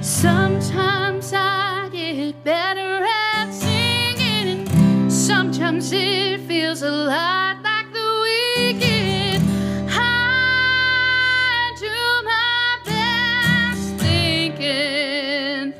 Sometimes 0.00 1.32
I 1.34 1.88
get 1.92 2.42
better 2.44 3.04
at 3.04 3.50
singing, 3.52 4.68
sometimes 5.10 5.92
it 5.92 6.40
feels 6.40 6.82
a 6.82 6.90
lot 6.90 7.62
like 7.62 7.92
the 7.92 8.20
weekend. 8.22 9.44
I 9.90 11.72
do 11.78 12.22
my 12.24 12.78
best 12.84 13.96
thinking 13.98 15.74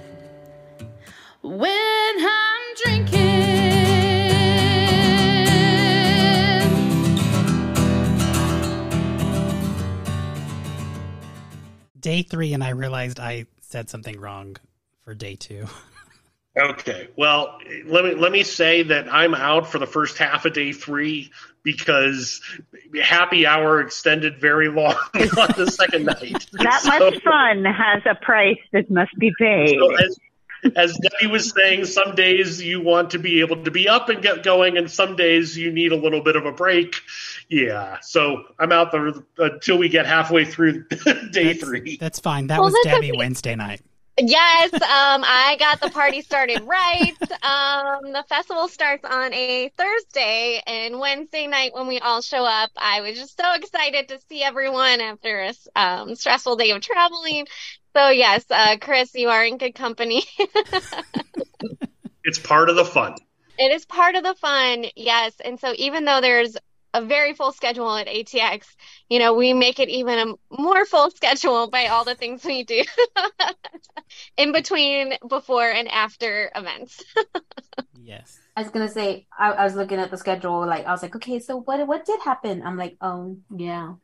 when 1.43 2.14
I'm 2.19 2.75
drinking. 2.85 3.21
Day 12.01 12.23
three, 12.23 12.53
and 12.53 12.62
I 12.64 12.71
realized 12.71 13.21
I 13.21 13.46
said 13.73 13.89
something 13.91 14.20
wrong 14.20 14.57
for 15.04 15.14
day 15.14 15.35
two. 15.35 15.67
Okay. 16.54 17.08
Well, 17.17 17.57
let 17.86 18.04
me 18.04 18.14
let 18.14 18.30
me 18.30 18.43
say 18.43 18.82
that 18.82 19.11
I'm 19.11 19.35
out 19.35 19.72
for 19.72 19.79
the 19.79 19.86
first 19.86 20.18
half 20.18 20.44
of 20.44 20.53
day 20.53 20.72
three 20.75 21.30
because 21.63 22.43
happy 23.03 23.46
hour 23.46 23.80
extended 23.80 24.39
very 24.39 24.68
long 24.68 24.93
on 25.14 25.54
the 25.57 25.71
second 25.75 26.04
night. 26.04 26.46
That 26.53 26.82
So- 26.82 26.90
much 26.90 27.22
fun 27.22 27.64
has 27.64 28.03
a 28.04 28.14
price 28.22 28.58
that 28.75 28.90
must 28.90 29.18
be 29.18 29.32
paid. 29.39 29.79
so 29.79 29.94
as, 29.94 30.18
as 30.76 30.96
Debbie 30.98 31.30
was 31.30 31.50
saying, 31.50 31.84
some 31.84 32.14
days 32.14 32.62
you 32.62 32.80
want 32.80 33.11
to 33.11 33.19
be 33.19 33.41
able 33.41 33.62
to 33.64 33.70
be 33.70 33.89
up 33.89 34.08
and 34.08 34.22
get 34.22 34.42
going, 34.42 34.77
and 34.77 34.91
some 34.91 35.16
days 35.16 35.56
you 35.56 35.72
need 35.72 35.92
a 35.92 35.97
little 35.97 36.22
bit 36.22 36.36
of 36.36 36.47
a 36.47 36.52
break. 36.52 36.97
Yeah. 37.48 37.98
So 38.00 38.44
I'm 38.58 38.72
out 38.72 38.92
there 38.92 39.12
until 39.38 39.78
we 39.78 39.88
get 39.88 40.06
halfway 40.06 40.44
through 40.44 40.84
day 41.33 41.55
three. 41.55 41.97
That's 42.00 42.20
fine. 42.20 42.47
That 42.47 42.58
Well, 42.61 42.70
was 42.70 42.78
Debbie 42.84 43.11
okay. 43.11 43.19
Wednesday 43.19 43.55
night. 43.55 43.83
Yes, 44.19 44.75
um, 44.75 45.25
I 45.25 45.56
got 45.58 45.80
the 45.80 45.88
party 45.88 46.20
started 46.20 46.62
right. 46.64 47.14
Um, 47.42 48.12
the 48.12 48.24
festival 48.28 48.69
starts 48.69 49.04
on 49.04 49.32
a 49.32 49.70
Thursday, 49.76 50.62
and 50.66 51.00
Wednesday 51.00 51.47
night 51.47 51.72
when 51.72 51.86
we 51.86 51.98
all 51.98 52.20
show 52.20 52.44
up, 52.44 52.70
I 52.76 53.00
was 53.00 53.16
just 53.19 53.38
so 53.38 53.54
excited 53.54 54.08
to 54.08 54.20
see 54.28 54.42
everyone 54.42 55.00
after 55.00 55.41
a 55.41 55.80
um, 55.80 56.14
stressful 56.14 56.56
day 56.56 56.70
of 56.72 56.82
traveling. 56.82 57.47
So 57.94 58.08
yes, 58.08 58.44
uh, 58.50 58.76
Chris, 58.80 59.14
you 59.14 59.28
are 59.28 59.44
in 59.44 59.58
good 59.58 59.74
company. 59.74 60.24
It's 62.24 62.38
part 62.38 62.68
of 62.68 62.76
the 62.76 62.84
fun. 62.84 63.16
It 63.58 63.72
is 63.72 63.84
part 63.84 64.14
of 64.14 64.22
the 64.22 64.34
fun, 64.34 64.86
yes. 64.96 65.34
And 65.44 65.58
so 65.58 65.72
even 65.76 66.04
though 66.04 66.20
there's 66.20 66.56
a 66.94 67.02
very 67.02 67.34
full 67.34 67.52
schedule 67.52 67.94
at 67.96 68.06
ATX, 68.06 68.66
you 69.08 69.18
know, 69.18 69.34
we 69.34 69.52
make 69.52 69.80
it 69.80 69.88
even 69.88 70.18
a 70.18 70.60
more 70.62 70.84
full 70.84 71.10
schedule 71.10 71.68
by 71.68 71.86
all 71.86 72.04
the 72.04 72.14
things 72.14 72.44
we 72.44 72.64
do 72.64 72.82
in 74.36 74.52
between, 74.52 75.14
before, 75.28 75.70
and 75.70 75.88
after 75.88 76.50
events. 76.54 77.02
Yes. 78.02 78.38
I 78.56 78.62
was 78.62 78.70
gonna 78.70 78.90
say 78.90 79.26
I, 79.36 79.52
I 79.52 79.64
was 79.64 79.74
looking 79.74 79.98
at 79.98 80.10
the 80.10 80.18
schedule, 80.18 80.66
like 80.66 80.86
I 80.86 80.92
was 80.92 81.02
like, 81.02 81.16
okay, 81.16 81.38
so 81.38 81.60
what 81.60 81.86
what 81.86 82.04
did 82.04 82.20
happen? 82.20 82.62
I'm 82.62 82.76
like, 82.76 82.96
oh 83.00 83.38
yeah, 83.56 83.94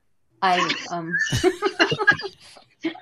I 0.40 0.58
um, 0.90 1.12
I'm 2.84 2.92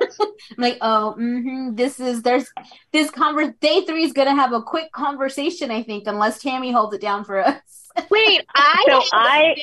like, 0.59 0.79
oh, 0.81 1.13
hmm 1.13 1.75
this 1.75 2.01
is 2.01 2.23
there's 2.23 2.47
this 2.93 3.11
conver 3.11 3.59
day 3.61 3.85
three 3.85 4.05
is 4.05 4.13
gonna 4.13 4.35
have 4.35 4.53
a 4.53 4.63
quick 4.63 4.93
conversation, 4.93 5.71
I 5.71 5.83
think, 5.83 6.05
unless 6.07 6.41
Tammy 6.41 6.73
holds 6.73 6.95
it 6.95 7.01
down 7.01 7.25
for 7.25 7.41
us. 7.41 7.61
Wait, 8.11 8.43
I 8.55 8.85
So 8.89 9.01
I 9.13 9.55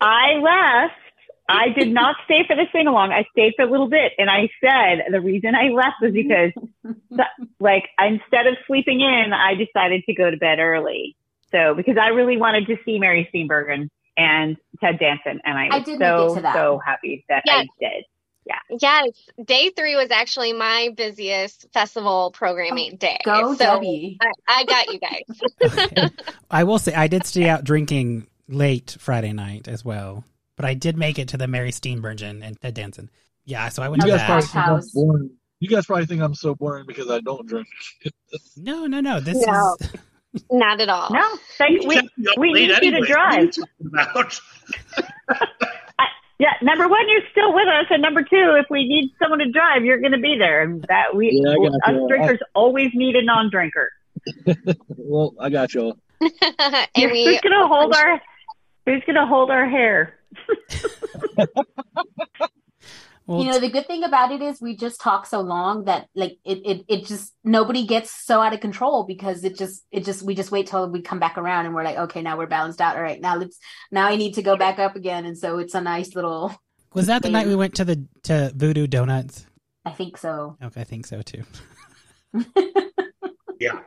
I 0.00 0.32
left. 0.34 0.94
I 1.48 1.70
did 1.70 1.92
not 1.92 2.14
stay 2.26 2.44
for 2.46 2.54
the 2.54 2.66
sing 2.72 2.86
along. 2.86 3.10
I 3.10 3.24
stayed 3.32 3.54
for 3.56 3.62
a 3.62 3.70
little 3.70 3.88
bit, 3.88 4.12
and 4.18 4.30
I 4.30 4.48
said 4.62 5.00
the 5.10 5.20
reason 5.20 5.54
I 5.56 5.70
left 5.70 5.96
was 6.00 6.12
because, 6.12 6.52
like, 7.60 7.88
instead 7.98 8.46
of 8.46 8.54
sleeping 8.68 9.00
in, 9.00 9.32
I 9.32 9.54
decided 9.54 10.04
to 10.06 10.14
go 10.14 10.30
to 10.30 10.36
bed 10.36 10.60
early. 10.60 11.16
So 11.50 11.74
because 11.74 11.96
I 12.00 12.08
really 12.08 12.36
wanted 12.36 12.66
to 12.68 12.76
see 12.84 13.00
Mary 13.00 13.28
Steenburgen 13.34 13.88
and 14.16 14.56
Ted 14.80 15.00
Danson, 15.00 15.40
and 15.44 15.58
I 15.58 15.70
I 15.70 15.78
was 15.78 15.84
did 15.84 15.98
so 15.98 16.36
so 16.54 16.80
happy 16.84 17.24
that 17.28 17.42
Yeah. 17.46 17.54
I 17.54 17.66
did. 17.80 18.04
Yes, 18.80 19.08
day 19.44 19.70
three 19.76 19.96
was 19.96 20.10
actually 20.10 20.52
my 20.52 20.90
busiest 20.96 21.66
festival 21.72 22.30
programming 22.32 22.96
day. 22.96 23.18
Go 23.24 23.52
so 23.54 23.58
Debbie. 23.58 24.18
I, 24.20 24.32
I 24.48 24.64
got 24.64 24.92
you 24.92 25.00
guys. 25.00 26.10
I 26.50 26.64
will 26.64 26.78
say 26.78 26.94
I 26.94 27.06
did 27.08 27.26
stay 27.26 27.48
out 27.48 27.64
drinking 27.64 28.26
late 28.48 28.96
Friday 28.98 29.32
night 29.32 29.68
as 29.68 29.84
well, 29.84 30.24
but 30.56 30.64
I 30.64 30.74
did 30.74 30.96
make 30.96 31.18
it 31.18 31.28
to 31.28 31.36
the 31.36 31.46
Mary 31.48 31.70
Steenburgen 31.70 32.42
and 32.44 32.60
Ted 32.60 32.74
Danson. 32.74 33.10
Yeah, 33.44 33.68
so 33.68 33.82
I 33.82 33.88
went 33.88 34.02
You 34.04 34.10
to 34.12 34.16
guys 34.18 34.20
that. 34.20 34.26
probably- 34.26 34.46
think 34.46 34.56
I'm 34.56 35.20
House. 35.20 35.30
You 35.62 35.68
guys 35.68 35.84
probably 35.86 36.06
think 36.06 36.22
I'm 36.22 36.34
so 36.34 36.54
boring 36.54 36.86
because 36.86 37.10
I 37.10 37.20
don't 37.20 37.46
drink. 37.46 37.68
No, 38.56 38.86
no, 38.86 39.00
no. 39.00 39.20
This 39.20 39.44
No. 39.46 39.76
is 39.80 39.90
Not 40.50 40.80
at 40.80 40.88
all. 40.88 41.10
No, 41.10 41.36
thank 41.58 41.84
we. 41.86 41.96
kept 41.96 42.16
me 42.16 42.26
up 42.30 42.38
we 42.38 42.52
late 42.52 42.68
need 42.68 42.82
you 42.82 42.90
to 42.92 42.96
anyway. 42.98 43.50
What 44.12 44.16
are 44.16 44.30
drive. 45.28 45.70
You 46.40 46.46
talking 46.46 46.62
about? 46.62 46.62
Yeah, 46.62 46.66
number 46.66 46.88
one, 46.88 47.08
you're 47.08 47.22
still 47.30 47.52
with 47.54 47.68
us, 47.68 47.86
and 47.90 48.02
number 48.02 48.22
two, 48.22 48.56
if 48.58 48.66
we 48.70 48.88
need 48.88 49.10
someone 49.18 49.38
to 49.40 49.50
drive, 49.50 49.84
you're 49.84 50.00
going 50.00 50.12
to 50.12 50.18
be 50.18 50.36
there. 50.38 50.62
And 50.62 50.82
that 50.88 51.14
we, 51.14 51.30
Yeah, 51.44 51.52
us 51.52 51.94
you. 51.94 52.08
drinkers, 52.08 52.38
always 52.54 52.90
need 52.94 53.16
a 53.16 53.22
non-drinker. 53.24 53.90
well, 54.96 55.34
I 55.40 55.50
got 55.50 55.72
y'all. 55.74 55.98
and 56.20 56.32
You're- 56.96 57.12
we 57.12 57.24
who's 57.26 57.40
going 57.40 57.58
to 57.60 57.66
hold 57.66 57.94
our? 57.94 58.20
Who's 58.86 59.02
going 59.06 59.16
to 59.16 59.26
hold 59.26 59.50
our 59.50 59.68
hair? 59.68 60.14
well, 63.30 63.44
you 63.44 63.50
know, 63.50 63.60
the 63.60 63.70
good 63.70 63.86
thing 63.86 64.02
about 64.02 64.32
it 64.32 64.42
is 64.42 64.60
we 64.60 64.76
just 64.76 65.00
talk 65.00 65.24
so 65.24 65.40
long 65.40 65.84
that 65.84 66.08
like 66.14 66.38
it, 66.44 66.58
it 66.66 66.84
it 66.88 67.06
just 67.06 67.32
nobody 67.44 67.86
gets 67.86 68.10
so 68.10 68.40
out 68.40 68.52
of 68.52 68.60
control 68.60 69.04
because 69.04 69.44
it 69.44 69.56
just 69.56 69.84
it 69.90 70.04
just 70.04 70.22
we 70.22 70.34
just 70.34 70.50
wait 70.50 70.66
till 70.66 70.90
we 70.90 71.00
come 71.00 71.20
back 71.20 71.38
around 71.38 71.66
and 71.66 71.74
we're 71.74 71.84
like, 71.84 71.96
okay, 71.96 72.22
now 72.22 72.36
we're 72.36 72.46
balanced 72.46 72.80
out. 72.80 72.96
All 72.96 73.02
right, 73.02 73.20
now 73.20 73.36
let's 73.36 73.58
now 73.90 74.06
I 74.06 74.16
need 74.16 74.34
to 74.34 74.42
go 74.42 74.56
back 74.56 74.78
up 74.78 74.96
again. 74.96 75.24
And 75.26 75.38
so 75.38 75.58
it's 75.58 75.74
a 75.74 75.80
nice 75.80 76.14
little 76.14 76.54
was 76.92 77.06
that 77.06 77.22
the 77.22 77.30
night 77.30 77.46
we 77.46 77.54
went 77.54 77.74
to 77.76 77.84
the 77.84 78.04
to 78.24 78.52
Voodoo 78.54 78.86
Donuts? 78.86 79.46
I 79.84 79.92
think 79.92 80.18
so. 80.18 80.56
Okay, 80.62 80.80
I 80.80 80.84
think 80.84 81.06
so 81.06 81.22
too. 81.22 81.44
Yeah. 83.60 83.80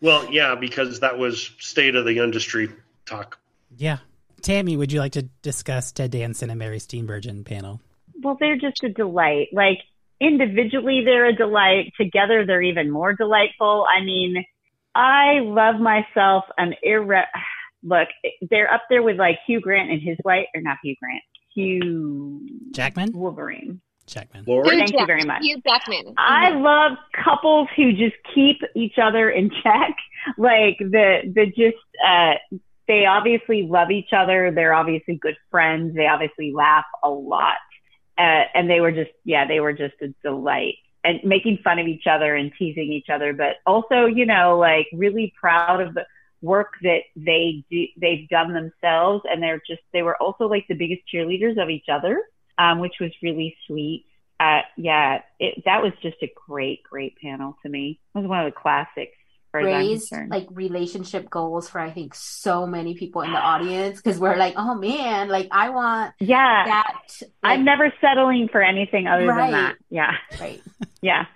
Well, 0.00 0.32
yeah, 0.32 0.56
because 0.56 0.98
that 1.00 1.18
was 1.18 1.52
state 1.60 1.94
of 1.94 2.04
the 2.04 2.18
industry 2.18 2.70
talk. 3.06 3.38
Yeah. 3.76 3.98
Tammy, 4.40 4.76
would 4.76 4.90
you 4.90 4.98
like 4.98 5.12
to 5.12 5.22
discuss 5.42 5.92
Ted 5.92 6.10
Danson 6.10 6.50
and 6.50 6.58
Mary 6.58 6.78
Steenburgen 6.78 7.44
panel? 7.44 7.80
Well, 8.22 8.36
they're 8.38 8.58
just 8.58 8.82
a 8.84 8.88
delight. 8.88 9.48
Like 9.52 9.78
individually, 10.20 11.02
they're 11.04 11.26
a 11.26 11.34
delight. 11.34 11.92
Together, 11.98 12.44
they're 12.46 12.62
even 12.62 12.90
more 12.90 13.12
delightful. 13.12 13.86
I 13.90 14.04
mean, 14.04 14.44
I 14.94 15.40
love 15.40 15.80
myself 15.80 16.44
an 16.58 16.74
irre. 16.86 17.24
Look, 17.84 18.08
they're 18.48 18.72
up 18.72 18.82
there 18.88 19.02
with 19.02 19.16
like 19.16 19.38
Hugh 19.46 19.60
Grant 19.60 19.90
and 19.90 20.00
his 20.00 20.16
wife, 20.24 20.46
or 20.54 20.60
not 20.60 20.78
Hugh 20.84 20.94
Grant, 21.00 21.22
Hugh 21.52 22.46
Jackman? 22.70 23.10
Wolverine. 23.12 23.80
Jackman. 24.06 24.44
Lori? 24.46 24.68
Thank 24.68 24.92
you 24.92 25.06
very 25.06 25.24
much. 25.24 25.42
Hugh 25.42 25.60
Jackman. 25.66 26.14
I 26.18 26.50
love 26.50 26.98
couples 27.24 27.68
who 27.76 27.92
just 27.92 28.16
keep 28.34 28.60
each 28.74 28.94
other 29.02 29.30
in 29.30 29.50
check. 29.62 29.96
Like 30.38 30.78
the 30.78 31.32
the 31.34 31.46
just 31.46 31.82
uh 32.06 32.34
they 32.86 33.06
obviously 33.06 33.66
love 33.68 33.90
each 33.90 34.10
other. 34.16 34.52
They're 34.54 34.72
obviously 34.72 35.16
good 35.16 35.34
friends. 35.50 35.96
They 35.96 36.06
obviously 36.06 36.52
laugh 36.54 36.84
a 37.02 37.10
lot. 37.10 37.56
Uh, 38.18 38.44
and 38.54 38.68
they 38.68 38.80
were 38.80 38.92
just 38.92 39.10
yeah, 39.24 39.46
they 39.46 39.60
were 39.60 39.72
just 39.72 39.94
a 40.02 40.08
delight. 40.22 40.76
And 41.04 41.18
making 41.24 41.58
fun 41.64 41.80
of 41.80 41.88
each 41.88 42.06
other 42.06 42.36
and 42.36 42.52
teasing 42.56 42.92
each 42.92 43.08
other, 43.08 43.32
but 43.32 43.56
also, 43.66 44.06
you 44.06 44.24
know, 44.24 44.56
like 44.58 44.86
really 44.92 45.34
proud 45.38 45.80
of 45.80 45.94
the 45.94 46.06
work 46.42 46.74
that 46.82 47.02
they 47.16 47.64
do 47.70 47.86
they've 47.96 48.28
done 48.28 48.52
themselves 48.52 49.24
and 49.30 49.42
they're 49.42 49.62
just 49.66 49.82
they 49.92 50.02
were 50.02 50.16
also 50.16 50.48
like 50.48 50.66
the 50.68 50.74
biggest 50.74 51.02
cheerleaders 51.12 51.60
of 51.60 51.70
each 51.70 51.88
other, 51.88 52.22
um, 52.58 52.78
which 52.78 52.94
was 53.00 53.10
really 53.22 53.56
sweet 53.66 54.06
uh, 54.42 54.62
yeah, 54.76 55.20
it, 55.38 55.62
that 55.64 55.82
was 55.82 55.92
just 56.02 56.16
a 56.22 56.32
great, 56.48 56.82
great 56.82 57.16
panel 57.18 57.56
to 57.62 57.68
me. 57.68 58.00
It 58.14 58.18
was 58.18 58.26
one 58.26 58.44
of 58.44 58.52
the 58.52 58.60
classics, 58.60 59.16
as 59.54 59.60
far 59.60 59.68
as 59.68 59.74
I'm 59.74 59.80
Raised 59.80 60.12
like 60.30 60.46
relationship 60.50 61.28
goals 61.30 61.68
for 61.68 61.78
I 61.78 61.90
think 61.90 62.14
so 62.14 62.66
many 62.66 62.94
people 62.94 63.22
in 63.22 63.32
the 63.32 63.38
audience 63.38 63.98
because 64.00 64.18
we're 64.18 64.36
like, 64.36 64.54
oh 64.56 64.74
man, 64.74 65.28
like 65.28 65.48
I 65.50 65.70
want 65.70 66.14
yeah, 66.20 66.64
that. 66.66 67.22
I'm 67.42 67.64
never 67.64 67.92
settling 68.00 68.48
for 68.50 68.62
anything 68.62 69.06
other 69.06 69.26
Right. 69.26 69.50
than 69.50 69.52
that. 69.52 69.76
Yeah, 69.90 70.12
right. 70.40 70.62
yeah, 71.02 71.26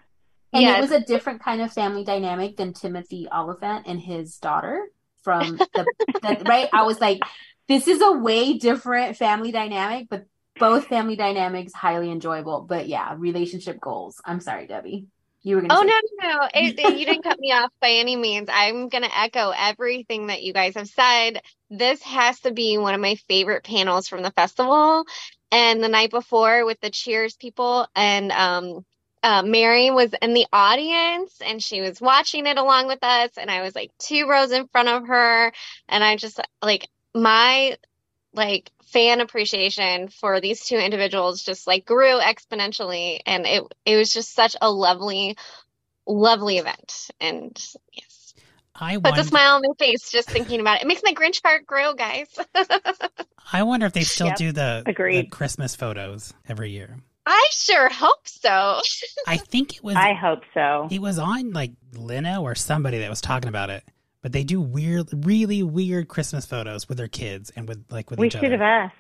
And 0.53 0.63
Yes. 0.63 0.79
it 0.79 0.81
was 0.81 0.91
a 0.93 1.01
different 1.05 1.43
kind 1.43 1.61
of 1.61 1.73
family 1.73 2.05
dynamic 2.05 2.57
than 2.57 2.73
Timothy 2.73 3.29
Olyphant 3.31 3.87
and 3.87 4.01
his 4.01 4.39
daughter 4.39 4.87
from 5.23 5.57
the, 5.75 5.87
the 6.23 6.43
right. 6.47 6.69
I 6.73 6.85
was 6.85 7.01
like, 7.01 7.21
this 7.69 7.89
is 7.89 8.01
a 8.01 8.12
way 8.12 8.57
different 8.59 9.17
family 9.17 9.53
dynamic, 9.53 10.07
but 10.09 10.25
both 10.59 10.87
family 10.87 11.17
dynamics 11.17 11.75
highly 11.75 12.11
enjoyable. 12.11 12.62
But 12.62 12.89
yeah, 12.89 13.15
relationship 13.19 13.79
goals. 13.81 14.21
I'm 14.25 14.41
sorry, 14.41 14.67
Debbie. 14.67 15.07
You 15.47 15.57
were 15.57 15.63
gonna 15.63 15.77
Oh 15.77 15.83
say 15.83 15.87
no, 15.87 16.29
no, 16.29 16.39
no! 16.41 16.49
It, 16.55 16.79
it- 16.79 16.95
you 16.97 17.07
didn't 17.07 17.25
cut 17.25 17.39
me 17.39 17.53
off 17.53 17.71
by 17.81 17.91
any 17.91 18.17
means. 18.17 18.49
I'm 18.53 18.89
gonna 18.89 19.11
echo 19.15 19.51
everything 19.57 20.29
that 20.29 20.43
you 20.43 20.53
guys 20.53 20.75
have 20.77 20.89
said. 20.89 21.41
This 21.71 22.03
has 22.03 22.41
to 22.41 22.53
be 22.53 22.79
one 22.79 22.95
of 22.95 23.01
my 23.01 23.17
favorite 23.29 23.65
panels 23.65 24.09
from 24.09 24.23
the 24.23 24.31
festival. 24.33 25.05
And 25.53 25.83
the 25.83 25.89
night 25.89 26.11
before 26.11 26.65
with 26.67 26.81
the 26.81 26.91
Cheers 26.91 27.37
people 27.37 27.87
and 27.97 28.33
um, 28.33 28.85
uh, 29.23 29.43
Mary 29.43 29.91
was 29.91 30.13
in 30.23 30.35
the 30.35 30.47
audience 30.53 31.41
and 31.45 31.63
she 31.63 31.81
was 31.81 32.01
watching 32.01 32.47
it 32.47 32.59
along 32.59 32.89
with 32.89 33.03
us, 33.03 33.31
and 33.37 33.51
I 33.51 33.63
was 33.63 33.75
like 33.75 33.91
two 33.99 34.29
rows 34.29 34.53
in 34.53 34.69
front 34.69 34.89
of 34.89 35.07
her, 35.09 35.53
and 35.89 36.05
I 36.05 36.17
just 36.17 36.41
like 36.63 36.89
my 37.15 37.77
like 38.32 38.70
fan 38.87 39.20
appreciation 39.20 40.08
for 40.08 40.40
these 40.40 40.64
two 40.64 40.76
individuals 40.76 41.43
just 41.43 41.67
like 41.67 41.84
grew 41.84 42.19
exponentially, 42.20 43.20
and 43.26 43.46
it 43.46 43.62
it 43.84 43.96
was 43.96 44.12
just 44.12 44.34
such 44.34 44.56
a 44.61 44.70
lovely, 44.70 45.37
lovely 46.06 46.58
event, 46.58 47.11
and 47.20 47.56
yes, 47.93 48.34
I 48.75 48.99
puts 48.99 49.19
a 49.19 49.25
smile 49.25 49.56
on 49.56 49.62
my 49.62 49.75
face 49.78 50.11
just 50.11 50.28
thinking 50.28 50.61
about 50.61 50.76
it. 50.78 50.82
It 50.82 50.88
makes 50.88 51.02
my 51.05 51.12
Grinch 51.14 51.40
heart 51.44 51.67
grow, 51.67 51.94
guys. 51.94 52.28
I 53.52 53.62
wonder 53.62 53.87
if 53.87 53.93
they 53.93 54.02
still 54.02 54.28
Yep, 54.28 54.37
do 54.37 54.52
the, 54.52 54.82
the 54.84 54.90
agreed. 54.90 55.31
Christmas 55.31 55.76
photos 55.76 56.34
every 56.49 56.70
year. 56.70 56.99
I 57.26 57.46
sure 57.50 57.88
hope 57.88 58.26
so. 58.26 58.81
I 59.26 59.37
think 59.37 59.76
it 59.76 59.82
was 59.84 59.96
I 59.96 60.14
hope 60.14 60.43
so. 60.55 60.88
it 60.90 61.00
was 61.00 61.19
on 61.19 61.52
like 61.52 61.73
Leno 61.93 62.43
or 62.43 62.55
somebody 62.55 62.99
that 62.99 63.11
was 63.11 63.20
talking 63.20 63.49
about 63.49 63.70
it. 63.70 63.82
But 64.26 64.32
they 64.32 64.43
do 64.43 64.61
weird, 64.61 65.25
really 65.25 65.62
weird 65.62 66.08
Christmas 66.08 66.46
photos 66.46 66.88
with 66.88 66.99
their 66.99 67.06
kids 67.06 67.52
and 67.55 67.69
with 67.69 67.84
like 67.93 68.11
with 68.11 68.19
We 68.19 68.26
each 68.26 68.32
should 68.32 68.46
other. 68.46 68.58
have 68.58 68.61
asked. 68.61 68.96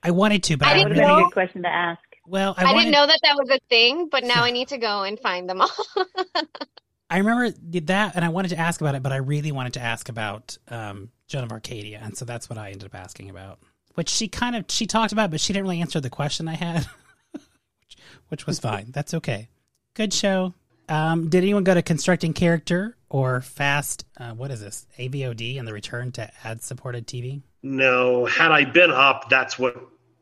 I 0.00 0.12
wanted 0.12 0.44
to, 0.44 0.56
but 0.56 0.68
I 0.68 0.70
I, 0.70 0.74
didn't 0.74 0.90
would 0.90 0.98
have 0.98 1.04
a 1.06 1.08
know. 1.08 1.24
good 1.24 1.32
question 1.32 1.62
to 1.64 1.68
ask. 1.68 2.00
well. 2.24 2.54
I, 2.56 2.62
I, 2.62 2.64
wanted, 2.66 2.84
didn't 2.84 2.92
know 2.92 3.06
that 3.08 3.18
that 3.24 3.34
was 3.36 3.50
a 3.50 3.58
thing, 3.68 4.08
but 4.08 4.22
now 4.22 4.44
I 4.44 4.52
need 4.52 4.68
to 4.68 4.78
go 4.78 5.02
and 5.02 5.18
find 5.18 5.50
them 5.50 5.60
all. 5.60 5.72
I 7.10 7.18
remember 7.18 7.50
that, 7.80 8.14
and 8.14 8.24
I 8.24 8.28
wanted 8.28 8.50
to 8.50 8.58
ask 8.58 8.80
about 8.80 8.94
it, 8.94 9.02
but 9.02 9.10
I 9.10 9.16
really 9.16 9.50
wanted 9.50 9.72
to 9.72 9.80
ask 9.80 10.08
about 10.08 10.56
um, 10.68 11.10
Joan 11.26 11.42
of 11.42 11.50
Arcadia, 11.50 11.98
and 12.00 12.16
so 12.16 12.24
that's 12.24 12.48
what 12.48 12.56
I 12.56 12.70
ended 12.70 12.84
up 12.84 12.94
asking 12.94 13.28
about. 13.28 13.58
Which 13.94 14.08
she 14.08 14.28
kind 14.28 14.54
of 14.54 14.66
she 14.68 14.86
talked 14.86 15.10
about, 15.10 15.32
but 15.32 15.40
she 15.40 15.52
didn't 15.52 15.64
really 15.64 15.80
answer 15.80 15.98
the 16.00 16.10
question 16.10 16.46
I 16.46 16.54
had, 16.54 16.86
which, 17.32 17.96
which 18.28 18.46
was 18.46 18.60
fine. 18.60 18.92
That's 18.92 19.14
okay. 19.14 19.48
Good 19.94 20.14
show. 20.14 20.54
Um, 20.90 21.28
did 21.28 21.44
anyone 21.44 21.62
go 21.62 21.72
to 21.72 21.82
constructing 21.82 22.32
character 22.32 22.96
or 23.08 23.40
fast? 23.40 24.04
Uh, 24.18 24.32
what 24.32 24.50
is 24.50 24.60
this? 24.60 24.86
AVOD 24.98 25.58
and 25.58 25.66
the 25.66 25.72
return 25.72 26.10
to 26.12 26.28
ad 26.42 26.62
supported 26.62 27.06
TV. 27.06 27.42
No, 27.62 28.26
had 28.26 28.50
I 28.50 28.64
been 28.64 28.90
up, 28.90 29.30
that's 29.30 29.56
what 29.56 29.76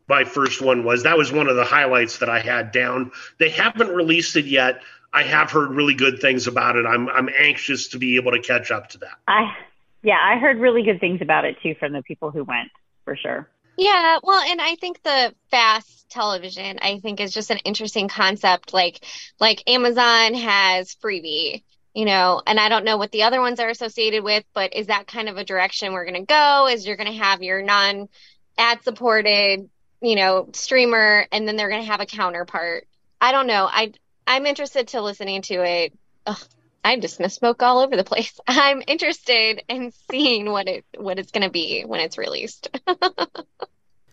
my 0.08 0.24
first 0.24 0.60
one 0.60 0.84
was. 0.84 1.04
That 1.04 1.16
was 1.16 1.32
one 1.32 1.48
of 1.48 1.56
the 1.56 1.64
highlights 1.64 2.18
that 2.18 2.28
I 2.28 2.40
had 2.40 2.70
down. 2.70 3.12
They 3.38 3.48
haven't 3.48 3.88
released 3.88 4.36
it 4.36 4.44
yet. 4.44 4.82
I 5.12 5.22
have 5.22 5.50
heard 5.50 5.70
really 5.70 5.94
good 5.94 6.20
things 6.20 6.46
about 6.46 6.76
it. 6.76 6.84
I'm 6.84 7.08
I'm 7.08 7.30
anxious 7.34 7.88
to 7.88 7.98
be 7.98 8.16
able 8.16 8.32
to 8.32 8.40
catch 8.40 8.70
up 8.70 8.90
to 8.90 8.98
that. 8.98 9.16
I 9.26 9.54
yeah, 10.02 10.18
I 10.22 10.38
heard 10.38 10.58
really 10.58 10.82
good 10.82 11.00
things 11.00 11.22
about 11.22 11.46
it 11.46 11.56
too 11.62 11.74
from 11.78 11.94
the 11.94 12.02
people 12.02 12.30
who 12.30 12.44
went 12.44 12.68
for 13.04 13.16
sure. 13.16 13.48
Yeah, 13.78 14.18
well, 14.24 14.40
and 14.40 14.60
I 14.60 14.74
think 14.74 15.00
the 15.04 15.32
fast 15.52 16.10
television, 16.10 16.80
I 16.82 16.98
think 16.98 17.20
is 17.20 17.32
just 17.32 17.52
an 17.52 17.58
interesting 17.58 18.08
concept. 18.08 18.74
Like, 18.74 19.04
like 19.38 19.62
Amazon 19.68 20.34
has 20.34 20.96
Freevee, 20.96 21.62
you 21.94 22.04
know, 22.04 22.42
and 22.44 22.58
I 22.58 22.70
don't 22.70 22.84
know 22.84 22.96
what 22.96 23.12
the 23.12 23.22
other 23.22 23.40
ones 23.40 23.60
are 23.60 23.68
associated 23.68 24.24
with, 24.24 24.42
but 24.52 24.74
is 24.74 24.88
that 24.88 25.06
kind 25.06 25.28
of 25.28 25.36
a 25.36 25.44
direction 25.44 25.92
we're 25.92 26.06
going 26.06 26.20
to 26.20 26.26
go? 26.26 26.66
Is 26.66 26.88
you're 26.88 26.96
going 26.96 27.12
to 27.12 27.22
have 27.22 27.40
your 27.40 27.62
non 27.62 28.08
ad 28.58 28.82
supported, 28.82 29.70
you 30.00 30.16
know, 30.16 30.48
streamer, 30.54 31.28
and 31.30 31.46
then 31.46 31.54
they're 31.54 31.70
going 31.70 31.82
to 31.82 31.90
have 31.90 32.00
a 32.00 32.06
counterpart. 32.06 32.88
I 33.20 33.30
don't 33.30 33.46
know. 33.46 33.68
I 33.70 33.92
I'm 34.26 34.46
interested 34.46 34.88
to 34.88 35.02
listening 35.02 35.42
to 35.42 35.62
it. 35.62 35.96
Ugh, 36.26 36.44
I 36.88 36.96
just 36.98 37.18
gonna 37.18 37.28
smoke 37.28 37.62
all 37.62 37.80
over 37.80 37.96
the 37.96 38.04
place. 38.04 38.40
I'm 38.48 38.82
interested 38.86 39.62
in 39.68 39.92
seeing 40.10 40.50
what 40.50 40.68
it 40.68 40.84
what 40.96 41.18
it's 41.18 41.30
to 41.30 41.50
be 41.50 41.82
when 41.82 42.00
it's 42.00 42.18
released. 42.18 42.68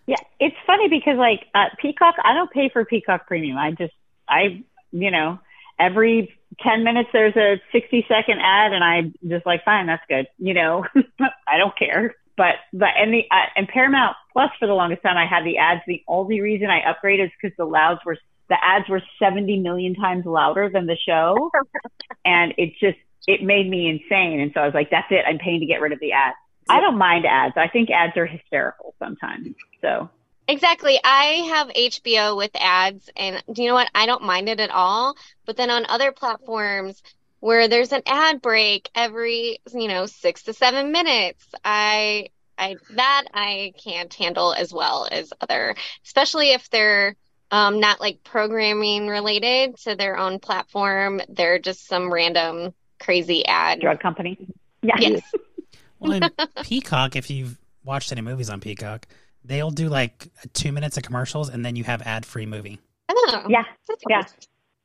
Yeah, 0.07 0.17
it's 0.39 0.55
funny 0.67 0.87
because 0.87 1.17
like 1.17 1.47
uh, 1.55 1.65
Peacock, 1.81 2.13
I 2.23 2.35
don't 2.35 2.51
pay 2.51 2.69
for 2.69 2.85
Peacock 2.85 3.25
Premium. 3.25 3.57
I 3.57 3.71
just 3.71 3.93
I 4.29 4.63
you 4.91 5.09
know 5.09 5.39
every 5.79 6.31
ten 6.59 6.83
minutes 6.83 7.09
there's 7.11 7.35
a 7.35 7.59
sixty 7.71 8.05
second 8.07 8.39
ad, 8.39 8.71
and 8.71 8.83
i'm 8.83 9.15
just 9.27 9.47
like 9.47 9.65
fine, 9.65 9.87
that's 9.87 10.03
good. 10.07 10.27
You 10.37 10.53
know, 10.53 10.85
I 11.47 11.57
don't 11.57 11.75
care. 11.75 12.13
But 12.37 12.55
but 12.71 12.89
and 12.99 13.11
the 13.11 13.23
uh, 13.31 13.47
and 13.55 13.67
Paramount 13.67 14.15
Plus 14.31 14.51
for 14.59 14.67
the 14.67 14.75
longest 14.75 15.01
time 15.01 15.17
I 15.17 15.25
had 15.25 15.43
the 15.43 15.57
ads. 15.57 15.81
The 15.87 16.03
only 16.07 16.39
reason 16.39 16.69
I 16.69 16.81
upgraded 16.81 17.25
is 17.25 17.31
because 17.41 17.57
the 17.57 17.65
louds 17.65 18.01
were 18.05 18.17
the 18.49 18.57
ads 18.63 18.87
were 18.89 19.01
seventy 19.19 19.59
million 19.59 19.95
times 19.95 20.25
louder 20.25 20.69
than 20.69 20.85
the 20.85 20.97
show, 20.97 21.51
and 22.25 22.53
it 22.57 22.73
just 22.79 22.97
it 23.27 23.41
made 23.41 23.69
me 23.69 23.89
insane. 23.89 24.39
And 24.39 24.51
so 24.53 24.61
I 24.61 24.65
was 24.65 24.73
like, 24.73 24.89
that's 24.91 25.07
it. 25.11 25.25
I'm 25.27 25.39
paying 25.39 25.59
to 25.61 25.65
get 25.65 25.81
rid 25.81 25.91
of 25.91 25.99
the 25.99 26.11
ads. 26.11 26.35
I 26.67 26.79
don't 26.79 26.97
mind 26.97 27.25
ads. 27.25 27.55
I 27.57 27.67
think 27.67 27.89
ads 27.91 28.17
are 28.17 28.25
hysterical 28.25 28.95
sometimes. 28.99 29.55
So 29.81 30.09
Exactly. 30.47 30.99
I 31.03 31.47
have 31.49 31.69
HBO 31.69 32.37
with 32.37 32.51
ads, 32.55 33.09
and 33.15 33.43
do 33.51 33.63
you 33.63 33.69
know 33.69 33.73
what? 33.73 33.89
I 33.95 34.05
don't 34.05 34.23
mind 34.23 34.47
it 34.47 34.59
at 34.59 34.69
all. 34.69 35.15
But 35.45 35.57
then 35.57 35.71
on 35.71 35.85
other 35.87 36.11
platforms 36.11 37.01
where 37.39 37.67
there's 37.67 37.91
an 37.91 38.03
ad 38.05 38.41
break 38.41 38.89
every, 38.93 39.59
you 39.73 39.87
know, 39.87 40.05
six 40.05 40.43
to 40.43 40.53
seven 40.53 40.91
minutes, 40.91 41.45
I, 41.63 42.29
I, 42.57 42.75
that 42.91 43.25
I 43.33 43.73
can't 43.83 44.13
handle 44.13 44.53
as 44.53 44.71
well 44.71 45.07
as 45.11 45.33
other, 45.41 45.75
especially 46.05 46.51
if 46.51 46.69
they're, 46.69 47.15
um, 47.51 47.79
not 47.79 47.99
like 48.01 48.23
programming 48.23 49.07
related 49.07 49.77
to 49.79 49.95
their 49.95 50.17
own 50.17 50.39
platform. 50.39 51.21
They're 51.29 51.59
just 51.59 51.87
some 51.87 52.11
random 52.11 52.73
crazy 52.99 53.45
ad. 53.45 53.81
drug 53.81 53.99
company. 53.99 54.37
Yeah. 54.81 54.95
Yes. 54.99 55.21
Well, 55.97 56.11
in 56.11 56.29
Peacock, 56.63 57.15
if 57.15 57.29
you've 57.29 57.57
watched 57.85 58.11
any 58.11 58.19
movies 58.21 58.49
on 58.49 58.59
Peacock, 58.59 59.07
they'll 59.45 59.71
do 59.71 59.87
like 59.87 60.27
two 60.53 60.73
minutes 60.73 60.97
of 60.97 61.03
commercials, 61.03 61.47
and 61.49 61.65
then 61.65 61.77
you 61.77 61.85
have 61.85 62.01
ad 62.01 62.25
free 62.25 62.45
movie. 62.45 62.79
Oh, 63.09 63.43
Yeah. 63.47 63.63
that's 63.87 64.03
Yeah. 64.09 64.21
cool. 64.23 64.31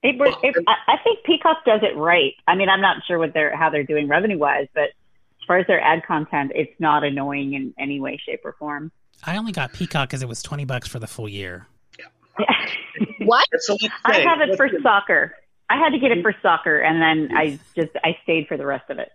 It, 0.03 0.17
it, 0.45 0.65
I 0.69 0.93
I 0.93 0.97
think 1.03 1.25
Peacock 1.27 1.65
does 1.67 1.81
it 1.83 1.97
right. 1.97 2.33
I 2.47 2.55
mean, 2.55 2.69
I'm 2.69 2.81
not 2.81 2.99
sure 3.09 3.19
what 3.19 3.35
they're 3.35 3.55
how 3.57 3.71
they're 3.71 3.83
doing 3.85 4.07
revenue 4.09 4.39
wise, 4.39 4.69
but 4.73 4.85
as 4.85 5.47
far 5.49 5.59
as 5.59 5.67
their 5.67 5.81
ad 5.81 6.05
content, 6.07 6.53
it's 6.55 6.73
not 6.79 7.03
annoying 7.05 7.55
in 7.55 7.75
any 7.79 7.99
way, 8.01 8.17
shape, 8.25 8.41
or 8.45 8.53
form. 8.53 8.93
I 9.25 9.37
only 9.37 9.53
got 9.53 9.73
Peacock 9.73 10.09
because 10.09 10.23
it 10.23 10.29
was 10.29 10.43
twenty 10.45 10.65
bucks 10.65 10.87
for 10.89 11.01
the 11.01 11.09
full 11.09 11.29
year. 11.29 11.67
What? 13.21 13.47
So 13.61 13.77
I 14.05 14.21
have 14.21 14.41
it 14.41 14.57
for 14.57 14.69
soccer. 14.83 15.35
I 15.69 15.77
had 15.77 15.91
to 15.91 15.99
get 15.99 16.11
it 16.11 16.23
for 16.23 16.35
soccer, 16.43 16.79
and 16.79 17.01
then 17.01 17.37
I 17.37 17.59
just 17.77 17.93
I 18.03 18.17
stayed 18.25 18.49
for 18.49 18.57
the 18.57 18.67
rest 18.67 18.91
of 18.91 18.99
it. 18.99 19.11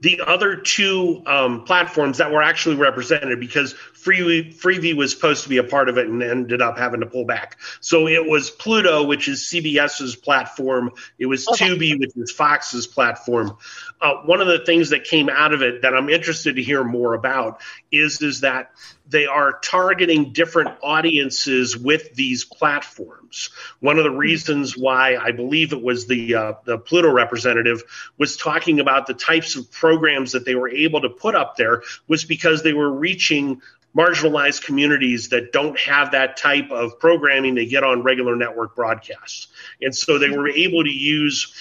the 0.00 0.20
other 0.26 0.56
two 0.56 1.22
um, 1.26 1.64
platforms 1.64 2.18
that 2.18 2.32
were 2.32 2.42
actually 2.42 2.76
represented 2.76 3.38
because 3.38 3.74
Free 4.00 4.50
Freevee 4.52 4.96
was 4.96 5.12
supposed 5.12 5.42
to 5.42 5.50
be 5.50 5.58
a 5.58 5.64
part 5.64 5.90
of 5.90 5.98
it 5.98 6.08
and 6.08 6.22
ended 6.22 6.62
up 6.62 6.78
having 6.78 7.00
to 7.00 7.06
pull 7.06 7.26
back. 7.26 7.58
So 7.80 8.08
it 8.08 8.26
was 8.26 8.50
Pluto, 8.50 9.04
which 9.04 9.28
is 9.28 9.44
CBS's 9.44 10.16
platform. 10.16 10.92
It 11.18 11.26
was 11.26 11.46
Okay. 11.46 11.68
Tubi, 11.68 12.00
which 12.00 12.16
is 12.16 12.32
Fox's 12.32 12.86
platform. 12.86 13.58
Uh, 14.00 14.14
one 14.24 14.40
of 14.40 14.46
the 14.46 14.60
things 14.64 14.90
that 14.90 15.04
came 15.04 15.28
out 15.28 15.52
of 15.52 15.62
it 15.62 15.82
that 15.82 15.94
I'm 15.94 16.08
interested 16.08 16.56
to 16.56 16.62
hear 16.62 16.82
more 16.82 17.12
about 17.12 17.60
is 17.92 18.22
is 18.22 18.40
that 18.40 18.70
they 19.06 19.26
are 19.26 19.58
targeting 19.58 20.32
different 20.32 20.70
audiences 20.82 21.76
with 21.76 22.14
these 22.14 22.44
platforms. 22.44 23.50
One 23.80 23.98
of 23.98 24.04
the 24.04 24.10
reasons 24.10 24.78
why 24.78 25.16
I 25.16 25.32
believe 25.32 25.72
it 25.72 25.82
was 25.82 26.06
the 26.06 26.34
uh, 26.34 26.52
the 26.64 26.78
Pluto 26.78 27.12
representative 27.12 27.82
was 28.16 28.36
talking 28.36 28.80
about 28.80 29.06
the 29.06 29.14
types 29.14 29.56
of 29.56 29.70
programs 29.70 30.32
that 30.32 30.44
they 30.44 30.54
were 30.54 30.70
able 30.70 31.02
to 31.02 31.10
put 31.10 31.34
up 31.34 31.56
there 31.56 31.82
was 32.08 32.24
because 32.24 32.62
they 32.62 32.72
were 32.72 32.90
reaching 32.90 33.60
marginalized 33.96 34.64
communities 34.64 35.30
that 35.30 35.52
don't 35.52 35.78
have 35.78 36.12
that 36.12 36.36
type 36.36 36.70
of 36.70 36.98
programming 36.98 37.54
they 37.54 37.66
get 37.66 37.82
on 37.82 38.02
regular 38.02 38.36
network 38.36 38.76
broadcasts. 38.76 39.48
And 39.82 39.94
so 39.94 40.18
they 40.18 40.30
were 40.30 40.48
able 40.48 40.84
to 40.84 40.90
use 40.90 41.52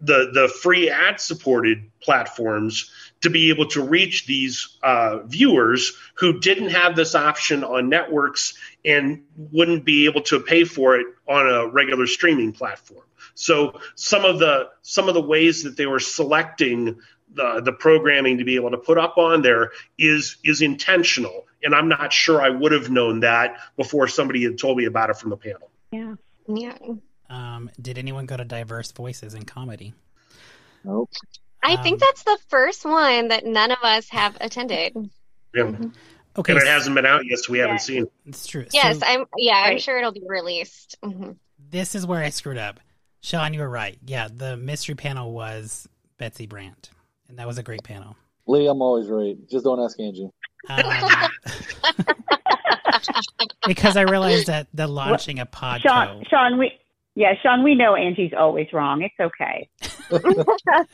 the 0.00 0.30
the 0.32 0.48
free 0.48 0.90
ad 0.90 1.20
supported 1.20 1.90
platforms 2.00 2.90
to 3.20 3.30
be 3.30 3.50
able 3.50 3.66
to 3.66 3.82
reach 3.82 4.26
these 4.26 4.78
uh, 4.82 5.18
viewers 5.26 5.92
who 6.14 6.40
didn't 6.40 6.70
have 6.70 6.96
this 6.96 7.14
option 7.14 7.62
on 7.62 7.90
networks 7.90 8.54
and 8.84 9.22
wouldn't 9.36 9.84
be 9.84 10.06
able 10.06 10.22
to 10.22 10.40
pay 10.40 10.64
for 10.64 10.96
it 10.96 11.06
on 11.28 11.46
a 11.46 11.66
regular 11.66 12.06
streaming 12.06 12.52
platform. 12.52 13.04
So 13.34 13.78
some 13.94 14.24
of 14.24 14.38
the 14.38 14.70
some 14.82 15.08
of 15.08 15.14
the 15.14 15.22
ways 15.22 15.64
that 15.64 15.76
they 15.76 15.86
were 15.86 16.00
selecting 16.00 16.98
the 17.34 17.60
the 17.64 17.72
programming 17.72 18.38
to 18.38 18.44
be 18.44 18.56
able 18.56 18.70
to 18.70 18.78
put 18.78 18.98
up 18.98 19.16
on 19.18 19.42
there 19.42 19.70
is 19.98 20.36
is 20.44 20.62
intentional, 20.62 21.46
and 21.62 21.74
I'm 21.74 21.88
not 21.88 22.12
sure 22.12 22.40
I 22.42 22.48
would 22.50 22.72
have 22.72 22.90
known 22.90 23.20
that 23.20 23.56
before 23.76 24.08
somebody 24.08 24.42
had 24.44 24.58
told 24.58 24.78
me 24.78 24.84
about 24.86 25.10
it 25.10 25.16
from 25.16 25.30
the 25.30 25.36
panel. 25.36 25.70
Yeah. 25.92 26.14
Yeah. 26.48 26.76
Um, 27.28 27.70
did 27.80 27.96
anyone 27.98 28.26
go 28.26 28.36
to 28.36 28.44
Diverse 28.44 28.90
Voices 28.92 29.34
in 29.34 29.44
comedy? 29.44 29.94
Nope. 30.84 31.10
I 31.62 31.74
Um, 31.74 31.82
think 31.82 32.00
that's 32.00 32.22
the 32.24 32.38
first 32.48 32.84
one 32.84 33.28
that 33.28 33.44
none 33.44 33.70
of 33.70 33.78
us 33.82 34.08
have 34.08 34.36
attended. 34.40 35.10
Yeah. 35.54 35.72
Okay, 36.36 36.52
And 36.54 36.62
it 36.62 36.66
hasn't 36.66 36.94
been 36.94 37.06
out 37.06 37.22
yet, 37.26 37.38
so 37.40 37.52
we 37.52 37.58
Yeah. 37.58 37.64
haven't 37.66 37.80
seen. 37.80 38.06
it's 38.26 38.46
true. 38.46 38.64
Yes, 38.72 39.00
So 39.00 39.06
I'm. 39.06 39.24
Yeah, 39.36 39.56
I'm 39.56 39.78
sure 39.78 39.98
it'll 39.98 40.12
be 40.12 40.22
released. 40.26 40.96
Mhm. 41.04 41.36
this 41.70 41.94
is 41.94 42.04
where 42.06 42.22
I 42.22 42.30
screwed 42.30 42.58
up. 42.58 42.80
Sean, 43.20 43.52
you 43.54 43.60
were 43.60 43.68
right. 43.68 43.96
Yeah, 44.04 44.28
the 44.34 44.56
mystery 44.56 44.94
panel 44.96 45.32
was 45.32 45.88
Betsy 46.18 46.46
Brandt, 46.46 46.90
and 47.30 47.38
that 47.38 47.46
was 47.46 47.56
a 47.58 47.62
great 47.62 47.82
panel. 47.82 48.16
Lee, 48.46 48.66
I'm 48.66 48.82
always 48.82 49.08
right. 49.08 49.36
Just 49.48 49.64
don't 49.64 49.80
ask 49.80 49.98
Angie. 49.98 50.28
Um, 50.68 50.84
because 53.66 53.96
I 53.96 54.02
realized 54.02 54.48
that 54.48 54.66
the 54.74 54.86
launching 54.86 55.38
a 55.38 55.48
Sean. 55.80 56.24
Sean, 56.28 56.58
we 56.58 56.72
Yeah, 57.14 57.34
Sean, 57.42 57.62
we 57.62 57.74
know 57.74 57.94
Angie's 57.94 58.32
always 58.36 58.66
wrong. 58.72 59.02
It's 59.02 59.14
okay. 59.18 59.68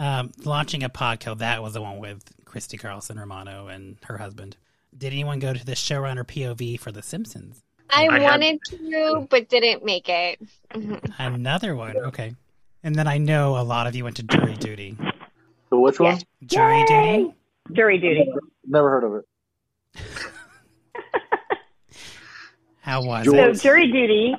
Um, 0.00 0.30
launching 0.44 0.84
a 0.84 0.88
podcast. 0.88 1.38
That 1.38 1.60
was 1.60 1.74
the 1.74 1.82
one 1.82 1.98
with 1.98 2.22
Christy 2.44 2.78
Carlson 2.78 3.18
Romano 3.18 3.66
and 3.66 3.96
her 4.04 4.16
husband. 4.16 4.56
Did 4.96 5.12
anyone 5.12 5.40
go 5.40 5.52
to 5.52 5.66
the 5.66 5.72
showrunner 5.72 6.24
POV 6.24 6.78
for 6.78 6.92
The 6.92 7.02
Simpsons? 7.02 7.64
I, 7.90 8.06
I 8.06 8.20
have- 8.20 8.30
wanted 8.30 8.60
to, 8.68 9.26
but 9.28 9.48
didn't 9.48 9.84
make 9.84 10.08
it. 10.08 10.38
Another 11.18 11.74
one. 11.74 11.96
Okay. 11.96 12.36
And 12.88 12.96
then 12.96 13.06
I 13.06 13.18
know 13.18 13.58
a 13.58 13.60
lot 13.60 13.86
of 13.86 13.94
you 13.94 14.02
went 14.04 14.16
to 14.16 14.22
jury 14.22 14.54
duty. 14.60 14.96
So 15.68 15.78
which 15.78 16.00
one? 16.00 16.12
Yes. 16.14 16.24
Jury 16.46 16.78
Yay! 16.88 17.16
duty? 17.18 17.34
Jury 17.74 17.98
duty. 17.98 18.32
Never 18.66 18.88
heard 18.88 19.04
of 19.04 19.14
it. 19.16 20.02
How 22.80 23.02
was 23.04 23.26
George. 23.26 23.36
So 23.36 23.50
it? 23.50 23.60
jury 23.60 23.92
duty 23.92 24.34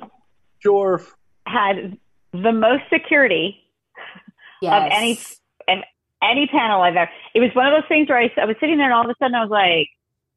Jorf. 0.64 1.06
had 1.46 1.96
the 2.32 2.50
most 2.50 2.82
security 2.92 3.56
Yes. 4.60 4.82
of 4.84 4.90
any 4.92 5.20
and 5.68 5.84
any 6.20 6.48
panel 6.48 6.82
I've 6.82 6.96
ever. 6.96 7.08
It 7.36 7.38
was 7.38 7.50
one 7.54 7.68
of 7.68 7.72
those 7.80 7.86
things 7.88 8.08
where 8.08 8.18
I, 8.18 8.32
I 8.36 8.46
was 8.46 8.56
sitting 8.58 8.78
there 8.78 8.86
and 8.86 8.94
all 8.94 9.04
of 9.04 9.10
a 9.10 9.14
sudden 9.22 9.36
I 9.36 9.42
was 9.42 9.50
like, 9.50 9.90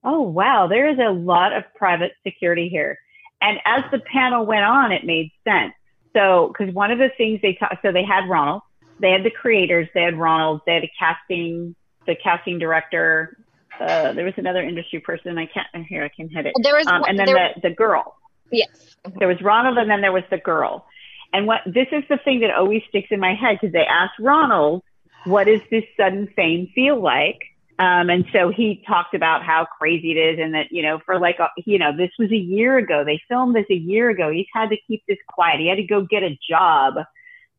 oh 0.03 0.21
wow, 0.21 0.67
there 0.67 0.87
is 0.87 0.99
a 0.99 1.09
lot 1.11 1.51
of 1.51 1.63
private 1.75 2.11
security 2.23 2.69
here. 2.69 2.99
And 3.41 3.57
as 3.65 3.83
the 3.91 3.97
panel 3.99 4.45
went 4.45 4.65
on, 4.65 4.91
it 4.91 5.03
made 5.03 5.31
sense. 5.43 5.73
So 6.15 6.53
because 6.55 6.73
one 6.73 6.91
of 6.91 6.99
the 6.99 7.09
things 7.17 7.41
they 7.41 7.53
talked, 7.53 7.81
so 7.81 7.91
they 7.91 8.03
had 8.03 8.29
Ronald, 8.29 8.61
they 8.99 9.11
had 9.11 9.23
the 9.23 9.31
creators, 9.31 9.87
they 9.93 10.01
had 10.03 10.17
Ronald, 10.17 10.61
they 10.65 10.75
had 10.75 10.83
a 10.83 10.91
casting, 10.97 11.75
the 12.05 12.15
casting 12.15 12.59
director. 12.59 13.37
Uh, 13.79 14.13
there 14.13 14.25
was 14.25 14.35
another 14.37 14.61
industry 14.61 14.99
person. 14.99 15.37
I 15.37 15.47
can't 15.47 15.67
here. 15.87 16.03
I 16.03 16.09
can 16.09 16.29
hit 16.29 16.45
it. 16.45 16.53
There 16.61 16.75
was 16.75 16.85
Um, 16.87 17.03
and 17.07 17.17
then 17.17 17.25
there- 17.25 17.53
the 17.55 17.69
the 17.69 17.75
girl 17.75 18.15
yes. 18.51 18.95
there 19.17 19.27
was 19.27 19.41
Ronald 19.41 19.77
and 19.77 19.89
then 19.89 20.01
there 20.01 20.11
was 20.11 20.23
the 20.29 20.37
girl. 20.37 20.85
And 21.33 21.47
what 21.47 21.61
this 21.65 21.87
is 21.91 22.03
the 22.09 22.17
thing 22.17 22.41
that 22.41 22.51
always 22.51 22.83
sticks 22.89 23.07
in 23.11 23.19
my 23.19 23.33
head 23.33 23.57
because 23.59 23.73
they 23.73 23.85
asked 23.85 24.19
Ronald, 24.19 24.83
what 25.25 25.45
does 25.45 25.61
this 25.71 25.83
sudden 25.97 26.27
fame 26.35 26.67
feel 26.75 27.01
like? 27.01 27.39
Um, 27.83 28.09
and 28.09 28.25
so 28.31 28.49
he 28.49 28.81
talked 28.87 29.13
about 29.13 29.43
how 29.43 29.65
crazy 29.65 30.11
it 30.11 30.15
is 30.15 30.39
and 30.41 30.53
that, 30.53 30.71
you 30.71 30.81
know, 30.81 30.99
for 31.05 31.19
like, 31.19 31.39
a, 31.39 31.49
you 31.65 31.77
know, 31.77 31.95
this 31.95 32.11
was 32.17 32.31
a 32.31 32.37
year 32.37 32.77
ago. 32.77 33.03
They 33.03 33.21
filmed 33.27 33.55
this 33.55 33.65
a 33.69 33.75
year 33.75 34.09
ago. 34.09 34.31
He's 34.31 34.47
had 34.53 34.69
to 34.69 34.77
keep 34.87 35.03
this 35.05 35.17
quiet. 35.27 35.59
He 35.59 35.67
had 35.67 35.75
to 35.75 35.83
go 35.83 36.01
get 36.01 36.23
a 36.23 36.39
job 36.49 36.93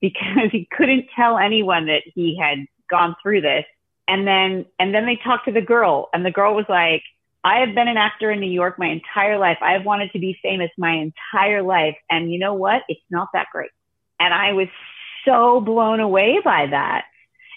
because 0.01 0.49
he 0.53 0.67
couldn't 0.71 1.09
tell 1.15 1.37
anyone 1.37 1.87
that 1.87 2.03
he 2.15 2.39
had 2.41 2.59
gone 2.89 3.15
through 3.23 3.43
this. 3.43 3.65
And 4.09 4.27
then, 4.27 4.65
and 4.79 4.95
then 4.95 5.05
they 5.05 5.17
talked 5.17 5.45
to 5.47 5.53
the 5.53 5.61
girl 5.61 6.09
and 6.15 6.25
the 6.25 6.31
girl 6.31 6.55
was 6.55 6.67
like, 6.71 7.03
I 7.43 7.59
have 7.59 7.75
been 7.75 7.89
an 7.89 7.99
actor 7.99 8.31
in 8.31 8.41
New 8.41 8.51
York 8.51 8.79
my 8.79 8.89
entire 8.89 9.39
life. 9.39 9.59
I 9.61 9.73
have 9.73 9.85
wanted 9.85 10.11
to 10.13 10.19
be 10.19 10.39
famous 10.43 10.71
my 10.79 10.93
entire 10.93 11.63
life. 11.63 11.97
And 12.09 12.33
you 12.33 12.39
know 12.39 12.55
what? 12.55 12.83
It's 12.89 13.05
not 13.11 13.29
that 13.35 13.49
great. 13.53 13.71
And 14.19 14.33
I 14.33 14.55
was 14.55 14.69
so 15.27 15.61
blown 15.61 16.01
away 16.01 16.41
by 16.43 16.69
that. 16.71 17.05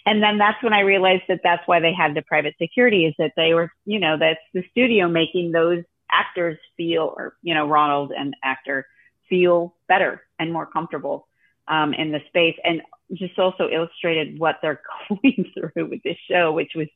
And 0.08 0.24
then 0.24 0.38
that's 0.38 0.64
when 0.64 0.72
I 0.72 0.80
realized 0.80 1.24
that 1.28 1.42
that's 1.44 1.68
why 1.68 1.82
they 1.82 1.92
had 1.92 2.16
the 2.16 2.22
private 2.22 2.56
security 2.60 3.06
is 3.06 3.14
that 3.20 3.34
they 3.36 3.54
were, 3.54 3.70
you 3.84 4.00
know, 4.00 4.18
that's 4.18 4.40
the 4.54 4.64
studio 4.72 5.10
making 5.10 5.52
those 5.52 5.84
actors 6.10 6.58
feel, 6.78 7.14
or, 7.18 7.36
you 7.42 7.54
know, 7.54 7.68
Ronald 7.68 8.14
and 8.18 8.34
actor 8.42 8.88
feel 9.28 9.76
better 9.90 10.22
and 10.40 10.54
more 10.54 10.66
comfortable 10.66 11.28
um, 11.68 11.94
in 11.94 12.14
the 12.14 12.22
space. 12.30 12.56
And 12.64 12.82
just 13.12 13.38
also 13.38 13.68
illustrated 13.68 14.40
what 14.40 14.60
they're 14.62 14.80
going 15.10 15.52
through 15.54 15.90
with 15.90 16.02
this 16.04 16.16
show, 16.32 16.54
which 16.54 16.72
was, 16.74 16.88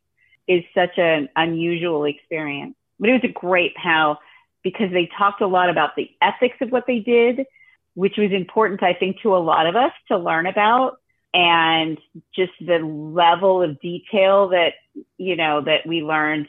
is 0.48 0.64
such 0.74 0.98
an 0.98 1.28
unusual 1.36 2.06
experience. 2.06 2.76
But 2.98 3.10
it 3.10 3.14
was 3.14 3.30
a 3.30 3.40
great 3.40 3.76
panel 3.76 4.20
because 4.64 4.90
they 4.94 5.10
talked 5.18 5.42
a 5.42 5.48
lot 5.48 5.70
about 5.70 5.98
the 5.98 6.10
ethics 6.22 6.56
of 6.62 6.70
what 6.70 6.86
they 6.88 7.00
did, 7.00 7.46
which 7.94 8.16
was 8.18 8.32
important, 8.32 8.82
I 8.84 8.94
think, 8.94 9.20
to 9.24 9.36
a 9.36 9.44
lot 9.44 9.68
of 9.68 9.76
us 9.76 9.92
to 10.08 10.18
learn 10.18 10.46
about 10.46 11.01
and 11.34 11.98
just 12.36 12.52
the 12.60 12.80
level 12.80 13.62
of 13.62 13.80
detail 13.80 14.50
that, 14.50 14.74
you 15.18 15.36
know, 15.36 15.62
that 15.62 15.88
we 15.88 16.02
learned. 16.02 16.48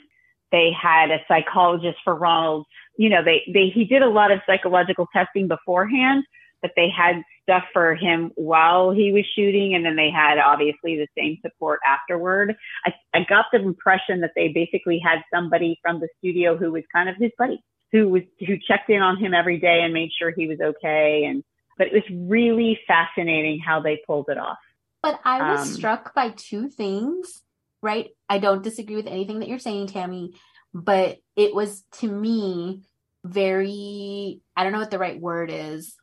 They 0.51 0.71
had 0.71 1.11
a 1.11 1.25
psychologist 1.29 1.99
for 2.05 2.15
Ronald. 2.15 2.67
You 2.97 3.09
know, 3.09 3.25
they, 3.25 3.43
they, 3.53 3.71
he 3.73 3.85
did 3.85 4.03
a 4.03 4.11
lot 4.11 4.31
of 4.31 4.41
psychological 4.47 5.07
testing 5.13 5.49
beforehand, 5.49 6.25
but 6.61 6.73
they 6.77 6.89
had 6.91 7.23
stuff 7.43 7.65
for 7.73 7.95
him 7.95 8.33
while 8.35 8.91
he 8.91 9.13
was 9.13 9.25
shooting. 9.35 9.75
And 9.75 9.85
then 9.85 9.97
they 9.97 10.11
had 10.11 10.39
obviously 10.39 10.97
the 10.97 11.09
same 11.17 11.39
support 11.43 11.81
afterward. 11.87 12.55
I, 12.85 12.93
I 13.15 13.25
got 13.27 13.47
the 13.53 13.63
impression 13.63 14.21
that 14.21 14.33
they 14.37 14.49
basically 14.49 15.01
had 15.03 15.21
somebody 15.33 15.79
from 15.81 16.01
the 16.01 16.09
studio 16.19 16.57
who 16.57 16.73
was 16.73 16.83
kind 16.93 17.09
of 17.09 17.17
his 17.19 17.31
buddy, 17.39 17.63
who 17.91 18.09
was 18.09 18.23
who 18.41 18.57
checked 18.69 18.91
in 18.91 19.01
on 19.01 19.17
him 19.17 19.33
every 19.33 19.59
day 19.59 19.81
and 19.83 19.95
made 19.95 20.11
sure 20.19 20.33
he 20.37 20.49
was 20.49 20.61
okay. 20.61 21.25
And 21.27 21.43
but 21.79 21.87
it 21.87 21.93
was 21.95 22.29
really 22.29 22.79
fascinating 22.87 23.59
how 23.59 23.81
they 23.81 24.03
pulled 24.07 24.29
it 24.29 24.39
off. 24.39 24.59
But 25.03 25.21
I 25.25 25.53
was 25.53 25.61
Um, 25.63 25.67
struck 25.75 26.15
by 26.15 26.31
two 26.31 26.69
things, 26.69 27.43
right? 27.83 28.11
I 28.29 28.39
don't 28.39 28.63
disagree 28.63 28.97
with 28.97 29.07
anything 29.09 29.41
that 29.41 29.49
you're 29.49 29.59
saying, 29.59 29.89
Tammy, 29.89 30.35
but 30.73 31.19
it 31.37 31.55
was 31.55 31.83
to 32.01 32.09
me 32.09 32.83
very, 33.25 34.41
I 34.57 34.63
don't 34.63 34.73
know 34.73 34.79
what 34.79 34.91
the 34.91 34.99
right 34.99 35.21
word 35.21 35.51
is. 35.53 35.97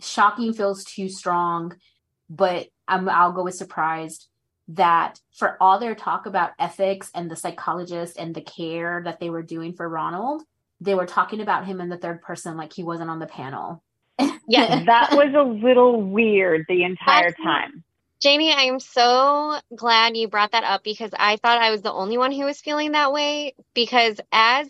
Shocking 0.00 0.52
feels 0.52 0.84
too 0.84 1.08
strong, 1.08 1.74
but 2.30 2.68
I'm, 2.86 3.08
I'll 3.08 3.32
go 3.32 3.42
with 3.44 3.54
surprised 3.56 4.28
that 4.68 5.18
for 5.34 5.56
all 5.60 5.78
their 5.78 5.94
talk 5.94 6.26
about 6.26 6.52
ethics 6.58 7.10
and 7.14 7.30
the 7.30 7.36
psychologist 7.36 8.16
and 8.18 8.34
the 8.34 8.40
care 8.42 9.02
that 9.04 9.18
they 9.18 9.30
were 9.30 9.42
doing 9.42 9.72
for 9.72 9.88
Ronald, 9.88 10.42
they 10.80 10.94
were 10.94 11.06
talking 11.06 11.40
about 11.40 11.64
him 11.66 11.80
in 11.80 11.88
the 11.88 11.96
third 11.96 12.22
person 12.22 12.56
like 12.56 12.72
he 12.72 12.84
wasn't 12.84 13.10
on 13.10 13.18
the 13.18 13.26
panel. 13.26 13.82
Yeah. 14.46 14.84
That 14.84 15.10
was 15.12 15.34
a 15.34 15.42
little 15.42 16.00
weird 16.02 16.66
the 16.68 16.84
entire 16.84 17.30
That's- 17.30 17.42
time. 17.44 17.82
Jamie, 18.20 18.52
I 18.52 18.62
am 18.64 18.80
so 18.80 19.60
glad 19.76 20.16
you 20.16 20.28
brought 20.28 20.52
that 20.52 20.64
up 20.64 20.82
because 20.82 21.10
I 21.18 21.36
thought 21.36 21.60
I 21.60 21.70
was 21.70 21.82
the 21.82 21.92
only 21.92 22.18
one 22.18 22.32
who 22.32 22.46
was 22.46 22.60
feeling 22.60 22.92
that 22.92 23.12
way. 23.12 23.54
Because 23.74 24.20
as 24.32 24.68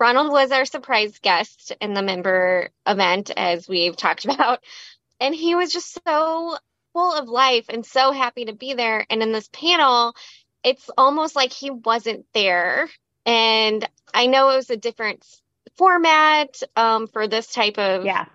Ronald 0.00 0.32
was 0.32 0.52
our 0.52 0.64
surprise 0.64 1.18
guest 1.22 1.72
in 1.80 1.94
the 1.94 2.02
member 2.02 2.70
event, 2.86 3.30
as 3.36 3.68
we've 3.68 3.96
talked 3.96 4.24
about, 4.26 4.60
and 5.20 5.34
he 5.34 5.54
was 5.54 5.72
just 5.72 5.98
so 6.06 6.56
full 6.94 7.14
of 7.14 7.28
life 7.28 7.66
and 7.68 7.86
so 7.86 8.12
happy 8.12 8.46
to 8.46 8.54
be 8.54 8.74
there. 8.74 9.06
And 9.10 9.22
in 9.22 9.32
this 9.32 9.48
panel, 9.52 10.14
it's 10.64 10.90
almost 10.98 11.36
like 11.36 11.52
he 11.52 11.70
wasn't 11.70 12.26
there. 12.34 12.88
And 13.26 13.88
I 14.14 14.26
know 14.26 14.50
it 14.50 14.56
was 14.56 14.70
a 14.70 14.76
different 14.76 15.24
format 15.76 16.60
um, 16.76 17.06
for 17.06 17.28
this 17.28 17.52
type 17.52 17.78
of 17.78 18.04
Yeah. 18.04 18.26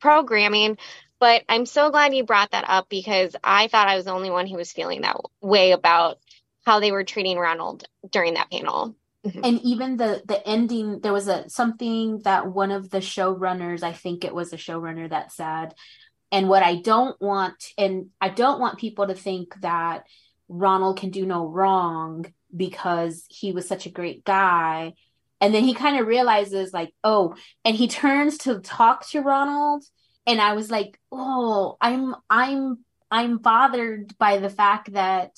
programming. 0.00 0.78
But 1.24 1.42
I'm 1.48 1.64
so 1.64 1.90
glad 1.90 2.14
you 2.14 2.22
brought 2.22 2.50
that 2.50 2.68
up 2.68 2.90
because 2.90 3.34
I 3.42 3.68
thought 3.68 3.88
I 3.88 3.96
was 3.96 4.04
the 4.04 4.12
only 4.12 4.28
one 4.28 4.46
who 4.46 4.58
was 4.58 4.72
feeling 4.72 5.00
that 5.00 5.16
way 5.40 5.72
about 5.72 6.18
how 6.66 6.80
they 6.80 6.92
were 6.92 7.02
treating 7.02 7.38
Ronald 7.38 7.88
during 8.10 8.34
that 8.34 8.50
panel. 8.50 8.94
Mm-hmm. 9.24 9.40
and 9.42 9.60
even 9.62 9.96
the 9.96 10.22
the 10.26 10.46
ending 10.46 11.00
there 11.00 11.14
was 11.14 11.28
a 11.28 11.48
something 11.48 12.18
that 12.24 12.52
one 12.52 12.70
of 12.70 12.90
the 12.90 12.98
showrunners 12.98 13.82
i 13.82 13.90
think 13.90 14.22
it 14.22 14.34
was 14.34 14.52
a 14.52 14.58
showrunner 14.58 15.08
that 15.08 15.32
said 15.32 15.72
and 16.30 16.46
what 16.46 16.62
i 16.62 16.74
don't 16.74 17.18
want 17.22 17.72
and 17.78 18.10
i 18.20 18.28
don't 18.28 18.60
want 18.60 18.78
people 18.78 19.06
to 19.06 19.14
think 19.14 19.58
that 19.62 20.04
ronald 20.50 20.98
can 20.98 21.08
do 21.08 21.24
no 21.24 21.46
wrong 21.46 22.26
because 22.54 23.24
he 23.30 23.52
was 23.52 23.66
such 23.66 23.86
a 23.86 23.90
great 23.90 24.26
guy 24.26 24.92
and 25.40 25.54
then 25.54 25.64
he 25.64 25.72
kind 25.72 25.98
of 25.98 26.06
realizes 26.06 26.74
like 26.74 26.92
oh 27.02 27.34
and 27.64 27.74
he 27.74 27.88
turns 27.88 28.36
to 28.36 28.60
talk 28.60 29.08
to 29.08 29.22
ronald 29.22 29.84
and 30.26 30.40
i 30.40 30.54
was 30.54 30.70
like 30.70 30.98
oh 31.12 31.76
i'm 31.80 32.14
i'm 32.30 32.78
i'm 33.10 33.38
bothered 33.38 34.16
by 34.18 34.38
the 34.38 34.50
fact 34.50 34.92
that 34.92 35.30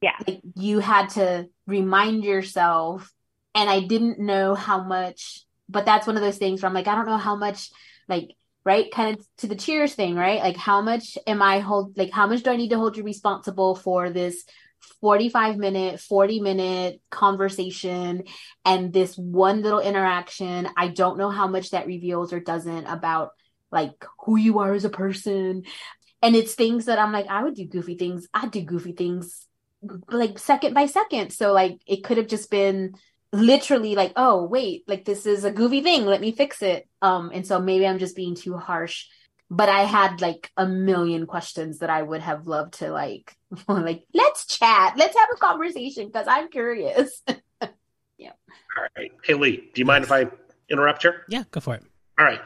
Yeah. 0.00 0.16
like 0.26 0.40
you 0.54 0.78
had 0.78 1.08
to 1.10 1.48
remind 1.66 2.24
yourself 2.24 3.12
and 3.56 3.70
I 3.70 3.80
didn't 3.80 4.18
know 4.20 4.54
how 4.54 4.82
much, 4.84 5.40
but 5.68 5.86
that's 5.86 6.06
one 6.06 6.16
of 6.16 6.22
those 6.22 6.36
things 6.36 6.60
where 6.60 6.68
I'm 6.68 6.74
like, 6.74 6.86
I 6.86 6.94
don't 6.94 7.06
know 7.06 7.16
how 7.16 7.36
much, 7.36 7.70
like, 8.06 8.32
right, 8.66 8.90
kind 8.92 9.16
of 9.18 9.26
to 9.38 9.46
the 9.46 9.56
cheers 9.56 9.94
thing, 9.94 10.14
right? 10.14 10.40
Like, 10.40 10.58
how 10.58 10.82
much 10.82 11.16
am 11.26 11.40
I 11.40 11.60
hold, 11.60 11.96
like, 11.96 12.10
how 12.10 12.26
much 12.26 12.42
do 12.42 12.50
I 12.50 12.56
need 12.56 12.68
to 12.68 12.76
hold 12.76 12.98
you 12.98 13.02
responsible 13.02 13.74
for 13.74 14.10
this 14.10 14.44
45 15.00 15.56
minute, 15.56 16.00
40 16.00 16.40
minute 16.40 17.00
conversation 17.10 18.24
and 18.66 18.92
this 18.92 19.16
one 19.16 19.62
little 19.62 19.80
interaction? 19.80 20.68
I 20.76 20.88
don't 20.88 21.16
know 21.16 21.30
how 21.30 21.48
much 21.48 21.70
that 21.70 21.86
reveals 21.86 22.34
or 22.34 22.40
doesn't 22.40 22.84
about 22.86 23.30
like 23.70 24.04
who 24.24 24.36
you 24.36 24.58
are 24.60 24.72
as 24.72 24.84
a 24.84 24.90
person. 24.90 25.64
And 26.22 26.34
it's 26.34 26.54
things 26.54 26.86
that 26.86 26.98
I'm 26.98 27.12
like, 27.12 27.26
I 27.28 27.42
would 27.42 27.54
do 27.54 27.66
goofy 27.66 27.96
things. 27.96 28.26
I'd 28.32 28.50
do 28.50 28.62
goofy 28.62 28.92
things 28.92 29.46
like 30.08 30.38
second 30.38 30.74
by 30.74 30.86
second. 30.86 31.30
So 31.30 31.52
like 31.52 31.78
it 31.86 32.02
could 32.04 32.16
have 32.16 32.26
just 32.26 32.50
been 32.50 32.94
literally 33.32 33.94
like, 33.94 34.12
oh 34.16 34.44
wait, 34.44 34.84
like 34.86 35.04
this 35.04 35.26
is 35.26 35.44
a 35.44 35.50
goofy 35.50 35.82
thing. 35.82 36.06
Let 36.06 36.20
me 36.20 36.32
fix 36.32 36.62
it. 36.62 36.88
Um, 37.02 37.30
and 37.32 37.46
so 37.46 37.60
maybe 37.60 37.86
I'm 37.86 37.98
just 37.98 38.16
being 38.16 38.34
too 38.34 38.56
harsh. 38.56 39.06
But 39.48 39.68
I 39.68 39.82
had 39.82 40.20
like 40.20 40.50
a 40.56 40.66
million 40.66 41.26
questions 41.26 41.78
that 41.78 41.90
I 41.90 42.02
would 42.02 42.20
have 42.20 42.48
loved 42.48 42.74
to 42.80 42.90
like 42.90 43.32
like 43.68 44.04
let's 44.12 44.46
chat, 44.46 44.94
let's 44.96 45.16
have 45.16 45.28
a 45.32 45.38
conversation 45.38 46.06
because 46.06 46.26
I'm 46.28 46.48
curious. 46.48 47.22
Yeah. 48.18 48.32
All 48.76 48.86
right. 48.96 49.12
Hey, 49.22 49.34
Lee, 49.34 49.56
do 49.74 49.80
you 49.80 49.84
mind 49.84 50.04
if 50.04 50.12
I 50.12 50.26
interrupt 50.70 51.04
you? 51.04 51.12
Yeah, 51.28 51.44
go 51.50 51.60
for 51.60 51.74
it. 51.74 51.82
All 52.18 52.24
right. 52.24 52.40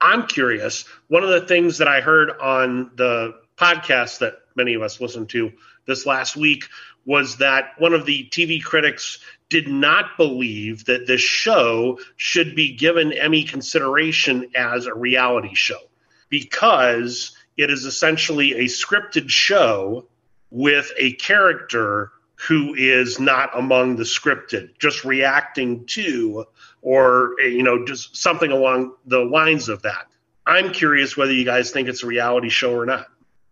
I'm 0.00 0.26
curious. 0.26 0.84
One 1.08 1.22
of 1.22 1.30
the 1.30 1.46
things 1.46 1.78
that 1.78 1.88
I 1.88 2.00
heard 2.00 2.30
on 2.40 2.90
the 2.96 3.34
podcast 3.56 4.18
that 4.20 4.34
many 4.56 4.74
of 4.74 4.82
us 4.82 5.00
listened 5.00 5.28
to 5.30 5.52
this 5.86 6.06
last 6.06 6.36
week 6.36 6.64
was 7.04 7.36
that 7.38 7.72
one 7.78 7.92
of 7.92 8.06
the 8.06 8.28
TV 8.30 8.62
critics 8.62 9.18
did 9.48 9.68
not 9.68 10.16
believe 10.16 10.84
that 10.86 11.06
this 11.06 11.20
show 11.20 11.98
should 12.16 12.54
be 12.54 12.76
given 12.76 13.12
Emmy 13.12 13.42
consideration 13.42 14.50
as 14.54 14.86
a 14.86 14.94
reality 14.94 15.54
show 15.54 15.80
because 16.28 17.36
it 17.56 17.70
is 17.70 17.84
essentially 17.84 18.52
a 18.52 18.64
scripted 18.64 19.28
show 19.28 20.06
with 20.50 20.92
a 20.96 21.12
character 21.14 22.12
who 22.48 22.74
is 22.74 23.20
not 23.20 23.50
among 23.58 23.96
the 23.96 24.04
scripted, 24.04 24.70
just 24.78 25.04
reacting 25.04 25.84
to, 25.84 26.46
or 26.82 27.34
you 27.40 27.62
know, 27.62 27.84
just 27.84 28.16
something 28.16 28.50
along 28.50 28.94
the 29.06 29.20
lines 29.20 29.68
of 29.68 29.82
that. 29.82 30.06
I'm 30.46 30.72
curious 30.72 31.16
whether 31.16 31.32
you 31.32 31.44
guys 31.44 31.70
think 31.70 31.88
it's 31.88 32.02
a 32.02 32.06
reality 32.06 32.48
show 32.48 32.74
or 32.74 32.86
not. 32.86 33.06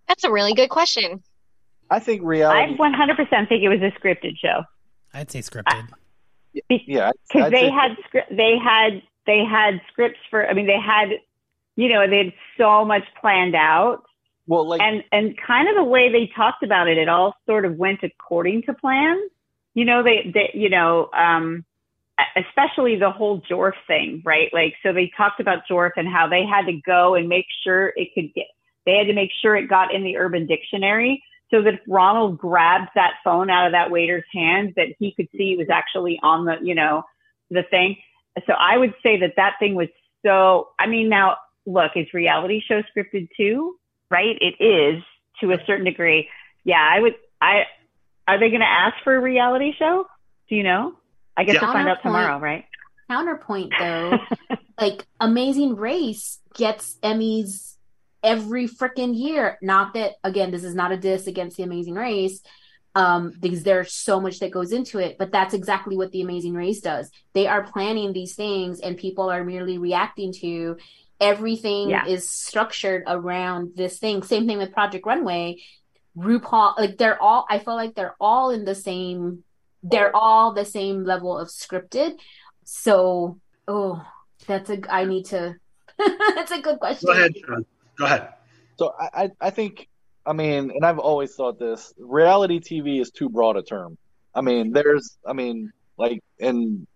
That's 0.09 0.25
a 0.25 0.33
really 0.33 0.55
good 0.55 0.71
question. 0.71 1.23
I 1.91 2.01
think 2.01 2.23
reality. 2.23 2.61
I 2.61 2.65
reality. 2.77 3.25
100% 3.25 3.49
think 3.49 3.63
it 3.63 3.69
was 3.69 3.81
a 3.81 3.91
scripted 3.99 4.37
show 4.39 4.63
I'd 5.15 5.31
say 5.31 5.41
scripted. 5.41 5.89
yeah, 6.69 7.13
because 7.29 7.51
they 7.51 7.63
say- 7.63 7.71
had 7.71 7.97
script, 8.07 8.37
they 8.37 8.57
had 8.63 9.03
they 9.27 9.45
had 9.45 9.81
scripts 9.93 10.19
for. 10.31 10.47
I 10.47 10.55
mean, 10.55 10.67
they 10.67 10.81
had, 10.81 11.11
you 11.77 11.89
know, 11.89 12.09
they 12.09 12.19
had 12.19 12.33
so 12.57 12.85
much 12.85 13.05
planned 13.21 13.55
out, 13.55 14.03
well, 14.47 14.67
like 14.67 14.81
and 14.81 15.05
and 15.13 15.37
kind 15.47 15.69
of 15.69 15.77
the 15.77 15.85
way 15.85 16.11
they 16.11 16.31
talked 16.35 16.63
about 16.63 16.89
it, 16.89 16.99
it 16.99 17.09
all 17.09 17.35
sort 17.47 17.65
of 17.65 17.77
went 17.77 18.03
according 18.03 18.63
to 18.63 18.75
plan. 18.75 19.21
You 19.75 19.85
know, 19.85 20.03
they 20.03 20.31
they 20.33 20.51
you 20.55 20.71
know, 20.71 21.11
um, 21.13 21.65
especially 22.37 22.97
the 22.97 23.11
whole 23.11 23.41
Jorf 23.43 23.75
thing, 23.87 24.23
right? 24.25 24.49
Like, 24.53 24.75
so 24.83 24.93
they 24.93 25.11
talked 25.17 25.41
about 25.41 25.69
Jorf 25.71 25.93
and 25.97 26.09
how 26.09 26.29
they 26.29 26.45
had 26.45 26.67
to 26.67 26.81
go 26.85 27.15
and 27.15 27.29
make 27.29 27.47
sure 27.65 27.93
it 27.97 28.15
could 28.15 28.35
get. 28.35 28.47
They 28.87 28.97
had 28.97 29.07
to 29.07 29.15
make 29.15 29.31
sure 29.43 29.55
it 29.57 29.69
got 29.69 29.95
in 29.95 30.03
the 30.03 30.17
Urban 30.17 30.47
Dictionary 30.47 31.23
so 31.51 31.63
that 31.63 31.75
if 31.75 31.81
Ronald 31.87 32.39
grabbed 32.39 32.91
that 32.95 33.15
phone 33.25 33.51
out 33.51 33.67
of 33.67 33.73
that 33.73 33.91
waiter's 33.91 34.25
hand, 34.33 34.75
that 34.77 34.89
he 34.99 35.13
could 35.13 35.29
see 35.37 35.53
it 35.53 35.59
was 35.59 35.69
actually 35.71 36.19
on 36.23 36.45
the, 36.45 36.57
you 36.63 36.75
know, 36.75 37.05
the 37.51 37.63
thing. 37.71 37.97
So 38.47 38.53
I 38.53 38.77
would 38.77 38.95
say 39.03 39.21
that 39.21 39.35
that 39.37 39.55
thing 39.59 39.75
was 39.75 39.89
so. 40.25 40.69
I 40.79 40.87
mean, 40.87 41.09
now 41.09 41.37
look, 41.67 41.93
is 41.97 42.07
reality 42.15 42.63
show 42.67 42.83
scripted 42.83 43.29
too? 43.37 43.77
Right? 44.11 44.37
It 44.41 44.63
is 44.63 45.03
to 45.41 45.53
a 45.53 45.65
certain 45.67 45.85
degree. 45.85 46.29
Yeah, 46.65 46.77
I 46.81 47.01
would. 47.01 47.15
I 47.41 47.65
are 48.27 48.39
they 48.39 48.51
going 48.51 48.61
to 48.61 48.67
ask 48.67 48.97
for 49.03 49.15
a 49.15 49.21
reality 49.21 49.73
show? 49.79 50.07
Do 50.49 50.55
you 50.55 50.63
know? 50.63 50.95
I 51.39 51.45
guess 51.45 51.55
Yeah. 51.55 51.63
we'll 51.63 51.73
find 51.73 51.89
out 51.89 52.03
tomorrow, 52.03 52.39
right? 52.39 52.65
Counterpoint 53.09 53.73
though, 53.79 54.19
like 54.81 55.07
Amazing 55.21 55.77
Race 55.77 56.41
gets 56.55 56.97
Emmys 57.03 57.77
every 58.23 58.67
freaking 58.69 59.17
year. 59.17 59.57
Not 59.63 59.95
that 59.95 60.15
again, 60.25 60.51
this 60.51 60.65
is 60.65 60.75
not 60.75 60.93
a 60.93 60.97
diss 60.97 61.27
against 61.27 61.57
the 61.57 61.63
Amazing 61.63 61.95
Race, 61.95 62.43
um, 62.95 63.33
because 63.41 63.63
there's 63.63 63.93
so 63.95 64.21
much 64.21 64.41
that 64.41 64.51
goes 64.51 64.73
into 64.73 64.99
it. 64.99 65.17
But 65.17 65.31
that's 65.33 65.55
exactly 65.55 65.97
what 65.97 66.11
the 66.11 66.21
Amazing 66.23 66.55
Race 66.55 66.81
does. 66.81 67.11
They 67.33 67.47
are 67.47 67.63
planning 67.63 68.13
these 68.13 68.35
things, 68.35 68.81
and 68.81 68.97
people 68.97 69.31
are 69.31 69.45
merely 69.45 69.79
reacting 69.79 70.33
to. 70.41 70.77
Everything 71.21 71.91
Yeah. 71.91 72.07
is 72.07 72.29
structured 72.31 73.03
around 73.07 73.73
this 73.75 73.99
thing. 73.99 74.23
Same 74.23 74.47
thing 74.47 74.59
with 74.59 74.73
Project 74.73 75.05
Runway. 75.07 75.57
RuPaul, 76.17 76.79
like 76.79 76.99
they're 76.99 77.21
all. 77.23 77.47
I 77.49 77.59
feel 77.59 77.75
like 77.75 77.95
they're 77.95 78.17
all 78.21 78.51
in 78.51 78.65
the 78.65 78.75
same. 78.75 79.45
They're 79.83 80.15
all 80.15 80.53
the 80.53 80.65
same 80.65 81.05
level 81.05 81.39
of 81.39 81.49
scripted. 81.49 82.19
So, 82.65 83.39
oh, 83.67 84.05
that's 84.47 84.71
a. 84.71 84.79
I 84.91 85.05
need 85.05 85.27
to. 85.27 85.57
that's 85.99 86.51
a 86.51 86.61
good 86.61 86.79
question. 86.79 87.07
Go 87.07 87.13
ahead, 87.13 87.33
John. 87.47 87.65
Go 87.99 88.05
ahead. 88.05 88.29
So 88.79 88.95
I, 88.99 89.25
I, 89.25 89.31
I 89.41 89.51
think, 89.51 89.89
I 90.25 90.33
mean, 90.33 90.71
and 90.71 90.85
I've 90.85 90.99
always 90.99 91.35
thought 91.35 91.59
this: 91.59 91.93
reality 91.99 92.61
TV 92.61 93.01
is 93.01 93.11
too 93.11 93.29
broad 93.29 93.57
a 93.57 93.63
term. 93.63 93.99
I 94.35 94.41
mean, 94.41 94.73
there's, 94.73 95.19
I 95.27 95.33
mean, 95.33 95.73
like, 95.97 96.23
and 96.39 96.87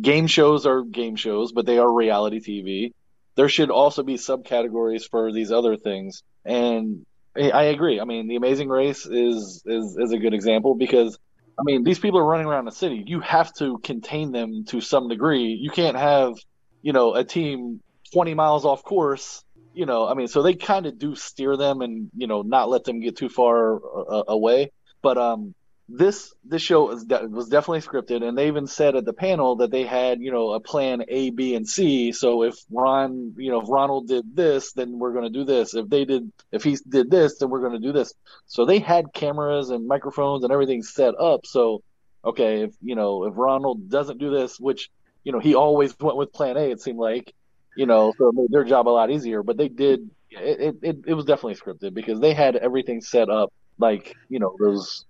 game 0.00 0.26
shows 0.26 0.66
are 0.66 0.82
game 0.82 1.16
shows, 1.16 1.52
but 1.52 1.66
they 1.66 1.78
are 1.78 1.90
reality 1.90 2.40
TV. 2.40 2.92
There 3.36 3.48
should 3.48 3.70
also 3.70 4.02
be 4.02 4.14
subcategories 4.14 5.08
for 5.08 5.32
these 5.32 5.50
other 5.52 5.76
things, 5.76 6.22
and 6.44 7.06
I 7.36 7.50
I 7.50 7.62
agree. 7.64 8.00
I 8.00 8.04
mean, 8.04 8.28
The 8.28 8.36
Amazing 8.36 8.68
Race 8.68 9.06
is 9.06 9.62
is 9.64 9.96
is 9.96 10.12
a 10.12 10.18
good 10.18 10.34
example 10.34 10.74
because. 10.74 11.18
I 11.58 11.62
mean, 11.62 11.84
these 11.84 11.98
people 11.98 12.18
are 12.20 12.24
running 12.24 12.46
around 12.46 12.64
the 12.64 12.72
city. 12.72 13.04
You 13.06 13.20
have 13.20 13.52
to 13.54 13.78
contain 13.78 14.32
them 14.32 14.64
to 14.68 14.80
some 14.80 15.08
degree. 15.08 15.58
You 15.60 15.70
can't 15.70 15.96
have, 15.96 16.34
you 16.82 16.92
know, 16.92 17.14
a 17.14 17.24
team 17.24 17.80
20 18.12 18.34
miles 18.34 18.64
off 18.64 18.82
course 18.82 19.44
you 19.72 19.86
know, 19.86 20.06
I 20.08 20.14
mean, 20.14 20.28
so 20.28 20.42
they 20.42 20.54
kind 20.54 20.86
of 20.86 20.98
do 20.98 21.14
steer 21.14 21.56
them 21.56 21.80
and 21.80 22.10
you 22.16 22.26
know 22.26 22.42
not 22.42 22.68
let 22.68 22.84
them 22.84 23.00
get 23.00 23.16
too 23.16 23.28
far 23.28 23.76
uh, 23.76 24.24
away. 24.28 24.72
But 25.02 25.16
um, 25.16 25.54
this 25.92 26.32
this 26.44 26.62
show 26.62 26.86
was, 26.86 27.04
de- 27.04 27.26
was 27.26 27.48
definitely 27.48 27.80
scripted, 27.80 28.22
and 28.22 28.38
they 28.38 28.46
even 28.46 28.66
said 28.66 28.96
at 28.96 29.04
the 29.04 29.12
panel 29.12 29.56
that 29.56 29.70
they 29.70 29.84
had 29.84 30.20
you 30.20 30.30
know 30.30 30.52
a 30.52 30.60
plan 30.60 31.04
A, 31.08 31.30
B, 31.30 31.54
and 31.54 31.68
C. 31.68 32.12
So 32.12 32.44
if 32.44 32.56
Ron, 32.70 33.34
you 33.36 33.50
know, 33.50 33.60
if 33.60 33.68
Ronald 33.68 34.08
did 34.08 34.36
this, 34.36 34.72
then 34.72 34.98
we're 34.98 35.12
going 35.12 35.24
to 35.24 35.30
do 35.30 35.44
this. 35.44 35.74
If 35.74 35.88
they 35.88 36.04
did, 36.04 36.32
if 36.52 36.62
he 36.62 36.78
did 36.88 37.10
this, 37.10 37.38
then 37.38 37.50
we're 37.50 37.60
going 37.60 37.80
to 37.80 37.86
do 37.86 37.92
this. 37.92 38.14
So 38.46 38.64
they 38.64 38.78
had 38.78 39.12
cameras 39.12 39.70
and 39.70 39.86
microphones 39.86 40.44
and 40.44 40.52
everything 40.52 40.82
set 40.82 41.14
up. 41.18 41.46
So 41.46 41.82
okay, 42.24 42.62
if 42.62 42.74
you 42.80 42.94
know 42.94 43.24
if 43.24 43.34
Ronald 43.36 43.90
doesn't 43.90 44.18
do 44.18 44.30
this, 44.30 44.60
which 44.60 44.90
you 45.24 45.32
know 45.32 45.40
he 45.40 45.54
always 45.54 45.98
went 45.98 46.16
with 46.16 46.32
Plan 46.32 46.56
A, 46.56 46.70
it 46.70 46.80
seemed 46.80 46.98
like 46.98 47.34
you 47.76 47.86
know, 47.86 48.12
so 48.18 48.28
it 48.28 48.34
made 48.34 48.50
their 48.50 48.64
job 48.64 48.88
a 48.88 48.90
lot 48.90 49.10
easier. 49.10 49.42
But 49.42 49.56
they 49.56 49.68
did 49.68 50.10
it, 50.30 50.76
it, 50.82 50.98
it, 51.06 51.14
was 51.14 51.24
definitely 51.24 51.56
scripted 51.56 51.94
because 51.94 52.20
they 52.20 52.34
had 52.34 52.56
everything 52.56 53.00
set 53.00 53.28
up 53.28 53.52
like, 53.78 54.16
you 54.28 54.38
know, 54.38 54.54
those 54.58 55.04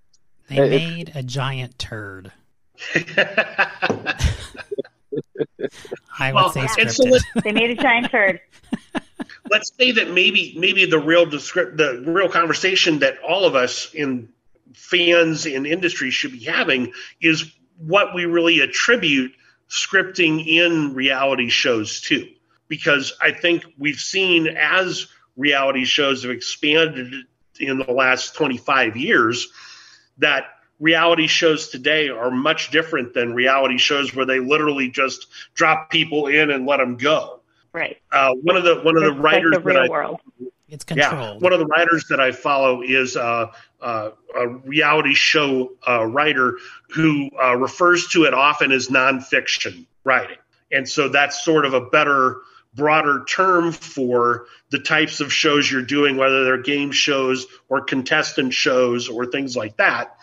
They 0.51 0.57
It- 0.59 0.71
made 0.71 1.13
a 1.15 1.23
giant 1.23 1.79
turd. 1.79 2.33
I 6.19 6.33
would 6.33 6.35
Well, 6.35 6.51
say 6.51 6.67
and 6.79 6.91
so 6.91 7.05
scripted. 7.05 7.23
They 7.45 7.53
made 7.53 7.71
a 7.71 7.81
giant 7.81 8.11
turd. 8.11 8.41
let's 9.51 9.73
say 9.79 9.93
that 9.93 10.11
maybe 10.11 10.55
maybe 10.59 10.85
the 10.87 10.99
real 10.99 11.25
descript 11.27 11.77
the 11.77 12.03
real 12.07 12.29
conversation 12.29 12.99
that 13.01 13.19
all 13.27 13.45
of 13.45 13.55
us 13.55 13.93
in 13.95 14.29
fans 14.75 15.47
in 15.47 15.67
industry 15.67 16.11
should 16.11 16.33
be 16.33 16.45
having 16.45 16.93
is 17.21 17.53
what 17.79 18.15
we 18.15 18.25
really 18.25 18.61
attribute 18.61 19.33
scripting 19.69 20.45
in 20.47 20.95
reality 20.95 21.49
shows 21.49 22.01
to 22.03 22.29
because 22.69 23.13
i 23.21 23.31
think 23.33 23.65
we've 23.79 23.99
seen 24.01 24.47
as 24.49 25.07
reality 25.37 25.85
shows 25.85 26.23
have 26.23 26.31
expanded 26.33 27.13
in 27.59 27.79
the 27.79 27.93
last 27.93 28.35
25 28.37 28.97
years 28.97 29.49
that 30.21 30.45
reality 30.79 31.27
shows 31.27 31.69
today 31.69 32.09
are 32.09 32.31
much 32.31 32.71
different 32.71 33.13
than 33.13 33.35
reality 33.35 33.77
shows 33.77 34.15
where 34.15 34.25
they 34.25 34.39
literally 34.39 34.89
just 34.89 35.27
drop 35.55 35.91
people 35.91 36.29
in 36.29 36.51
and 36.51 36.67
let 36.67 36.79
them 36.79 36.97
go 36.97 37.41
Right. 37.73 37.99
uh, 38.13 38.33
one 38.35 38.57
of 38.57 38.65
the 38.65 38.81
one 38.81 38.97
of 38.97 39.03
the 39.03 39.11
It's 39.13 39.19
writers 39.19 39.53
like 39.53 39.63
the 39.65 39.69
that 39.73 39.75
real 39.81 39.85
I 39.85 39.89
world. 39.89 40.21
It's 40.69 40.85
controlled. 40.85 41.13
yeah 41.13 41.45
one 41.45 41.53
of 41.53 41.59
the 41.59 41.67
writers 41.67 42.05
that 42.09 42.21
I 42.21 42.33
follow 42.33 42.83
is 42.83 43.17
uh, 43.17 43.47
uh, 43.81 44.11
a 44.37 44.47
reality 44.49 45.15
show 45.15 45.73
uh, 45.87 46.05
writer 46.07 46.57
who 46.89 47.29
uh, 47.43 47.57
refers 47.57 48.07
to 48.09 48.25
it 48.25 48.35
often 48.35 48.73
as 48.73 48.89
nonfiction 48.89 49.87
writing, 50.05 50.37
and 50.73 50.89
so 50.89 51.09
that's 51.09 51.45
sort 51.45 51.65
of 51.67 51.75
a 51.75 51.81
better 51.91 52.39
broader 52.75 53.25
term 53.29 53.73
for 53.73 54.47
the 54.71 54.79
types 54.79 55.21
of 55.21 55.33
shows 55.33 55.71
you're 55.71 55.83
doing, 55.83 56.17
whether 56.17 56.45
they're 56.45 56.63
game 56.63 56.93
shows 56.93 57.47
or 57.69 57.81
contestant 57.81 58.55
shows 58.55 59.09
or 59.09 59.27
things 59.27 59.57
like 59.57 59.77
that, 59.77 60.17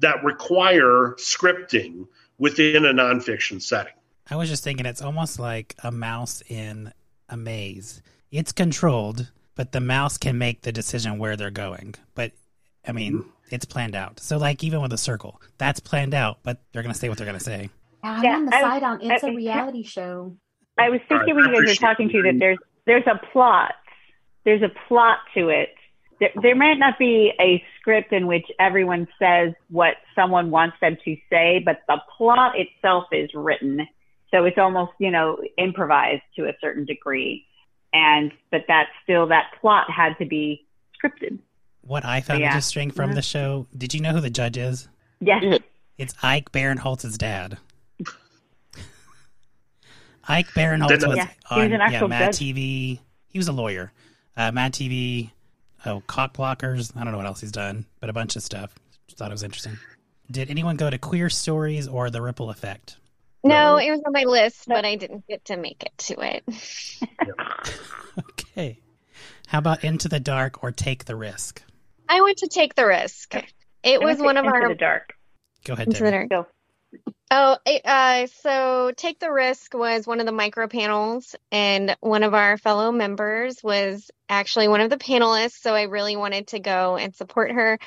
that 0.00 0.22
require 0.24 1.14
scripting 1.18 2.06
within 2.38 2.84
a 2.84 2.92
nonfiction 2.92 3.62
setting. 3.62 3.92
I 4.28 4.36
was 4.36 4.48
just 4.48 4.64
thinking 4.64 4.86
it's 4.86 5.02
almost 5.02 5.38
like 5.38 5.74
a 5.82 5.90
mouse 5.90 6.42
in 6.48 6.92
a 7.28 7.36
maze. 7.36 8.02
It's 8.30 8.52
controlled, 8.52 9.30
but 9.54 9.72
the 9.72 9.80
mouse 9.80 10.18
can 10.18 10.36
make 10.36 10.62
the 10.62 10.72
decision 10.72 11.18
where 11.18 11.36
they're 11.36 11.50
going. 11.50 11.94
But 12.14 12.32
I 12.86 12.92
mean, 12.92 13.20
mm-hmm. 13.20 13.28
it's 13.50 13.64
planned 13.64 13.94
out. 13.94 14.20
So 14.20 14.36
like 14.36 14.62
even 14.62 14.82
with 14.82 14.92
a 14.92 14.98
circle, 14.98 15.40
that's 15.58 15.80
planned 15.80 16.12
out, 16.12 16.40
but 16.42 16.60
they're 16.72 16.82
gonna 16.82 16.94
say 16.94 17.08
what 17.08 17.16
they're 17.18 17.26
gonna 17.26 17.40
say. 17.40 17.70
I'm 18.02 18.22
Yeah, 18.22 18.36
on 18.36 18.46
the 18.46 18.56
I- 18.56 18.60
side 18.60 18.82
on 18.82 19.00
it's 19.00 19.24
I- 19.24 19.28
a 19.28 19.34
reality 19.34 19.82
show. 19.82 20.36
I 20.78 20.90
was 20.90 21.00
thinking 21.08 21.30
All 21.36 21.42
right, 21.42 21.52
when 21.52 21.54
you 21.62 21.66
guys 21.66 21.80
were 21.80 21.86
talking 21.88 22.08
to 22.10 22.16
you. 22.16 22.22
that 22.24 22.38
there's 22.38 22.58
there's 22.86 23.06
a 23.06 23.18
plot. 23.32 23.74
There's 24.44 24.62
a 24.62 24.70
plot 24.88 25.18
to 25.34 25.48
it. 25.48 25.70
There, 26.20 26.30
there 26.40 26.54
might 26.56 26.78
not 26.78 26.98
be 26.98 27.32
a 27.40 27.62
script 27.80 28.12
in 28.12 28.26
which 28.26 28.46
everyone 28.58 29.06
says 29.18 29.52
what 29.70 29.94
someone 30.14 30.50
wants 30.50 30.76
them 30.80 30.96
to 31.04 31.16
say, 31.30 31.60
but 31.64 31.80
the 31.88 31.98
plot 32.16 32.52
itself 32.58 33.04
is 33.12 33.28
written. 33.34 33.86
So 34.30 34.44
it's 34.44 34.56
almost, 34.58 34.92
you 34.98 35.10
know, 35.10 35.38
improvised 35.58 36.22
to 36.36 36.46
a 36.46 36.52
certain 36.60 36.84
degree. 36.84 37.44
And 37.92 38.32
but 38.50 38.62
that 38.68 38.86
still 39.02 39.26
that 39.28 39.46
plot 39.60 39.90
had 39.90 40.16
to 40.18 40.24
be 40.26 40.64
scripted. 41.02 41.38
What 41.82 42.04
I 42.04 42.20
found 42.20 42.40
Yeah. 42.40 42.46
interesting 42.46 42.90
from 42.90 43.10
Mhm. 43.12 43.14
the 43.14 43.22
show, 43.22 43.66
did 43.76 43.94
you 43.94 44.00
know 44.00 44.12
who 44.12 44.20
the 44.20 44.30
judge 44.30 44.56
is? 44.58 44.88
Yes. 45.20 45.60
It's 45.98 46.14
Ike 46.22 46.50
Barinholtz's 46.52 47.16
dad. 47.16 47.58
Ike 50.28 50.48
Barinholtz 50.48 50.88
Didn't- 50.88 51.08
was 51.08 51.16
Yeah, 51.18 51.26
he 51.26 51.54
was 51.54 51.64
on 51.66 51.72
an 51.72 51.92
yeah, 51.92 52.06
Mad 52.06 52.32
judge. 52.32 52.40
TV. 52.40 52.98
he 53.28 53.38
was 53.38 53.48
a 53.48 53.52
lawyer. 53.52 53.92
Uh, 54.36 54.50
Mad 54.52 54.72
TV, 54.72 55.30
oh, 55.86 56.02
cock 56.06 56.34
blockers. 56.34 56.94
I 56.96 57.02
don't 57.04 57.12
know 57.12 57.18
what 57.18 57.26
else 57.26 57.40
he's 57.40 57.52
done, 57.52 57.86
but 58.00 58.10
a 58.10 58.12
bunch 58.12 58.36
of 58.36 58.42
stuff. 58.42 58.74
Just 59.06 59.18
thought 59.18 59.30
it 59.30 59.34
was 59.34 59.42
interesting. 59.42 59.78
Did 60.30 60.50
anyone 60.50 60.76
go 60.76 60.90
to 60.90 60.98
Queer 60.98 61.30
Stories 61.30 61.86
or 61.88 62.10
The 62.10 62.20
Ripple 62.20 62.50
Effect? 62.50 62.96
No, 63.44 63.76
it 63.76 63.90
was 63.92 64.00
on 64.04 64.12
my 64.12 64.24
list, 64.24 64.64
but 64.66 64.84
I 64.84 64.96
didn't 64.96 65.24
get 65.28 65.44
to 65.46 65.56
make 65.56 65.84
it 65.84 65.96
to 65.98 66.16
it. 66.20 66.44
Okay. 68.18 68.78
How 69.48 69.58
about 69.58 69.84
Into 69.84 70.08
the 70.08 70.18
Dark 70.20 70.62
or 70.64 70.72
Take 70.72 71.04
the 71.04 71.14
Risk? 71.16 71.62
I 72.08 72.20
went 72.22 72.38
to 72.38 72.48
take 72.48 72.74
the 72.74 72.86
risk. 72.86 73.34
It 73.82 74.00
was 74.00 74.18
one 74.18 74.36
of 74.36 74.46
our 74.46 74.56
into 74.62 74.68
the 74.68 74.74
dark. 74.78 75.14
Go 75.64 75.74
ahead, 75.74 75.88
Into 75.88 76.02
the 76.04 76.10
dark. 76.10 76.28
Go. 76.30 76.46
Oh, 77.30 77.56
uh, 77.84 78.26
so 78.42 78.92
Take 78.96 79.18
the 79.18 79.32
Risk 79.32 79.74
was 79.74 80.06
one 80.06 80.20
of 80.20 80.26
the 80.26 80.32
micro 80.32 80.68
panels, 80.68 81.34
and 81.50 81.96
one 82.00 82.22
of 82.22 82.34
our 82.34 82.56
fellow 82.56 82.92
members 82.92 83.62
was 83.64 84.10
actually 84.28 84.68
one 84.68 84.80
of 84.80 84.90
the 84.90 84.96
panelists. 84.96 85.60
So 85.60 85.74
I 85.74 85.82
really 85.82 86.16
wanted 86.16 86.48
to 86.48 86.60
go 86.60 86.96
and 86.96 87.14
support 87.14 87.50
her. 87.50 87.78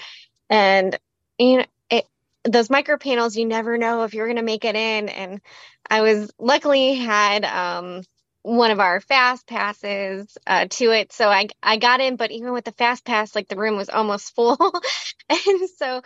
And, 0.49 0.97
you 1.39 1.57
know, 1.59 1.65
it, 1.89 2.05
those 2.45 2.69
micro 2.69 2.97
panels, 2.97 3.37
you 3.37 3.45
never 3.45 3.77
know 3.77 4.03
if 4.03 4.13
you're 4.13 4.27
going 4.27 4.37
to 4.37 4.43
make 4.43 4.65
it 4.65 4.75
in. 4.75 5.09
And 5.09 5.41
I 5.89 6.01
was 6.01 6.31
luckily 6.39 6.95
had, 6.95 7.45
um, 7.45 8.03
one 8.43 8.71
of 8.71 8.79
our 8.79 9.01
fast 9.01 9.47
passes 9.47 10.37
uh, 10.47 10.65
to 10.69 10.91
it, 10.91 11.11
so 11.13 11.29
I 11.29 11.49
I 11.61 11.77
got 11.77 12.01
in. 12.01 12.15
But 12.15 12.31
even 12.31 12.53
with 12.53 12.65
the 12.65 12.71
fast 12.73 13.05
pass, 13.05 13.35
like 13.35 13.47
the 13.49 13.57
room 13.57 13.75
was 13.77 13.89
almost 13.89 14.35
full, 14.35 14.57
and 15.29 15.69
so 15.77 16.01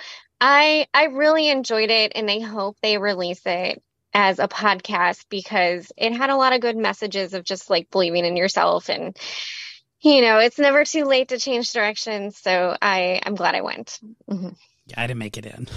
I 0.45 0.87
I 0.93 1.05
really 1.05 1.47
enjoyed 1.49 1.89
it 1.89 2.11
and 2.15 2.29
I 2.29 2.39
hope 2.41 2.75
they 2.81 2.97
release 2.97 3.41
it 3.45 3.81
as 4.13 4.39
a 4.39 4.49
podcast 4.49 5.25
because 5.29 5.89
it 5.95 6.11
had 6.11 6.29
a 6.29 6.35
lot 6.35 6.51
of 6.51 6.59
good 6.59 6.75
messages 6.75 7.33
of 7.33 7.45
just 7.45 7.69
like 7.69 7.89
believing 7.89 8.25
in 8.25 8.35
yourself 8.35 8.89
and 8.89 9.17
you 10.01 10.19
know, 10.21 10.39
it's 10.39 10.59
never 10.59 10.83
too 10.83 11.05
late 11.05 11.29
to 11.29 11.39
change 11.39 11.71
directions. 11.71 12.37
So 12.37 12.75
I 12.81 13.21
I'm 13.25 13.35
glad 13.35 13.55
I 13.55 13.61
went. 13.61 13.97
Mhm. 14.29 14.57
Yeah, 14.87 15.01
I 15.01 15.07
didn't 15.07 15.19
make 15.19 15.37
it 15.37 15.45
in. 15.45 15.69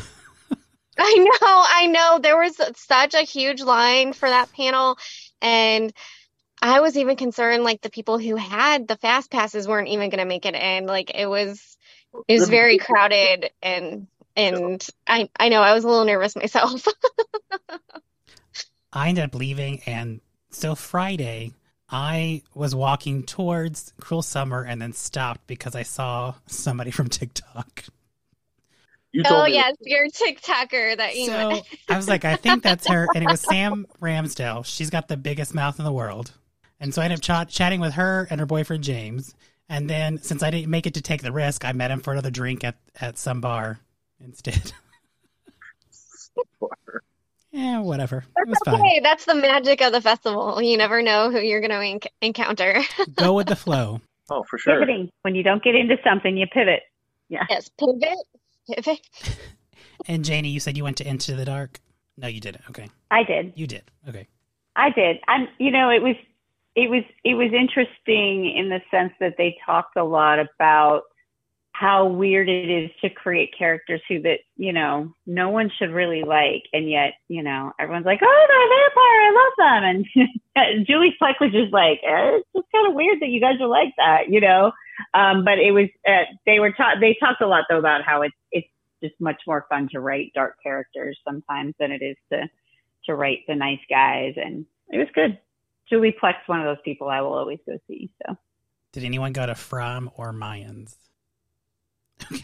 I 0.98 1.14
know, 1.14 1.64
I 1.70 1.86
know. 1.86 2.18
There 2.20 2.36
was 2.36 2.60
such 2.74 3.14
a 3.14 3.20
huge 3.22 3.62
line 3.62 4.14
for 4.14 4.28
that 4.28 4.52
panel 4.52 4.98
and 5.40 5.92
I 6.60 6.80
was 6.80 6.96
even 6.96 7.14
concerned 7.14 7.62
like 7.62 7.82
the 7.82 7.90
people 7.90 8.18
who 8.18 8.34
had 8.34 8.88
the 8.88 8.96
fast 8.96 9.30
passes 9.30 9.68
weren't 9.68 9.88
even 9.88 10.10
going 10.10 10.18
to 10.18 10.24
make 10.24 10.44
it 10.44 10.56
in. 10.56 10.86
Like 10.86 11.12
it 11.14 11.26
was 11.26 11.76
it 12.26 12.40
was 12.40 12.48
very 12.48 12.78
crowded 12.88 13.50
and 13.62 14.08
and 14.36 14.86
I 15.06 15.28
I 15.38 15.48
know 15.48 15.62
I 15.62 15.72
was 15.72 15.84
a 15.84 15.88
little 15.88 16.04
nervous 16.04 16.36
myself. 16.36 16.86
I 18.92 19.08
ended 19.08 19.24
up 19.24 19.34
leaving, 19.34 19.82
and 19.86 20.20
so 20.50 20.74
Friday, 20.74 21.52
I 21.90 22.42
was 22.54 22.74
walking 22.74 23.24
towards 23.24 23.92
Cruel 24.00 24.22
Summer 24.22 24.62
and 24.62 24.80
then 24.80 24.92
stopped 24.92 25.46
because 25.46 25.74
I 25.74 25.82
saw 25.82 26.34
somebody 26.46 26.90
from 26.90 27.08
TikTok. 27.08 27.84
You 29.12 29.22
oh, 29.24 29.28
told 29.28 29.42
oh 29.42 29.44
me 29.46 29.54
yes, 29.54 29.76
your 29.80 30.08
TikToker 30.08 30.96
that 30.96 31.16
you 31.16 31.26
So 31.26 31.62
I 31.88 31.96
was 31.96 32.08
like, 32.08 32.24
I 32.24 32.36
think 32.36 32.62
that's 32.62 32.86
her. 32.86 33.06
And 33.14 33.24
it 33.24 33.30
was 33.30 33.40
Sam 33.50 33.86
Ramsdell. 34.00 34.66
She's 34.66 34.90
got 34.90 35.08
the 35.08 35.16
biggest 35.16 35.54
mouth 35.54 35.78
in 35.78 35.84
the 35.84 35.92
world. 35.92 36.32
And 36.80 36.92
so 36.92 37.00
I 37.00 37.06
ended 37.06 37.30
up 37.30 37.48
ch- 37.48 37.54
chatting 37.54 37.80
with 37.80 37.94
her 37.94 38.26
and 38.28 38.40
her 38.40 38.46
boyfriend, 38.46 38.84
James. 38.84 39.34
And 39.68 39.88
then 39.88 40.18
since 40.18 40.42
I 40.42 40.50
didn't 40.50 40.70
make 40.70 40.86
it 40.86 40.94
to 40.94 41.02
take 41.02 41.22
the 41.22 41.32
risk, 41.32 41.64
I 41.64 41.72
met 41.72 41.90
him 41.90 42.00
for 42.00 42.12
another 42.12 42.30
drink 42.30 42.62
at, 42.62 42.76
at 43.00 43.16
some 43.16 43.40
bar 43.40 43.80
instead. 44.20 44.72
yeah, 47.52 47.80
whatever. 47.80 48.24
It 48.36 48.48
was 48.48 48.58
fine. 48.64 48.74
Okay, 48.74 49.00
that's 49.02 49.24
the 49.24 49.34
magic 49.34 49.80
of 49.82 49.92
the 49.92 50.00
festival. 50.00 50.60
You 50.62 50.76
never 50.76 51.02
know 51.02 51.30
who 51.30 51.40
you're 51.40 51.60
going 51.60 51.70
to 51.70 51.76
enc- 52.08 52.12
encounter. 52.20 52.82
Go 53.14 53.32
with 53.34 53.46
the 53.48 53.56
flow. 53.56 54.00
Oh, 54.28 54.44
for 54.48 54.58
sure. 54.58 54.74
Pivoting. 54.74 55.10
When 55.22 55.34
you 55.34 55.42
don't 55.42 55.62
get 55.62 55.74
into 55.74 55.96
something, 56.04 56.36
you 56.36 56.46
pivot. 56.46 56.82
Yeah. 57.28 57.44
Yes, 57.48 57.70
pivot, 57.78 58.18
pivot. 58.68 59.00
And 60.08 60.24
Janie, 60.24 60.50
you 60.50 60.60
said 60.60 60.76
you 60.76 60.84
went 60.84 60.98
to 60.98 61.08
Into 61.08 61.34
the 61.34 61.44
Dark? 61.44 61.80
No, 62.16 62.28
you 62.28 62.40
didn't. 62.40 62.62
Okay. 62.70 62.90
I 63.10 63.24
did. 63.24 63.52
You 63.56 63.66
did. 63.66 63.90
Okay. 64.08 64.28
I 64.76 64.90
did. 64.90 65.16
I'm, 65.26 65.48
you 65.58 65.70
know, 65.70 65.90
it 65.90 66.02
was, 66.02 66.16
it 66.74 66.90
was, 66.90 67.02
it 67.24 67.34
was 67.34 67.52
interesting 67.52 68.54
in 68.56 68.68
the 68.68 68.80
sense 68.90 69.12
that 69.20 69.36
they 69.38 69.56
talked 69.64 69.96
a 69.96 70.04
lot 70.04 70.38
about 70.38 71.04
how 71.78 72.06
weird 72.06 72.48
it 72.48 72.70
is 72.70 72.90
to 73.02 73.10
create 73.10 73.54
characters 73.56 74.00
who 74.08 74.22
that, 74.22 74.38
you 74.56 74.72
know, 74.72 75.12
no 75.26 75.50
one 75.50 75.70
should 75.78 75.90
really 75.90 76.22
like. 76.22 76.62
And 76.72 76.88
yet, 76.88 77.14
you 77.28 77.42
know, 77.42 77.72
everyone's 77.78 78.06
like, 78.06 78.20
oh, 78.22 78.46
they're 78.48 78.66
a 78.66 78.72
vampire. 78.78 79.20
I 79.22 79.32
love 79.42 80.04
them. 80.06 80.06
And 80.56 80.86
Julie 80.86 81.14
Plec 81.20 81.34
was 81.38 81.52
just 81.52 81.74
like, 81.74 82.00
eh, 82.02 82.38
it's 82.38 82.48
just 82.56 82.72
kind 82.72 82.88
of 82.88 82.94
weird 82.94 83.20
that 83.20 83.28
you 83.28 83.40
guys 83.40 83.60
are 83.60 83.68
like 83.68 83.92
that, 83.98 84.30
you 84.30 84.40
know? 84.40 84.72
Um, 85.12 85.44
but 85.44 85.58
it 85.58 85.72
was, 85.72 85.88
uh, 86.08 86.24
they 86.46 86.60
were 86.60 86.72
taught, 86.72 86.96
they 87.00 87.14
talked 87.20 87.42
a 87.42 87.46
lot 87.46 87.64
though 87.68 87.78
about 87.78 88.02
how 88.02 88.22
it's, 88.22 88.34
it's 88.52 88.68
just 89.02 89.20
much 89.20 89.42
more 89.46 89.66
fun 89.68 89.90
to 89.92 90.00
write 90.00 90.32
dark 90.34 90.56
characters 90.62 91.18
sometimes 91.28 91.74
than 91.78 91.92
it 91.92 92.00
is 92.00 92.16
to, 92.32 92.48
to 93.04 93.14
write 93.14 93.40
the 93.46 93.54
nice 93.54 93.84
guys. 93.90 94.32
And 94.36 94.64
it 94.88 94.96
was 94.96 95.08
good. 95.14 95.38
Julie 95.90 96.16
Plec's 96.22 96.48
one 96.48 96.60
of 96.60 96.64
those 96.64 96.82
people 96.86 97.08
I 97.08 97.20
will 97.20 97.34
always 97.34 97.58
go 97.66 97.78
see. 97.86 98.08
So 98.26 98.34
Did 98.92 99.04
anyone 99.04 99.34
go 99.34 99.44
to 99.44 99.54
From 99.54 100.10
or 100.16 100.32
Mayans? 100.32 100.94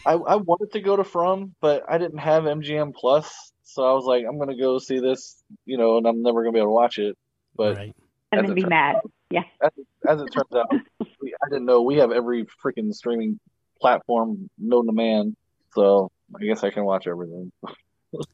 I, 0.05 0.13
I 0.13 0.35
wanted 0.35 0.71
to 0.73 0.79
go 0.81 0.95
to 0.95 1.03
From, 1.03 1.55
but 1.61 1.83
I 1.89 1.97
didn't 1.97 2.19
have 2.19 2.43
MGM 2.43 2.93
Plus, 2.93 3.51
so 3.63 3.83
I 3.83 3.93
was 3.93 4.05
like, 4.05 4.25
I'm 4.27 4.37
gonna 4.39 4.57
go 4.57 4.79
see 4.79 4.99
this, 4.99 5.41
you 5.65 5.77
know, 5.77 5.97
and 5.97 6.07
I'm 6.07 6.21
never 6.21 6.41
gonna 6.43 6.53
be 6.53 6.59
able 6.59 6.67
to 6.69 6.71
watch 6.73 6.97
it. 6.99 7.17
But 7.55 7.75
right. 7.77 7.95
and 8.31 8.39
As 8.41 8.43
then 8.45 8.51
a 8.51 8.55
be 8.55 8.61
turn- 8.61 8.69
mad. 8.69 8.95
as 9.35 9.71
it, 9.77 9.87
as 10.07 10.21
it 10.21 10.27
turns 10.31 10.53
out, 10.55 10.71
we, 11.21 11.33
I 11.43 11.49
didn't 11.49 11.65
know 11.65 11.81
we 11.81 11.95
have 11.97 12.11
every 12.11 12.45
freaking 12.63 12.93
streaming 12.93 13.39
platform 13.81 14.49
known 14.57 14.85
to 14.87 14.93
man, 14.93 15.35
so 15.73 16.11
I 16.39 16.43
guess 16.45 16.63
I 16.63 16.69
can 16.69 16.85
watch 16.85 17.07
everything. 17.07 17.51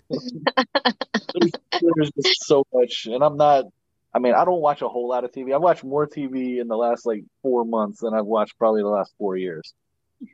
there's, 0.09 0.31
there's 1.81 2.11
just 2.21 2.45
so 2.45 2.65
much, 2.73 3.07
and 3.09 3.23
I'm 3.23 3.37
not. 3.37 3.65
I 4.13 4.17
mean, 4.19 4.33
I 4.33 4.43
don't 4.43 4.61
watch 4.61 4.81
a 4.81 4.89
whole 4.89 5.07
lot 5.07 5.23
of 5.23 5.31
TV. 5.31 5.53
I've 5.53 5.61
watched 5.61 5.83
more 5.83 6.07
TV 6.07 6.59
in 6.59 6.67
the 6.67 6.75
last 6.75 7.05
like 7.05 7.23
four 7.43 7.63
months 7.63 7.99
than 8.01 8.13
I've 8.13 8.25
watched 8.25 8.57
probably 8.57 8.81
the 8.81 8.87
last 8.89 9.13
four 9.17 9.37
years, 9.37 9.73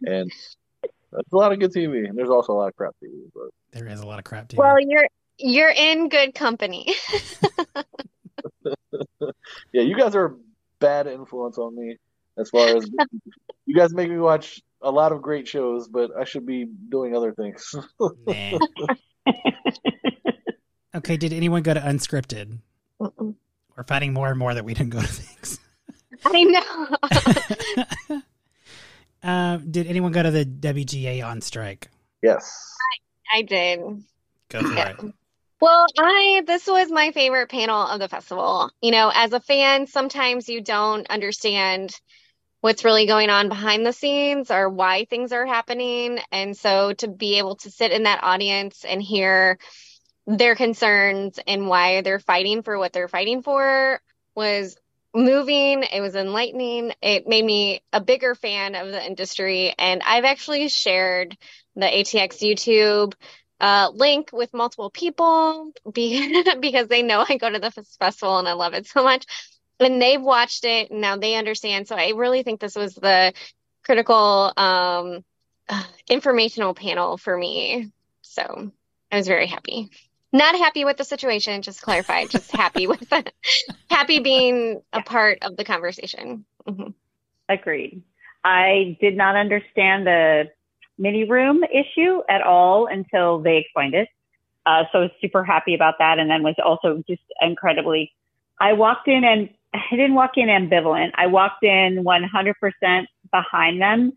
and 0.05 0.31
that's 1.15 1.33
a 1.33 1.37
lot 1.37 1.51
of 1.51 1.59
good 1.59 1.73
TV. 1.73 2.07
And 2.07 2.17
there's 2.17 2.29
also 2.29 2.53
a 2.53 2.55
lot 2.55 2.67
of 2.67 2.75
crap 2.75 2.95
TV, 3.03 3.11
but. 3.33 3.49
There 3.71 3.87
is 3.87 3.99
a 3.99 4.07
lot 4.07 4.19
of 4.19 4.25
crap 4.25 4.49
TV. 4.49 4.57
Well, 4.57 4.79
you're 4.79 5.07
you're 5.37 5.69
in 5.69 6.09
good 6.09 6.33
company. 6.33 6.93
Yeah, 9.73 9.81
you 9.81 9.97
guys 9.97 10.15
are 10.15 10.25
a 10.25 10.35
bad 10.79 11.07
influence 11.07 11.57
on 11.57 11.75
me 11.75 11.97
as 12.37 12.49
far 12.49 12.77
as 12.77 12.89
you 13.65 13.75
guys 13.75 13.93
make 13.93 14.09
me 14.09 14.17
watch 14.17 14.61
a 14.81 14.91
lot 14.91 15.11
of 15.11 15.21
great 15.21 15.47
shows, 15.47 15.87
but 15.87 16.11
I 16.17 16.23
should 16.23 16.45
be 16.45 16.65
doing 16.89 17.15
other 17.15 17.33
things. 17.33 17.75
Nah. 17.99 18.59
Okay, 20.95 21.17
did 21.17 21.33
anyone 21.33 21.61
go 21.61 21.73
to 21.73 21.79
Unscripted? 21.79 22.59
Mm-mm. 23.01 23.35
We're 23.75 23.83
finding 23.83 24.13
more 24.13 24.29
and 24.29 24.39
more 24.39 24.53
that 24.53 24.63
we 24.63 24.73
didn't 24.73 24.91
go 24.91 25.01
to 25.01 25.07
things. 25.07 25.59
I 26.23 26.43
know. 26.43 27.85
Uh, 29.25 29.57
did 29.57 29.87
anyone 29.87 30.11
go 30.11 30.23
to 30.23 30.31
the 30.31 30.45
WGA 30.45 31.25
on 31.25 31.41
strike? 31.41 31.89
yes. 32.21 32.71
I 33.31 33.41
did. 33.41 33.79
Go 34.49 34.61
for 34.61 34.73
Yeah. 34.73 34.89
it. 34.89 34.97
Well, 35.59 35.85
I 35.97 36.43
this 36.45 36.67
was 36.67 36.91
my 36.91 37.11
favorite 37.11 37.49
panel 37.49 37.81
of 37.87 37.99
the 37.99 38.07
festival. 38.07 38.69
You 38.81 38.91
know, 38.91 39.11
as 39.13 39.33
a 39.33 39.39
fan, 39.39 39.87
sometimes 39.87 40.47
you 40.47 40.61
don't 40.61 41.07
understand 41.09 41.99
what's 42.61 42.85
really 42.85 43.05
going 43.07 43.29
on 43.29 43.49
behind 43.49 43.85
the 43.85 43.93
scenes 43.93 44.51
or 44.51 44.69
why 44.69 45.05
things 45.05 45.31
are 45.31 45.45
happening. 45.45 46.19
And 46.31 46.55
so 46.55 46.93
to 46.93 47.07
be 47.07 47.37
able 47.37 47.55
to 47.57 47.71
sit 47.71 47.91
in 47.91 48.03
that 48.03 48.23
audience 48.23 48.85
and 48.85 49.01
hear 49.01 49.57
their 50.27 50.55
concerns 50.55 51.39
and 51.47 51.67
why 51.67 52.01
they're 52.01 52.19
fighting 52.19 52.63
for 52.63 52.77
what 52.77 52.91
they're 52.93 53.07
fighting 53.07 53.41
for 53.43 54.01
was 54.35 54.75
moving. 55.15 55.83
It 55.83 56.01
was 56.01 56.15
enlightening. 56.15 56.93
It 57.01 57.27
made 57.27 57.45
me 57.45 57.81
a 57.93 58.01
bigger 58.01 58.35
fan 58.35 58.75
of 58.75 58.89
the 58.89 59.03
industry. 59.05 59.73
And 59.77 60.01
I've 60.05 60.25
actually 60.25 60.69
shared 60.69 61.37
the 61.75 61.87
ATX 61.99 62.37
YouTube 62.37 63.13
uh, 63.59 63.89
link 63.93 64.31
with 64.33 64.53
multiple 64.53 64.89
people 64.89 65.71
be- 65.93 66.43
because 66.59 66.87
they 66.87 67.03
know 67.03 67.25
I 67.27 67.37
go 67.37 67.49
to 67.49 67.59
the 67.59 67.71
fes- 67.71 67.97
festival 67.99 68.37
and 68.39 68.47
I 68.47 68.53
love 68.53 68.73
it 68.73 68.87
so 68.87 69.03
much. 69.03 69.25
And 69.79 70.01
they've 70.01 70.21
watched 70.21 70.65
it 70.65 70.91
and 70.91 71.01
now 71.01 71.17
they 71.17 71.35
understand. 71.35 71.87
So 71.87 71.95
I 71.95 72.09
really 72.09 72.43
think 72.43 72.59
this 72.59 72.75
was 72.75 72.95
the 72.95 73.33
critical 73.83 74.53
um, 74.57 75.23
informational 76.09 76.73
panel 76.73 77.17
for 77.17 77.37
me. 77.37 77.91
So 78.21 78.71
I 79.11 79.17
was 79.17 79.27
very 79.27 79.47
happy. 79.47 79.89
Not 80.35 80.55
happy 80.57 80.83
with 80.83 80.97
the 80.97 81.05
situation, 81.05 81.61
just 81.61 81.79
to 81.79 81.85
clarify, 81.85 82.25
just 82.25 82.51
happy 82.51 82.87
with 82.93 83.09
it. 83.13 83.33
happy 83.89 84.19
being 84.19 84.81
a 84.91 85.01
part 85.01 85.39
of 85.43 85.55
the 85.55 85.63
conversation. 85.63 86.43
Mhm. 86.67 86.93
Agreed. 87.47 88.03
I 88.43 88.97
did 88.99 89.15
not 89.15 89.37
understand 89.37 90.05
the 90.05 90.51
mini 90.97 91.23
room 91.23 91.63
issue 91.63 92.19
at 92.29 92.41
all 92.41 92.87
until 92.87 93.39
they 93.39 93.57
explained 93.57 93.93
it. 93.93 94.09
Uh, 94.65 94.83
so 94.91 94.97
I 94.99 95.01
was 95.03 95.11
super 95.21 95.43
happy 95.45 95.73
about 95.73 95.95
that. 95.99 96.19
And 96.19 96.29
then 96.29 96.43
was 96.43 96.55
also 96.63 97.01
just 97.07 97.21
incredibly, 97.41 98.11
I 98.59 98.73
walked 98.73 99.07
in 99.07 99.23
and, 99.23 99.49
I 99.73 99.79
didn't 99.95 100.15
walk 100.15 100.31
in 100.37 100.47
ambivalent. 100.47 101.11
I 101.15 101.27
walked 101.27 101.63
in 101.63 102.03
100% 102.03 103.05
behind 103.31 103.81
them, 103.81 104.13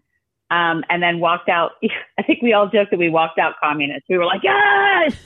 um, 0.51 0.85
and 0.89 1.03
then 1.03 1.19
walked 1.21 1.49
out. 1.49 1.73
I 2.19 2.23
think 2.23 2.43
we 2.43 2.53
all 2.53 2.69
joked 2.69 2.91
that 2.93 2.99
we 2.99 3.09
walked 3.09 3.39
out 3.39 3.55
communists. 3.63 4.09
We 4.09 4.19
were 4.19 4.25
like, 4.25 4.43
yes, 4.45 5.17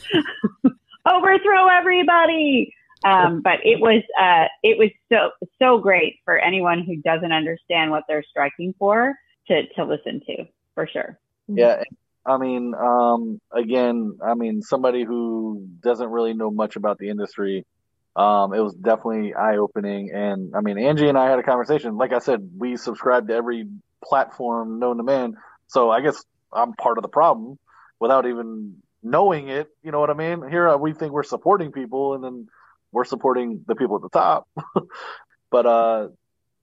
overthrow 1.08 1.68
everybody. 1.68 2.74
Um, 3.04 3.40
but 3.42 3.58
it 3.64 3.80
was 3.80 4.02
uh, 4.20 4.46
it 4.62 4.78
was 4.78 4.90
so 5.12 5.30
so 5.60 5.78
great 5.78 6.20
for 6.24 6.38
anyone 6.38 6.84
who 6.84 6.96
doesn't 6.96 7.32
understand 7.32 7.90
what 7.90 8.04
they're 8.06 8.22
striking 8.22 8.74
for 8.78 9.14
to 9.48 9.66
to 9.74 9.84
listen 9.84 10.20
to 10.26 10.44
for 10.74 10.86
sure. 10.86 11.18
Yeah, 11.48 11.82
I 12.24 12.38
mean, 12.38 12.74
um, 12.74 13.40
again, 13.50 14.18
I 14.24 14.34
mean, 14.34 14.62
somebody 14.62 15.02
who 15.02 15.66
doesn't 15.82 16.08
really 16.08 16.34
know 16.34 16.50
much 16.50 16.76
about 16.76 16.98
the 16.98 17.08
industry, 17.08 17.66
um, 18.14 18.54
it 18.54 18.60
was 18.60 18.74
definitely 18.74 19.34
eye 19.34 19.56
opening. 19.56 20.12
And 20.12 20.54
I 20.54 20.60
mean, 20.60 20.78
Angie 20.78 21.08
and 21.08 21.18
I 21.18 21.28
had 21.28 21.38
a 21.38 21.42
conversation. 21.42 21.96
Like 21.96 22.12
I 22.12 22.20
said, 22.20 22.50
we 22.56 22.76
subscribe 22.76 23.28
to 23.28 23.34
every 23.34 23.66
platform 24.04 24.78
known 24.78 24.98
to 24.98 25.02
man. 25.02 25.34
So 25.66 25.90
I 25.90 26.00
guess 26.02 26.22
I'm 26.52 26.74
part 26.74 26.98
of 26.98 27.02
the 27.02 27.08
problem 27.08 27.58
without 27.98 28.26
even 28.26 28.76
knowing 29.02 29.48
it. 29.48 29.68
You 29.82 29.92
know 29.92 30.00
what 30.00 30.10
I 30.10 30.14
mean? 30.14 30.48
Here 30.48 30.68
uh, 30.68 30.76
we 30.76 30.92
think 30.92 31.12
we're 31.12 31.22
supporting 31.22 31.72
people, 31.72 32.14
and 32.14 32.24
then 32.24 32.48
we're 32.92 33.04
supporting 33.04 33.64
the 33.66 33.74
people 33.74 33.96
at 33.96 34.02
the 34.02 34.08
top. 34.08 34.48
but 35.50 35.66
uh, 35.66 36.08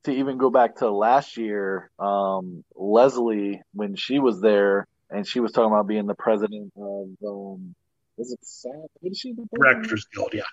to 0.03 0.11
even 0.11 0.37
go 0.37 0.49
back 0.49 0.77
to 0.77 0.89
last 0.89 1.37
year, 1.37 1.89
um, 1.99 2.63
Leslie, 2.75 3.61
when 3.73 3.95
she 3.95 4.19
was 4.19 4.41
there, 4.41 4.87
and 5.09 5.27
she 5.27 5.39
was 5.39 5.51
talking 5.51 5.71
about 5.71 5.87
being 5.87 6.05
the 6.05 6.15
president 6.15 6.71
of, 6.77 7.09
um, 7.25 7.75
is 8.17 8.31
it 8.31 8.39
SAG? 8.41 8.73
What 8.99 9.11
is 9.11 9.17
she? 9.17 9.33
The 9.33 9.47
president? 9.51 9.83
Directors 9.83 10.05
Guild, 10.13 10.31
yeah. 10.33 10.43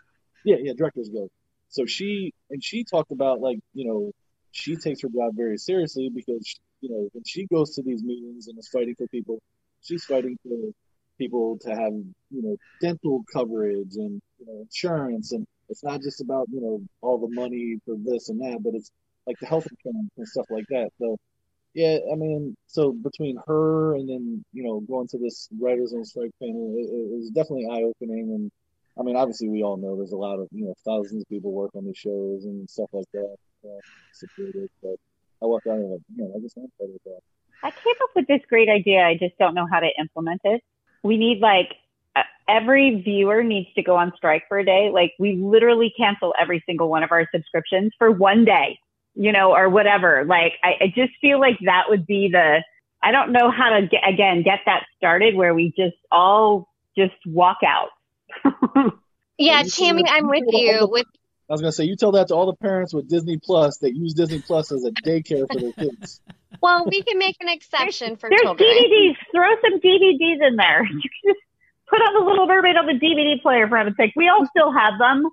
Yeah, 0.44 0.57
yeah, 0.61 0.72
Directors 0.77 1.09
Guild. 1.11 1.31
So 1.68 1.85
she 1.85 2.33
and 2.51 2.62
she 2.62 2.85
talked 2.85 3.11
about 3.11 3.40
like 3.40 3.59
you 3.75 3.87
know 3.87 4.12
she 4.53 4.77
takes 4.77 5.03
her 5.03 5.09
job 5.09 5.35
very 5.37 5.59
seriously 5.59 6.11
because 6.14 6.59
you 6.81 6.88
know 6.88 7.09
when 7.12 7.25
she 7.25 7.46
goes 7.46 7.75
to 7.75 7.83
these 7.83 8.03
meetings 8.03 8.46
and 8.46 8.59
is 8.59 8.68
fighting 8.68 8.94
for 8.96 9.07
people, 9.09 9.40
she's 9.83 10.05
fighting 10.05 10.38
for 10.42 10.72
people 11.18 11.59
to 11.62 11.70
have 11.70 11.92
you 11.92 12.42
know 12.42 12.57
dental 12.81 13.24
coverage 13.33 13.94
and 13.96 14.20
you 14.38 14.46
know 14.46 14.61
insurance 14.62 15.33
and 15.33 15.46
it's 15.68 15.83
not 15.83 16.00
just 16.02 16.20
about 16.20 16.46
you 16.52 16.61
know 16.61 16.83
all 17.00 17.18
the 17.18 17.35
money 17.35 17.79
for 17.85 17.96
this 17.98 18.29
and 18.29 18.40
that, 18.40 18.62
but 18.62 18.74
it's 18.74 18.90
like 19.26 19.38
the 19.40 19.46
health 19.46 19.66
insurance 19.66 20.11
and 20.16 20.29
stuff 20.29 20.46
like 20.50 20.66
that. 20.70 20.90
So 20.98 21.16
yeah, 21.74 21.98
I 22.11 22.16
mean, 22.16 22.57
so 22.66 22.92
between 22.92 23.38
her 23.46 23.94
and 23.96 24.09
then 24.09 24.44
you 24.52 24.64
know 24.64 24.81
going 24.81 25.09
to 25.09 25.18
this 25.18 25.48
writers 25.61 25.92
on 25.92 26.05
strike 26.05 26.31
panel, 26.40 26.74
it, 26.76 26.88
it 26.88 27.16
was 27.16 27.31
definitely 27.31 27.66
eye 27.70 27.83
opening. 27.83 28.33
And 28.33 28.50
I 28.98 29.02
mean, 29.02 29.16
obviously 29.16 29.48
we 29.48 29.62
all 29.62 29.76
know 29.76 29.96
there's 29.96 30.12
a 30.12 30.16
lot 30.16 30.38
of 30.38 30.48
you 30.52 30.64
know 30.64 30.74
thousands 30.85 31.22
of 31.22 31.29
people 31.29 31.52
work 31.52 31.72
on 31.74 31.85
these 31.85 31.98
shows 31.98 32.44
and 32.44 32.68
stuff 32.70 32.90
like 32.92 33.11
that, 33.12 33.37
supported. 34.12 34.70
But 34.83 34.96
I 35.42 35.46
walked 35.46 35.66
out 35.66 35.79
like, 35.79 36.00
man, 36.14 36.33
I 36.35 36.40
just. 36.40 36.57
I 37.62 37.70
came 37.70 37.94
up 38.02 38.11
with 38.14 38.26
this 38.29 38.42
great 38.48 38.68
idea. 38.68 39.00
I 39.00 39.16
just 39.18 39.37
don't 39.38 39.55
know 39.55 39.66
how 39.70 39.81
to 39.81 39.88
implement 39.98 40.42
it. 40.44 40.62
We 41.07 41.16
need 41.16 41.40
like 41.40 41.75
uh, 42.14 42.23
every 42.49 43.03
viewer 43.03 43.42
needs 43.42 43.69
to 43.77 43.83
go 43.83 43.97
on 43.97 44.12
strike 44.16 44.42
for 44.49 44.59
a 44.59 44.64
day. 44.64 44.90
Like 44.92 45.12
we 45.19 45.37
literally 45.37 45.92
cancel 45.97 46.35
every 46.40 46.62
single 46.66 46.88
one 46.88 47.03
of 47.03 47.12
our 47.12 47.27
subscriptions 47.33 47.92
for 47.99 48.11
one 48.11 48.45
day 48.45 48.79
you 49.16 49.33
know, 49.33 49.55
or 49.55 49.69
whatever. 49.69 50.25
Like, 50.27 50.53
I, 50.62 50.85
I 50.85 50.87
just 50.88 51.12
feel 51.21 51.40
like 51.40 51.59
that 51.64 51.85
would 51.88 52.07
be 52.07 52.29
the, 52.31 52.62
I 53.03 53.11
don't 53.11 53.33
know 53.33 53.51
how 53.51 53.71
to 53.71 53.87
get, 53.87 54.07
again, 54.07 54.42
get 54.45 54.61
that 54.66 54.85
started 54.97 55.35
where 55.35 55.55
we 55.55 55.73
just 55.77 55.97
all 56.12 56.69
just 56.97 57.14
walk 57.25 57.59
out. 57.66 57.88
yeah, 59.38 59.62
Tammy, 59.62 60.05
I'm 60.07 60.29
with 60.29 60.45
you. 60.49 60.87
With 60.90 61.07
I 61.49 61.53
was 61.53 61.61
gonna 61.61 61.73
say, 61.73 61.85
you 61.85 61.97
tell 61.97 62.12
that 62.12 62.29
to 62.29 62.35
all 62.35 62.47
the 62.47 62.57
parents 62.57 62.92
with 62.92 63.09
Disney 63.09 63.38
Plus 63.42 63.79
that 63.79 63.95
use 63.95 64.14
Disney 64.14 64.40
Plus 64.40 64.73
as 64.73 64.85
a 64.85 64.90
daycare 64.90 65.47
for 65.51 65.61
their 65.61 65.73
kids. 65.73 66.21
well, 66.62 66.87
we 66.87 67.03
can 67.03 67.19
make 67.19 67.37
an 67.40 67.49
exception 67.49 68.16
for 68.16 68.29
There's 68.29 68.42
children. 68.42 68.69
DVDs. 68.69 69.16
Throw 69.33 69.49
some 69.62 69.81
DVDs 69.81 70.47
in 70.47 70.57
there. 70.57 70.83
You 70.90 71.01
can 71.01 71.35
just 71.35 71.40
put 71.88 72.01
on 72.01 72.14
the 72.14 72.29
Little 72.29 72.47
Mermaid 72.47 72.77
on 72.77 72.87
the 72.87 72.95
DVD 72.95 73.40
player 73.40 73.69
for 73.69 73.77
heaven's 73.77 73.97
sake. 73.97 74.12
We 74.16 74.29
all 74.29 74.47
still 74.47 74.73
have 74.73 74.99
them. 74.99 75.29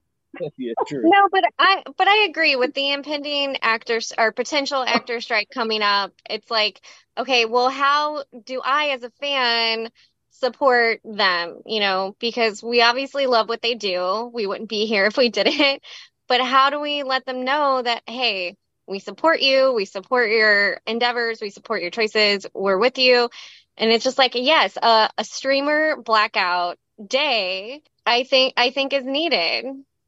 yeah. 0.57 0.73
No, 0.91 1.29
but 1.31 1.43
I 1.59 1.83
but 1.97 2.07
I 2.07 2.25
agree 2.29 2.55
with 2.55 2.73
the 2.73 2.91
impending 2.91 3.57
actors 3.62 4.13
or 4.17 4.31
potential 4.31 4.83
actor 4.83 5.21
strike 5.21 5.49
coming 5.53 5.81
up. 5.81 6.12
It's 6.29 6.49
like, 6.49 6.81
okay, 7.17 7.45
well, 7.45 7.69
how 7.69 8.23
do 8.45 8.62
I 8.63 8.89
as 8.89 9.03
a 9.03 9.12
fan 9.21 9.89
support 10.31 11.01
them? 11.03 11.62
You 11.65 11.79
know, 11.79 12.15
because 12.19 12.63
we 12.63 12.81
obviously 12.81 13.27
love 13.27 13.47
what 13.47 13.62
they 13.62 13.75
do. 13.75 14.29
We 14.33 14.47
wouldn't 14.47 14.69
be 14.69 14.86
here 14.86 15.05
if 15.05 15.17
we 15.17 15.29
didn't. 15.29 15.83
But 16.27 16.41
how 16.41 16.69
do 16.69 16.79
we 16.79 17.03
let 17.03 17.25
them 17.25 17.43
know 17.43 17.81
that 17.81 18.01
hey, 18.07 18.55
we 18.87 18.99
support 18.99 19.41
you, 19.41 19.73
we 19.73 19.85
support 19.85 20.29
your 20.29 20.81
endeavors, 20.85 21.41
we 21.41 21.49
support 21.49 21.81
your 21.81 21.91
choices, 21.91 22.45
we're 22.53 22.77
with 22.77 22.97
you. 22.97 23.29
And 23.77 23.91
it's 23.91 24.03
just 24.03 24.17
like, 24.17 24.35
yes, 24.35 24.77
a 24.77 25.09
streamer 25.23 25.95
blackout 25.95 26.77
day 27.05 27.81
I 28.05 28.23
think 28.23 28.53
I 28.57 28.69
think 28.69 28.93
is 28.93 29.05
needed. 29.05 29.65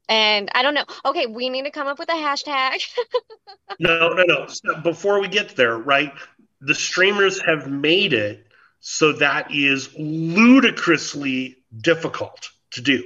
And 0.08 0.50
I 0.54 0.62
don't 0.62 0.74
know. 0.74 0.84
Okay, 1.04 1.26
we 1.26 1.50
need 1.50 1.64
to 1.64 1.70
come 1.70 1.88
up 1.88 1.98
with 1.98 2.08
a 2.08 2.12
hashtag. 2.12 2.86
no, 3.80 4.14
no, 4.14 4.22
no. 4.22 4.46
So 4.46 4.80
before 4.80 5.20
we 5.20 5.28
get 5.28 5.56
there, 5.56 5.76
right? 5.76 6.12
The 6.60 6.74
streamers 6.74 7.40
have 7.40 7.68
made 7.68 8.12
it 8.12 8.46
so 8.78 9.14
that 9.14 9.52
is 9.52 9.92
ludicrously 9.98 11.56
difficult 11.76 12.50
to 12.72 12.82
do, 12.82 13.02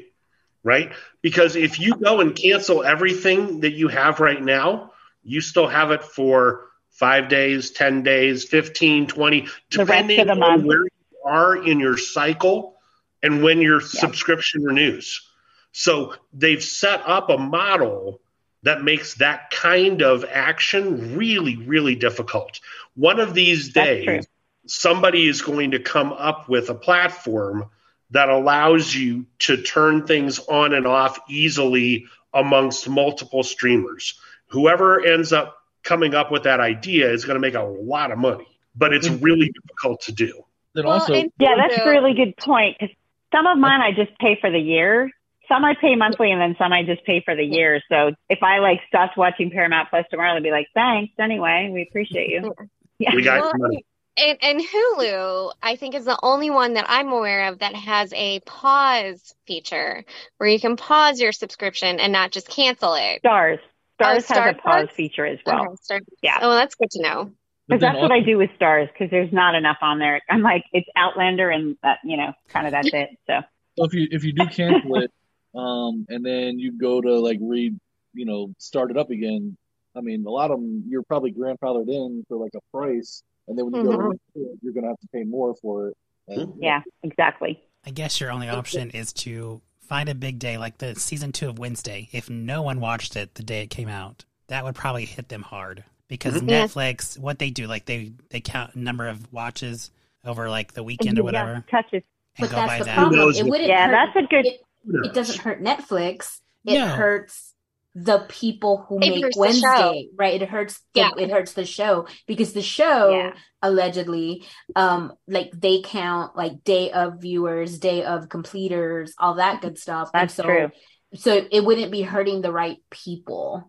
right? 0.62 0.92
Because 1.22 1.56
if 1.56 1.80
you 1.80 1.94
go 1.94 2.20
and 2.20 2.36
cancel 2.36 2.84
everything 2.84 3.60
that 3.60 3.72
you 3.72 3.88
have 3.88 4.20
right 4.20 4.42
now, 4.42 4.89
you 5.22 5.40
still 5.40 5.68
have 5.68 5.90
it 5.90 6.02
for 6.02 6.66
five 6.90 7.28
days, 7.28 7.70
10 7.70 8.02
days, 8.02 8.44
15, 8.44 9.06
20, 9.06 9.48
depending 9.70 10.28
on 10.30 10.38
month. 10.38 10.64
where 10.64 10.84
you 10.84 10.90
are 11.24 11.56
in 11.56 11.80
your 11.80 11.96
cycle 11.96 12.76
and 13.22 13.42
when 13.42 13.60
your 13.60 13.80
yeah. 13.80 13.88
subscription 13.88 14.62
renews. 14.62 15.26
So 15.72 16.14
they've 16.32 16.62
set 16.62 17.02
up 17.06 17.30
a 17.30 17.38
model 17.38 18.20
that 18.62 18.82
makes 18.82 19.14
that 19.14 19.50
kind 19.50 20.02
of 20.02 20.24
action 20.24 21.16
really, 21.16 21.56
really 21.56 21.94
difficult. 21.94 22.60
One 22.94 23.20
of 23.20 23.32
these 23.32 23.72
days, 23.72 24.26
somebody 24.66 25.26
is 25.26 25.40
going 25.40 25.70
to 25.70 25.78
come 25.78 26.12
up 26.12 26.48
with 26.48 26.68
a 26.68 26.74
platform 26.74 27.70
that 28.10 28.28
allows 28.28 28.94
you 28.94 29.24
to 29.38 29.62
turn 29.62 30.06
things 30.06 30.38
on 30.40 30.74
and 30.74 30.86
off 30.86 31.18
easily 31.28 32.06
amongst 32.34 32.88
multiple 32.88 33.42
streamers. 33.42 34.18
Whoever 34.50 35.04
ends 35.04 35.32
up 35.32 35.56
coming 35.82 36.14
up 36.14 36.30
with 36.30 36.44
that 36.44 36.60
idea 36.60 37.10
is 37.10 37.24
going 37.24 37.36
to 37.36 37.40
make 37.40 37.54
a 37.54 37.62
lot 37.62 38.10
of 38.10 38.18
money, 38.18 38.46
but 38.74 38.92
it's 38.92 39.08
mm-hmm. 39.08 39.24
really 39.24 39.50
difficult 39.50 40.02
to 40.02 40.12
do. 40.12 40.42
Well, 40.74 40.88
also, 40.88 41.14
yeah, 41.14 41.56
that's 41.56 41.78
a 41.78 41.88
really 41.88 42.14
good 42.14 42.36
point. 42.36 42.78
Cause 42.78 42.90
Some 43.32 43.46
of 43.46 43.58
mine 43.58 43.80
I 43.80 43.92
just 43.92 44.16
pay 44.18 44.38
for 44.40 44.50
the 44.50 44.58
year, 44.58 45.10
some 45.50 45.64
I 45.64 45.74
pay 45.74 45.96
monthly 45.96 46.30
and 46.30 46.40
then 46.40 46.54
some 46.58 46.72
I 46.72 46.84
just 46.84 47.04
pay 47.04 47.22
for 47.24 47.34
the 47.34 47.42
year. 47.42 47.82
So 47.90 48.12
if 48.28 48.42
I 48.42 48.58
like 48.58 48.80
stopped 48.86 49.16
watching 49.16 49.50
Paramount 49.50 49.90
Plus 49.90 50.06
tomorrow, 50.10 50.36
I'd 50.36 50.42
be 50.42 50.52
like, 50.52 50.68
thanks 50.74 51.12
anyway. 51.18 51.70
We 51.72 51.82
appreciate 51.82 52.30
you. 52.30 52.54
Yeah. 53.02 53.14
We 53.14 53.22
got 53.22 53.40
well, 53.40 53.70
and, 54.18 54.38
and 54.42 54.60
Hulu, 54.60 55.52
I 55.62 55.76
think, 55.76 55.94
is 55.94 56.04
the 56.04 56.18
only 56.22 56.50
one 56.50 56.74
that 56.74 56.84
I'm 56.86 57.10
aware 57.12 57.48
of 57.48 57.60
that 57.60 57.74
has 57.74 58.12
a 58.12 58.40
pause 58.40 59.34
feature 59.46 60.04
where 60.36 60.48
you 60.50 60.60
can 60.60 60.76
pause 60.76 61.18
your 61.18 61.32
subscription 61.32 61.98
and 61.98 62.12
not 62.12 62.30
just 62.30 62.48
cancel 62.48 62.94
it. 62.94 63.22
Starz. 63.24 63.60
Starz, 64.00 64.24
oh, 64.30 64.34
has 64.34 64.54
a 64.54 64.58
pause 64.58 64.88
feature 64.94 65.26
as 65.26 65.38
well. 65.44 65.76
Okay, 65.90 66.00
yeah. 66.22 66.38
Oh, 66.42 66.54
that's 66.54 66.74
good 66.74 66.90
to 66.92 67.02
know. 67.02 67.30
Because 67.68 67.82
that's 67.82 67.98
what 67.98 68.10
I 68.10 68.20
do 68.20 68.36
with 68.36 68.50
Starz 68.60 68.88
because 68.92 69.10
there's 69.10 69.32
not 69.32 69.54
enough 69.54 69.76
on 69.80 70.00
there. 70.00 70.20
I'm 70.28 70.42
like, 70.42 70.64
it's 70.72 70.88
Outlander 70.96 71.50
and 71.50 71.76
that, 71.84 71.98
you 72.04 72.16
know, 72.16 72.32
kind 72.48 72.66
of 72.66 72.72
that's 72.72 72.90
it. 72.92 73.10
So. 73.28 73.42
So 73.78 73.84
if 73.84 73.94
you 73.94 74.08
if 74.10 74.24
you 74.24 74.32
do 74.32 74.46
cancel 74.46 74.96
it, 74.96 75.12
um, 75.54 76.04
and 76.08 76.24
then 76.24 76.58
you 76.58 76.76
go 76.76 77.00
to 77.00 77.20
like 77.20 77.38
read, 77.40 77.78
you 78.12 78.26
know, 78.26 78.52
start 78.58 78.90
it 78.90 78.96
up 78.96 79.10
again. 79.10 79.56
I 79.96 80.00
mean, 80.00 80.26
a 80.26 80.30
lot 80.30 80.50
of 80.50 80.58
them 80.58 80.82
you're 80.88 81.04
probably 81.04 81.32
grandfathered 81.32 81.88
in 81.88 82.24
for 82.28 82.38
like 82.38 82.50
a 82.56 82.76
price, 82.76 83.22
and 83.46 83.56
then 83.56 83.70
when 83.70 83.84
you 83.84 83.88
mm-hmm. 83.88 84.00
go, 84.00 84.12
to 84.12 84.58
you're 84.62 84.72
going 84.72 84.84
to 84.84 84.90
have 84.90 85.00
to 85.00 85.08
pay 85.14 85.22
more 85.22 85.54
for 85.62 85.88
it. 85.88 85.96
And, 86.26 86.54
yeah, 86.58 86.80
exactly. 87.04 87.62
I 87.86 87.90
guess 87.90 88.20
your 88.20 88.32
only 88.32 88.48
option 88.48 88.90
is 88.90 89.12
to 89.12 89.60
find 89.90 90.08
a 90.08 90.14
big 90.14 90.38
day 90.38 90.56
like 90.56 90.78
the 90.78 90.94
season 90.94 91.32
two 91.32 91.48
of 91.48 91.58
Wednesday. 91.58 92.08
If 92.12 92.30
no 92.30 92.62
one 92.62 92.80
watched 92.80 93.16
it 93.16 93.34
the 93.34 93.42
day 93.42 93.62
it 93.62 93.70
came 93.70 93.88
out, 93.88 94.24
that 94.46 94.64
would 94.64 94.76
probably 94.76 95.04
hit 95.04 95.28
them 95.28 95.42
hard 95.42 95.82
because 96.06 96.34
mm-hmm. 96.34 96.48
Netflix, 96.48 97.18
what 97.18 97.40
they 97.40 97.50
do, 97.50 97.66
like 97.66 97.86
they 97.86 98.12
they 98.30 98.40
count 98.40 98.76
number 98.76 99.08
of 99.08 99.30
watches 99.32 99.90
over 100.24 100.48
like 100.48 100.72
the 100.74 100.84
weekend 100.84 101.18
or 101.18 101.24
whatever. 101.24 101.64
Yeah, 101.66 101.82
touches. 101.82 102.02
But 102.38 102.50
that's 102.50 102.78
the 102.78 102.84
that. 102.84 102.96
problem. 102.96 103.34
It 103.34 103.44
wouldn't 103.44 103.68
yeah, 103.68 103.88
hurt, 103.88 104.12
that's 104.14 104.24
a 104.24 104.28
good. 104.28 104.46
It, 104.46 104.60
it 105.06 105.12
doesn't 105.12 105.40
hurt 105.40 105.60
Netflix. 105.60 106.38
It 106.64 106.74
no. 106.74 106.86
hurts 106.86 107.49
the 107.94 108.24
people 108.28 108.84
who 108.88 108.98
it 109.00 109.10
make 109.10 109.36
Wednesday, 109.36 110.08
right? 110.16 110.40
It 110.40 110.48
hurts 110.48 110.80
the, 110.94 111.00
yeah. 111.00 111.10
it 111.18 111.30
hurts 111.30 111.54
the 111.54 111.64
show 111.64 112.06
because 112.26 112.52
the 112.52 112.62
show 112.62 113.10
yeah. 113.10 113.32
allegedly 113.62 114.44
um 114.76 115.12
like 115.26 115.50
they 115.52 115.82
count 115.82 116.36
like 116.36 116.62
day 116.62 116.92
of 116.92 117.20
viewers, 117.20 117.78
day 117.78 118.04
of 118.04 118.28
completers, 118.28 119.14
all 119.18 119.34
that 119.34 119.60
good 119.60 119.76
stuff. 119.76 120.10
That's 120.12 120.34
so, 120.34 120.44
true. 120.44 120.70
So 121.14 121.44
it 121.50 121.64
wouldn't 121.64 121.90
be 121.90 122.02
hurting 122.02 122.42
the 122.42 122.52
right 122.52 122.78
people. 122.90 123.68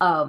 Um, 0.00 0.28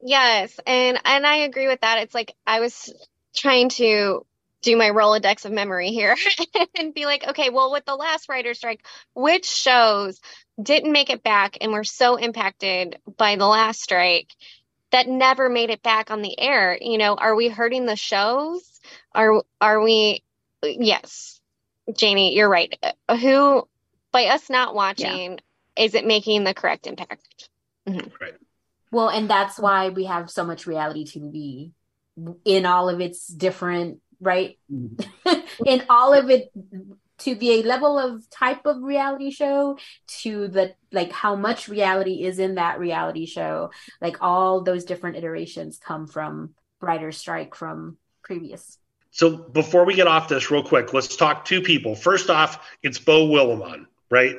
yes, 0.00 0.58
and 0.66 0.98
and 1.04 1.26
I 1.26 1.36
agree 1.38 1.66
with 1.66 1.80
that. 1.80 1.98
It's 1.98 2.14
like 2.14 2.34
I 2.46 2.60
was 2.60 2.92
trying 3.34 3.68
to 3.70 4.24
do 4.62 4.76
my 4.76 4.90
Rolodex 4.90 5.44
of 5.44 5.52
memory 5.52 5.90
here 5.90 6.16
and 6.78 6.94
be 6.94 7.04
like, 7.04 7.26
okay, 7.28 7.50
well, 7.50 7.72
with 7.72 7.84
the 7.84 7.96
last 7.96 8.28
writer 8.28 8.54
strike, 8.54 8.84
which 9.14 9.46
shows 9.46 10.20
didn't 10.60 10.92
make 10.92 11.10
it 11.10 11.22
back 11.22 11.58
and 11.60 11.72
were 11.72 11.84
so 11.84 12.16
impacted 12.16 12.98
by 13.16 13.36
the 13.36 13.46
last 13.46 13.82
strike 13.82 14.28
that 14.90 15.08
never 15.08 15.48
made 15.48 15.70
it 15.70 15.82
back 15.82 16.10
on 16.10 16.22
the 16.22 16.38
air? 16.38 16.78
You 16.80 16.98
know, 16.98 17.14
are 17.14 17.34
we 17.34 17.48
hurting 17.48 17.86
the 17.86 17.96
shows? 17.96 18.62
Are 19.14 19.42
are 19.60 19.80
we? 19.80 20.22
Yes, 20.62 21.40
Janie, 21.92 22.34
you're 22.34 22.48
right. 22.48 22.76
Uh, 23.08 23.16
Who 23.16 23.66
by 24.12 24.26
us 24.26 24.48
not 24.48 24.74
watching, 24.74 25.40
is 25.76 25.94
it 25.94 26.06
making 26.06 26.44
the 26.44 26.54
correct 26.54 26.86
impact? 26.86 27.48
Well, 28.90 29.08
and 29.08 29.28
that's 29.28 29.58
why 29.58 29.88
we 29.88 30.04
have 30.04 30.30
so 30.30 30.44
much 30.44 30.66
reality 30.66 31.04
TV 31.06 31.72
in 32.44 32.66
all 32.66 32.90
of 32.90 33.00
its 33.00 33.26
different, 33.26 34.00
right? 34.22 34.58
Mm-hmm. 34.72 35.40
in 35.66 35.84
all 35.90 36.14
of 36.14 36.30
it 36.30 36.50
to 37.18 37.34
the 37.34 37.62
level 37.62 37.98
of 37.98 38.28
type 38.30 38.66
of 38.66 38.82
reality 38.82 39.30
show 39.30 39.78
to 40.06 40.48
the 40.48 40.74
like 40.90 41.12
how 41.12 41.36
much 41.36 41.68
reality 41.68 42.24
is 42.24 42.38
in 42.38 42.54
that 42.56 42.78
reality 42.78 43.26
show. 43.26 43.70
Like 44.00 44.16
all 44.20 44.62
those 44.62 44.84
different 44.84 45.16
iterations 45.16 45.78
come 45.78 46.06
from 46.06 46.54
writer's 46.80 47.18
strike 47.18 47.54
from 47.54 47.96
previous. 48.22 48.78
So 49.10 49.36
before 49.36 49.84
we 49.84 49.94
get 49.94 50.06
off 50.06 50.28
this 50.28 50.50
real 50.50 50.62
quick, 50.62 50.92
let's 50.94 51.16
talk 51.16 51.44
two 51.44 51.60
people. 51.60 51.94
First 51.94 52.30
off, 52.30 52.66
it's 52.82 52.98
Beau 52.98 53.28
Willimon, 53.28 53.86
right? 54.10 54.36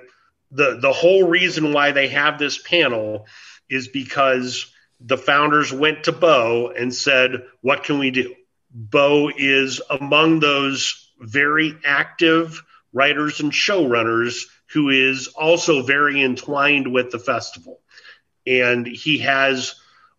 The 0.51 0.79
the 0.81 0.91
whole 0.91 1.27
reason 1.27 1.73
why 1.73 1.91
they 1.91 2.07
have 2.09 2.39
this 2.39 2.57
panel 2.57 3.27
is 3.69 3.87
because 3.87 4.73
the 4.99 5.17
founders 5.17 5.71
went 5.71 6.05
to 6.05 6.11
Beau 6.11 6.73
and 6.75 6.93
said, 6.93 7.43
"What 7.61 7.83
can 7.83 7.99
we 7.99 8.11
do?" 8.11 8.35
Beau 8.73 9.29
is 9.35 9.81
among 9.89 10.39
those 10.39 11.09
very 11.19 11.77
active 11.85 12.63
writers 12.91 13.39
and 13.39 13.51
showrunners 13.51 14.45
who 14.73 14.89
is 14.89 15.27
also 15.27 15.83
very 15.83 16.21
entwined 16.21 16.91
with 16.91 17.11
the 17.11 17.19
festival. 17.19 17.79
And 18.45 18.85
he 18.85 19.19
has 19.19 19.75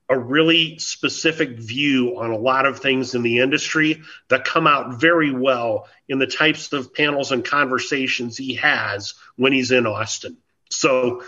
a 0.08 0.18
really 0.18 0.78
specific 0.78 1.58
view 1.58 2.18
on 2.18 2.30
a 2.30 2.36
lot 2.36 2.66
of 2.66 2.78
things 2.78 3.14
in 3.14 3.22
the 3.22 3.38
industry 3.38 4.02
that 4.28 4.44
come 4.44 4.66
out 4.66 5.00
very 5.00 5.32
well 5.32 5.88
in 6.08 6.18
the 6.18 6.26
types 6.26 6.72
of 6.72 6.94
panels 6.94 7.32
and 7.32 7.44
conversations 7.44 8.36
he 8.36 8.54
has 8.54 9.14
when 9.36 9.52
he's 9.52 9.72
in 9.72 9.86
Austin. 9.86 10.36
So 10.70 11.22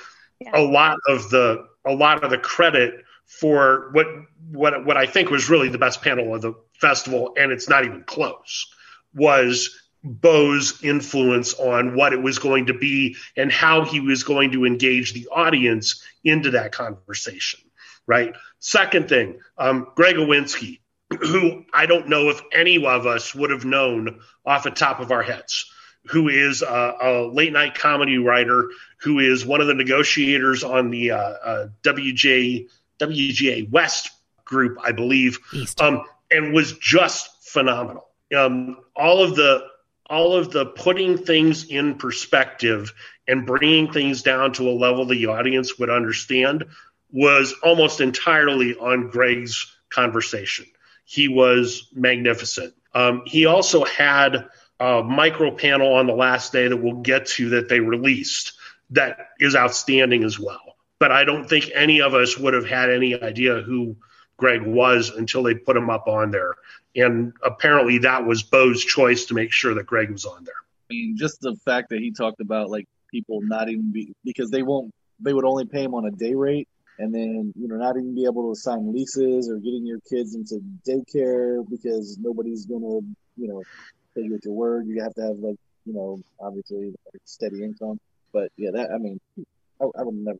a 0.52 0.60
lot 0.60 0.98
of 1.08 1.30
the 1.30 1.66
a 1.84 1.94
lot 1.94 2.24
of 2.24 2.30
the 2.30 2.38
credit 2.38 3.05
for 3.26 3.90
what 3.92 4.06
what 4.50 4.84
what 4.86 4.96
I 4.96 5.06
think 5.06 5.30
was 5.30 5.50
really 5.50 5.68
the 5.68 5.78
best 5.78 6.02
panel 6.02 6.34
of 6.34 6.42
the 6.42 6.54
festival, 6.80 7.34
and 7.36 7.52
it's 7.52 7.68
not 7.68 7.84
even 7.84 8.04
close, 8.04 8.66
was 9.14 9.78
Beau's 10.04 10.82
influence 10.82 11.54
on 11.54 11.96
what 11.96 12.12
it 12.12 12.22
was 12.22 12.38
going 12.38 12.66
to 12.66 12.74
be 12.74 13.16
and 13.36 13.50
how 13.50 13.84
he 13.84 14.00
was 14.00 14.22
going 14.22 14.52
to 14.52 14.64
engage 14.64 15.12
the 15.12 15.28
audience 15.28 16.02
into 16.24 16.52
that 16.52 16.72
conversation. 16.72 17.60
Right. 18.06 18.34
Second 18.60 19.08
thing, 19.08 19.40
um, 19.58 19.88
Greg 19.96 20.14
Iwinski, 20.16 20.78
who 21.20 21.64
I 21.72 21.86
don't 21.86 22.08
know 22.08 22.30
if 22.30 22.40
any 22.52 22.84
of 22.84 23.06
us 23.06 23.34
would 23.34 23.50
have 23.50 23.64
known 23.64 24.20
off 24.44 24.62
the 24.62 24.70
top 24.70 25.00
of 25.00 25.10
our 25.10 25.22
heads, 25.22 25.68
who 26.04 26.28
is 26.28 26.62
a, 26.62 26.94
a 27.00 27.10
late 27.26 27.52
night 27.52 27.74
comedy 27.74 28.18
writer, 28.18 28.70
who 28.98 29.18
is 29.18 29.44
one 29.44 29.60
of 29.60 29.66
the 29.66 29.74
negotiators 29.74 30.62
on 30.62 30.90
the 30.90 31.10
uh, 31.10 31.16
uh, 31.18 31.68
WJ 31.82 32.68
WGA 32.98 33.70
West 33.70 34.10
group, 34.44 34.78
I 34.82 34.92
believe, 34.92 35.38
um, 35.80 36.02
and 36.30 36.52
was 36.52 36.72
just 36.78 37.44
phenomenal. 37.44 38.06
Um, 38.36 38.78
all 38.94 39.22
of 39.22 39.36
the 39.36 39.66
all 40.08 40.36
of 40.36 40.52
the 40.52 40.66
putting 40.66 41.18
things 41.18 41.64
in 41.64 41.96
perspective 41.96 42.92
and 43.26 43.44
bringing 43.44 43.92
things 43.92 44.22
down 44.22 44.52
to 44.52 44.68
a 44.68 44.70
level 44.70 45.04
the 45.04 45.26
audience 45.26 45.78
would 45.78 45.90
understand 45.90 46.64
was 47.10 47.54
almost 47.62 48.00
entirely 48.00 48.76
on 48.76 49.10
Greg's 49.10 49.74
conversation. 49.88 50.66
He 51.04 51.28
was 51.28 51.88
magnificent. 51.92 52.74
Um, 52.94 53.22
he 53.26 53.46
also 53.46 53.84
had 53.84 54.48
a 54.78 55.02
micro 55.02 55.50
panel 55.50 55.94
on 55.94 56.06
the 56.06 56.14
last 56.14 56.52
day 56.52 56.68
that 56.68 56.76
we'll 56.76 57.02
get 57.02 57.26
to 57.26 57.50
that 57.50 57.68
they 57.68 57.80
released 57.80 58.52
that 58.90 59.30
is 59.40 59.56
outstanding 59.56 60.22
as 60.24 60.38
well. 60.38 60.75
But 60.98 61.12
I 61.12 61.24
don't 61.24 61.48
think 61.48 61.70
any 61.74 62.00
of 62.00 62.14
us 62.14 62.38
would 62.38 62.54
have 62.54 62.66
had 62.66 62.90
any 62.90 63.20
idea 63.20 63.60
who 63.60 63.96
Greg 64.36 64.62
was 64.62 65.10
until 65.10 65.42
they 65.42 65.54
put 65.54 65.76
him 65.76 65.90
up 65.90 66.08
on 66.08 66.30
there. 66.30 66.54
And 66.94 67.32
apparently 67.42 67.98
that 67.98 68.24
was 68.24 68.42
Beau's 68.42 68.84
choice 68.84 69.26
to 69.26 69.34
make 69.34 69.52
sure 69.52 69.74
that 69.74 69.86
Greg 69.86 70.10
was 70.10 70.24
on 70.24 70.44
there. 70.44 70.54
I 70.90 70.94
mean, 70.94 71.16
just 71.16 71.40
the 71.40 71.56
fact 71.64 71.90
that 71.90 71.98
he 71.98 72.12
talked 72.12 72.40
about 72.40 72.70
like 72.70 72.86
people 73.10 73.40
not 73.42 73.68
even 73.68 73.92
be 73.92 74.12
because 74.24 74.50
they 74.50 74.62
won't 74.62 74.92
they 75.20 75.32
would 75.32 75.44
only 75.44 75.64
pay 75.64 75.84
him 75.84 75.94
on 75.94 76.06
a 76.06 76.10
day 76.10 76.34
rate 76.34 76.68
and 76.98 77.14
then 77.14 77.52
you 77.56 77.68
know 77.68 77.76
not 77.76 77.96
even 77.96 78.14
be 78.14 78.24
able 78.24 78.52
to 78.52 78.60
sign 78.60 78.92
leases 78.92 79.50
or 79.50 79.56
getting 79.56 79.84
your 79.84 80.00
kids 80.08 80.34
into 80.34 80.60
daycare 80.86 81.68
because 81.68 82.18
nobody's 82.18 82.66
gonna 82.66 83.00
you 83.36 83.48
know 83.48 83.62
pay 84.14 84.22
you 84.22 84.34
at 84.34 84.44
your 84.44 84.54
word. 84.54 84.86
You 84.86 85.02
have 85.02 85.14
to 85.14 85.22
have 85.22 85.36
like 85.38 85.56
you 85.84 85.92
know 85.92 86.20
obviously 86.40 86.94
like, 87.12 87.22
steady 87.24 87.62
income. 87.62 88.00
But 88.32 88.50
yeah, 88.56 88.70
that 88.72 88.90
I 88.92 88.98
mean, 88.98 89.20
I, 89.80 89.84
I 89.84 90.02
would 90.02 90.14
never. 90.14 90.38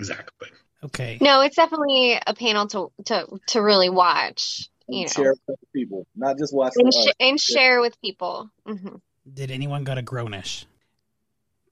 Exactly. 0.00 0.48
Okay. 0.82 1.18
No, 1.20 1.42
it's 1.42 1.56
definitely 1.56 2.18
a 2.26 2.34
panel 2.34 2.66
to 2.68 2.90
to 3.04 3.26
to 3.48 3.60
really 3.60 3.90
watch. 3.90 4.68
You 4.88 5.02
know, 5.02 5.08
share 5.08 5.34
with 5.46 5.58
people, 5.74 6.06
not 6.16 6.38
just 6.38 6.54
watch. 6.54 6.72
and, 6.76 6.92
sh- 6.92 7.12
and 7.20 7.38
share 7.38 7.80
with 7.82 8.00
people. 8.00 8.50
hmm 8.66 8.96
Did 9.32 9.50
anyone 9.50 9.84
go 9.84 9.94
to 9.94 10.02
Grownish? 10.02 10.64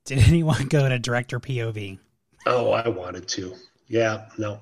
Did 0.05 0.19
anyone 0.29 0.67
go 0.69 0.87
to 0.88 0.99
director 0.99 1.41
POV? 1.41 1.99
Oh, 2.47 2.71
I 2.71 2.88
wanted 2.88 3.27
to. 3.29 3.55
Yeah, 3.88 4.27
no. 4.37 4.61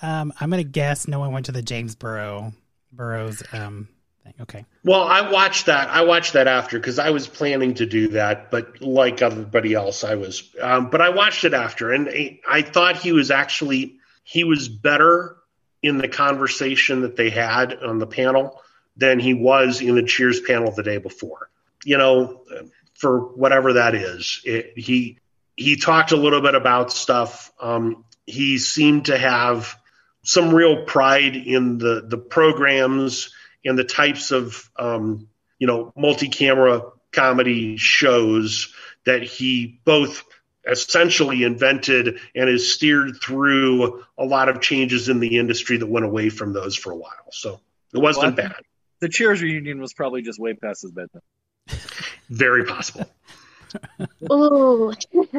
Um, 0.00 0.32
I'm 0.40 0.48
gonna 0.50 0.64
guess 0.64 1.06
no 1.06 1.20
one 1.20 1.32
went 1.32 1.46
to 1.46 1.52
the 1.52 1.62
James 1.62 1.94
Burrow 1.94 2.54
Burrows 2.92 3.42
um 3.52 3.88
thing. 4.24 4.34
Okay. 4.40 4.64
Well, 4.84 5.02
I 5.02 5.30
watched 5.30 5.66
that. 5.66 5.88
I 5.88 6.02
watched 6.02 6.34
that 6.34 6.46
after 6.46 6.78
because 6.78 6.98
I 6.98 7.10
was 7.10 7.26
planning 7.26 7.74
to 7.74 7.86
do 7.86 8.08
that, 8.08 8.50
but 8.50 8.80
like 8.80 9.22
everybody 9.22 9.74
else, 9.74 10.04
I 10.04 10.16
was. 10.16 10.50
Um, 10.60 10.90
but 10.90 11.00
I 11.00 11.10
watched 11.10 11.44
it 11.44 11.54
after, 11.54 11.92
and 11.92 12.08
I- 12.48 12.62
thought 12.62 12.96
he 12.96 13.12
was 13.12 13.30
actually 13.30 13.96
he 14.24 14.44
was 14.44 14.68
better 14.68 15.36
in 15.82 15.98
the 15.98 16.08
conversation 16.08 17.02
that 17.02 17.16
they 17.16 17.30
had 17.30 17.74
on 17.82 17.98
the 17.98 18.06
panel 18.06 18.60
than 18.96 19.18
he 19.18 19.34
was 19.34 19.80
in 19.80 19.94
the 19.94 20.02
Cheers 20.02 20.40
panel 20.40 20.70
the 20.70 20.82
day 20.82 20.98
before. 20.98 21.48
You 21.84 21.98
know, 21.98 22.42
for 22.94 23.18
whatever 23.20 23.74
that 23.74 23.94
is, 23.94 24.40
it, 24.44 24.72
he 24.76 25.18
he 25.56 25.76
talked 25.76 26.12
a 26.12 26.16
little 26.16 26.40
bit 26.40 26.54
about 26.54 26.92
stuff. 26.92 27.52
Um, 27.60 28.04
he 28.26 28.58
seemed 28.58 29.06
to 29.06 29.18
have 29.18 29.76
some 30.22 30.54
real 30.54 30.84
pride 30.84 31.34
in 31.36 31.78
the 31.78 32.04
the 32.06 32.18
programs 32.18 33.32
and 33.64 33.78
the 33.78 33.84
types 33.84 34.30
of 34.30 34.70
um, 34.76 35.28
you 35.58 35.66
know 35.66 35.92
multi-camera 35.96 36.82
comedy 37.12 37.76
shows 37.76 38.72
that 39.04 39.22
he 39.22 39.80
both 39.84 40.24
essentially 40.66 41.42
invented 41.42 42.18
and 42.36 42.48
has 42.48 42.72
steered 42.72 43.16
through 43.20 44.04
a 44.16 44.24
lot 44.24 44.48
of 44.48 44.60
changes 44.60 45.08
in 45.08 45.18
the 45.18 45.36
industry 45.38 45.76
that 45.76 45.86
went 45.86 46.06
away 46.06 46.28
from 46.28 46.52
those 46.52 46.76
for 46.76 46.92
a 46.92 46.96
while. 46.96 47.30
So 47.32 47.60
it 47.92 47.98
wasn't 47.98 48.36
Well, 48.36 48.48
bad. 48.48 48.62
The 49.00 49.08
Cheers 49.08 49.42
reunion 49.42 49.80
was 49.80 49.92
probably 49.92 50.22
just 50.22 50.38
way 50.38 50.54
past 50.54 50.82
his 50.82 50.92
bedtime. 50.92 51.22
Very 52.30 52.64
possible. 52.64 53.10
Ooh. 54.32 54.92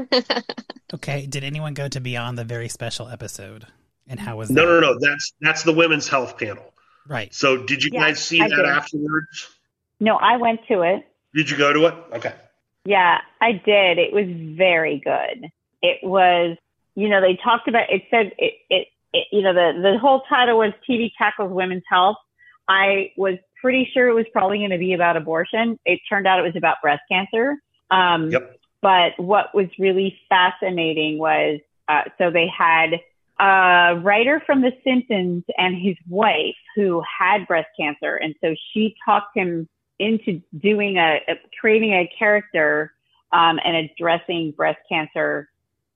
Okay. 0.94 1.26
Did 1.26 1.44
anyone 1.44 1.74
go 1.74 1.88
to 1.88 2.00
Beyond 2.00 2.38
the 2.38 2.44
very 2.44 2.70
special 2.70 3.08
episode? 3.08 3.66
And 4.08 4.20
how 4.20 4.38
was 4.38 4.52
No, 4.52 4.62
that? 4.62 4.68
No, 4.68 4.80
no, 4.80 4.94
no. 4.94 5.00
That's 5.00 5.34
that's 5.42 5.64
the 5.64 5.74
women's 5.74 6.08
health 6.08 6.38
panel. 6.38 6.73
Right. 7.08 7.34
So 7.34 7.58
did 7.58 7.84
you 7.84 7.92
Yeah, 7.94 8.02
guys 8.02 8.20
see 8.24 8.42
I 8.42 8.48
that 8.48 8.56
did. 8.56 8.66
afterwards? 8.66 9.50
No, 10.00 10.16
I 10.16 10.38
went 10.38 10.62
to 10.68 10.82
it. 10.82 11.06
Did 11.34 11.50
you 11.50 11.58
go 11.58 11.74
to 11.74 11.86
it? 11.88 11.94
Okay. 12.14 12.34
Yeah, 12.86 13.20
I 13.42 13.54
did. 13.54 13.98
It 13.98 14.14
was 14.14 14.26
very 14.58 15.00
good. 15.04 15.50
It 15.82 16.00
was, 16.04 16.58
you 16.96 17.10
know, 17.10 17.22
they 17.22 17.38
talked 17.42 17.68
about. 17.68 17.90
It 17.90 18.04
said 18.12 18.32
it. 18.38 18.54
It. 18.70 18.88
it 19.14 19.28
you 19.32 19.42
know, 19.42 19.54
the 19.54 19.80
the 19.82 19.98
whole 20.00 20.22
title 20.30 20.58
was 20.58 20.74
TV 20.90 21.12
tackles 21.18 21.52
women's 21.52 21.84
health. 21.90 22.18
I 22.68 23.12
was 23.18 23.38
pretty 23.62 23.90
sure 23.94 24.08
it 24.08 24.14
was 24.14 24.26
probably 24.34 24.58
going 24.60 24.72
to 24.72 24.78
be 24.78 24.94
about 24.94 25.18
abortion. 25.18 25.80
It 25.86 26.00
turned 26.10 26.28
out 26.28 26.40
it 26.40 26.44
was 26.44 26.56
about 26.56 26.78
breast 26.82 27.02
cancer. 27.10 27.56
Um, 27.92 28.32
Yep. 28.32 28.60
But 28.82 29.14
what 29.18 29.56
was 29.56 29.68
really 29.80 30.20
fascinating 30.28 31.18
was, 31.18 31.62
uh, 31.88 32.02
so 32.18 32.32
they 32.32 32.48
had 32.48 33.00
a 33.40 34.00
writer 34.02 34.42
from 34.46 34.62
The 34.62 34.72
Simpsons 34.84 35.44
and 35.58 35.76
his 35.76 35.96
wife 36.08 36.56
who 36.76 37.02
had 37.02 37.48
breast 37.48 37.70
cancer, 37.80 38.16
and 38.16 38.36
so 38.42 38.56
she 38.74 38.96
talked 39.06 39.36
him 39.36 39.68
into 40.00 40.42
doing 40.60 40.98
a, 40.98 41.20
a 41.28 41.36
creating 41.60 41.94
a 41.94 42.10
character 42.18 42.94
um, 43.32 43.60
and 43.64 43.76
addressing 43.76 44.52
breast 44.52 44.80
cancer 44.90 45.50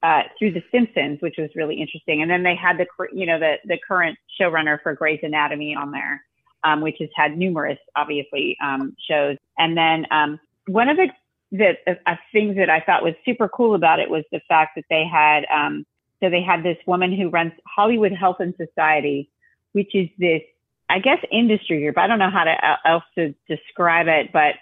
uh, 0.04 0.24
through 0.38 0.54
The 0.54 0.64
Simpsons, 0.72 1.20
which 1.22 1.36
was 1.38 1.50
really 1.56 1.76
interesting. 1.76 2.22
And 2.22 2.30
then 2.30 2.44
they 2.44 2.56
had 2.56 2.78
the 2.78 2.88
you 3.14 3.26
know 3.26 3.40
the 3.40 3.56
the 3.66 3.78
current 3.88 4.18
showrunner 4.40 4.82
for 4.82 4.94
Grey's 4.94 5.20
Anatomy 5.24 5.76
on 5.76 5.92
there, 5.92 6.24
um, 6.64 6.82
which 6.82 6.98
has 7.00 7.10
had 7.16 7.38
numerous 7.38 7.80
obviously 7.96 8.58
um, 8.64 8.96
shows. 9.10 9.38
And 9.58 9.78
then 9.78 10.06
um, 10.12 10.40
one 10.68 10.90
of 10.90 10.98
the 10.98 11.10
the 11.52 11.78
uh, 12.06 12.16
things 12.32 12.58
that 12.58 12.70
I 12.70 12.82
thought 12.82 13.04
was 13.04 13.14
super 13.24 13.48
cool 13.48 13.76
about 13.76 14.00
it 14.00 14.10
was 14.10 14.24
the 14.32 14.42
fact 14.48 14.76
that 14.76 14.86
they 14.90 15.06
had 15.06 15.46
um, 15.54 15.86
so 16.22 16.30
they 16.30 16.42
had 16.42 16.64
this 16.64 16.78
woman 16.86 17.16
who 17.16 17.30
runs 17.30 17.54
Hollywood 17.66 18.12
Health 18.12 18.38
and 18.40 18.54
Society, 18.58 19.30
which 19.74 19.94
is 19.94 20.10
this 20.18 20.42
I 20.90 21.00
guess 21.00 21.20
industry 21.32 21.82
group. 21.82 21.98
I 21.98 22.08
don't 22.08 22.20
know 22.20 22.30
how 22.30 22.46
to 22.46 22.52
uh, 22.52 22.78
else 22.86 23.04
to 23.16 23.34
describe 23.48 24.08
it, 24.08 24.32
but 24.32 24.56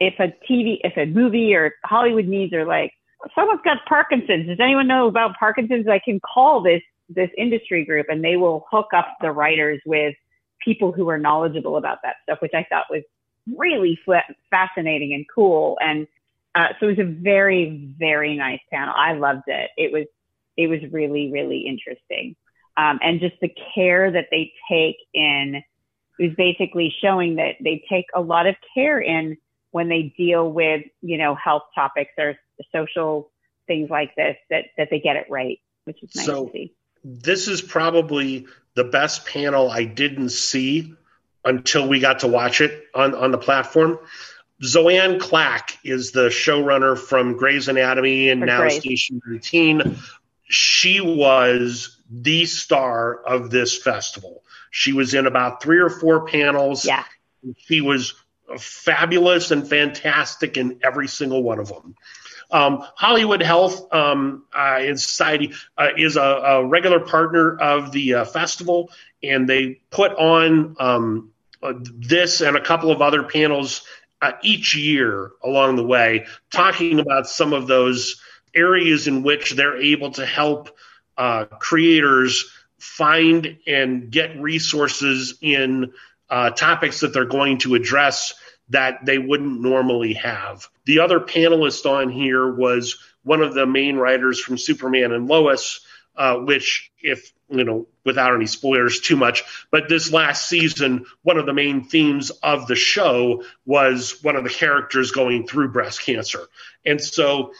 if 0.00 0.14
a 0.18 0.28
TV, 0.50 0.78
if 0.82 0.96
a 0.96 1.06
movie 1.06 1.54
or 1.54 1.74
Hollywood 1.84 2.26
needs 2.26 2.52
are 2.52 2.66
like, 2.66 2.92
someone's 3.34 3.60
got 3.64 3.78
Parkinson's. 3.86 4.46
Does 4.46 4.60
anyone 4.60 4.86
know 4.86 5.06
about 5.06 5.36
Parkinson's? 5.38 5.86
I 5.88 5.98
can 5.98 6.20
call 6.20 6.62
this 6.62 6.82
this 7.08 7.30
industry 7.36 7.84
group, 7.84 8.06
and 8.08 8.24
they 8.24 8.36
will 8.36 8.66
hook 8.70 8.88
up 8.94 9.16
the 9.20 9.30
writers 9.30 9.80
with 9.86 10.14
people 10.64 10.92
who 10.92 11.08
are 11.08 11.18
knowledgeable 11.18 11.76
about 11.76 11.98
that 12.02 12.16
stuff, 12.24 12.38
which 12.40 12.54
I 12.54 12.66
thought 12.68 12.86
was 12.90 13.02
really 13.56 13.98
fascinating 14.50 15.12
and 15.12 15.24
cool. 15.32 15.78
And 15.80 16.06
uh, 16.54 16.68
so 16.80 16.86
it 16.86 16.98
was 16.98 17.06
a 17.06 17.10
very 17.10 17.92
very 17.98 18.36
nice 18.36 18.60
panel. 18.72 18.94
I 18.96 19.12
loved 19.12 19.44
it. 19.46 19.70
It 19.76 19.92
was 19.92 20.06
it 20.56 20.68
was 20.68 20.80
really 20.92 21.30
really 21.30 21.66
interesting. 21.66 22.36
Um, 22.76 22.98
and 23.02 23.20
just 23.20 23.36
the 23.40 23.52
care 23.74 24.10
that 24.10 24.26
they 24.30 24.52
take 24.70 24.96
in 25.14 25.62
is 26.18 26.34
basically 26.36 26.94
showing 27.00 27.36
that 27.36 27.54
they 27.60 27.82
take 27.88 28.06
a 28.14 28.20
lot 28.20 28.46
of 28.46 28.54
care 28.74 29.00
in 29.00 29.38
when 29.70 29.88
they 29.88 30.14
deal 30.16 30.50
with 30.50 30.84
you 31.02 31.18
know 31.18 31.34
health 31.34 31.64
topics 31.74 32.12
or 32.18 32.36
social 32.74 33.30
things 33.66 33.90
like 33.90 34.14
this 34.16 34.36
that 34.50 34.64
that 34.76 34.88
they 34.90 35.00
get 35.00 35.16
it 35.16 35.26
right 35.28 35.58
which 35.84 36.02
is 36.02 36.14
nice 36.14 36.26
so, 36.26 36.46
to 36.46 36.52
see. 36.52 36.74
this 37.04 37.48
is 37.48 37.60
probably 37.60 38.46
the 38.74 38.84
best 38.84 39.26
panel 39.26 39.70
i 39.70 39.84
didn't 39.84 40.30
see 40.30 40.94
until 41.46 41.88
we 41.88 42.00
got 42.00 42.18
to 42.18 42.28
watch 42.28 42.60
it 42.60 42.84
on 42.94 43.14
on 43.14 43.30
the 43.30 43.38
platform. 43.38 43.98
Zoanne 44.62 45.20
Clack 45.20 45.78
is 45.84 46.12
the 46.12 46.28
showrunner 46.28 46.98
from 46.98 47.36
Grey's 47.36 47.68
Anatomy 47.68 48.30
and 48.30 48.40
For 48.40 48.46
now 48.46 48.60
Grey's. 48.60 48.80
Station 48.80 49.20
19 49.26 49.96
she 50.48 51.00
was 51.00 52.00
the 52.10 52.46
star 52.46 53.22
of 53.24 53.50
this 53.50 53.76
festival. 53.76 54.42
She 54.70 54.92
was 54.92 55.14
in 55.14 55.26
about 55.26 55.62
three 55.62 55.78
or 55.78 55.90
four 55.90 56.26
panels. 56.26 56.84
Yeah. 56.84 57.04
She 57.56 57.80
was 57.80 58.14
fabulous 58.58 59.50
and 59.50 59.68
fantastic 59.68 60.56
in 60.56 60.80
every 60.82 61.08
single 61.08 61.42
one 61.42 61.58
of 61.58 61.68
them. 61.68 61.96
Um, 62.50 62.86
Hollywood 62.94 63.42
Health 63.42 63.92
um, 63.92 64.44
uh, 64.54 64.78
and 64.80 65.00
Society 65.00 65.52
uh, 65.76 65.88
is 65.96 66.16
a, 66.16 66.20
a, 66.20 66.64
regular 66.64 67.00
partner 67.00 67.56
of 67.56 67.90
the 67.90 68.14
uh, 68.14 68.24
festival, 68.24 68.90
and 69.20 69.48
they 69.48 69.80
put 69.90 70.12
on 70.12 70.76
um, 70.78 71.32
uh, 71.60 71.72
this 71.76 72.40
and 72.40 72.56
a 72.56 72.60
couple 72.60 72.92
of 72.92 73.02
other 73.02 73.24
panels 73.24 73.82
uh, 74.22 74.32
each 74.42 74.76
year 74.76 75.32
along 75.42 75.74
the 75.74 75.84
way, 75.84 76.26
talking 76.52 77.00
about 77.00 77.26
some 77.26 77.52
of 77.52 77.66
those 77.66 78.20
areas 78.56 79.06
in 79.06 79.22
which 79.22 79.52
they're 79.52 79.76
able 79.80 80.10
to 80.12 80.26
help 80.26 80.76
uh, 81.16 81.44
creators 81.44 82.50
find 82.78 83.58
and 83.66 84.10
get 84.10 84.40
resources 84.40 85.38
in 85.40 85.92
uh, 86.28 86.50
topics 86.50 87.00
that 87.00 87.12
they're 87.12 87.24
going 87.24 87.58
to 87.58 87.74
address 87.74 88.34
that 88.68 89.04
they 89.04 89.18
wouldn't 89.18 89.60
normally 89.60 90.14
have. 90.14 90.68
The 90.86 91.00
other 91.00 91.20
panelist 91.20 91.86
on 91.86 92.10
here 92.10 92.50
was 92.50 92.96
one 93.22 93.42
of 93.42 93.54
the 93.54 93.66
main 93.66 93.96
writers 93.96 94.40
from 94.40 94.58
Superman 94.58 95.12
and 95.12 95.28
Lois, 95.28 95.80
uh, 96.16 96.36
which, 96.36 96.90
if 97.00 97.32
you 97.48 97.62
know, 97.62 97.86
without 98.04 98.34
any 98.34 98.46
spoilers 98.46 99.00
too 99.00 99.16
much, 99.16 99.44
but 99.70 99.88
this 99.88 100.12
last 100.12 100.48
season, 100.48 101.06
one 101.22 101.38
of 101.38 101.46
the 101.46 101.52
main 101.52 101.84
themes 101.84 102.30
of 102.42 102.66
the 102.66 102.74
show 102.74 103.44
was 103.64 104.18
one 104.22 104.34
of 104.34 104.42
the 104.42 104.50
characters 104.50 105.12
going 105.12 105.46
through 105.46 105.68
breast 105.68 106.02
cancer. 106.02 106.40
And 106.84 107.00
so 107.00 107.52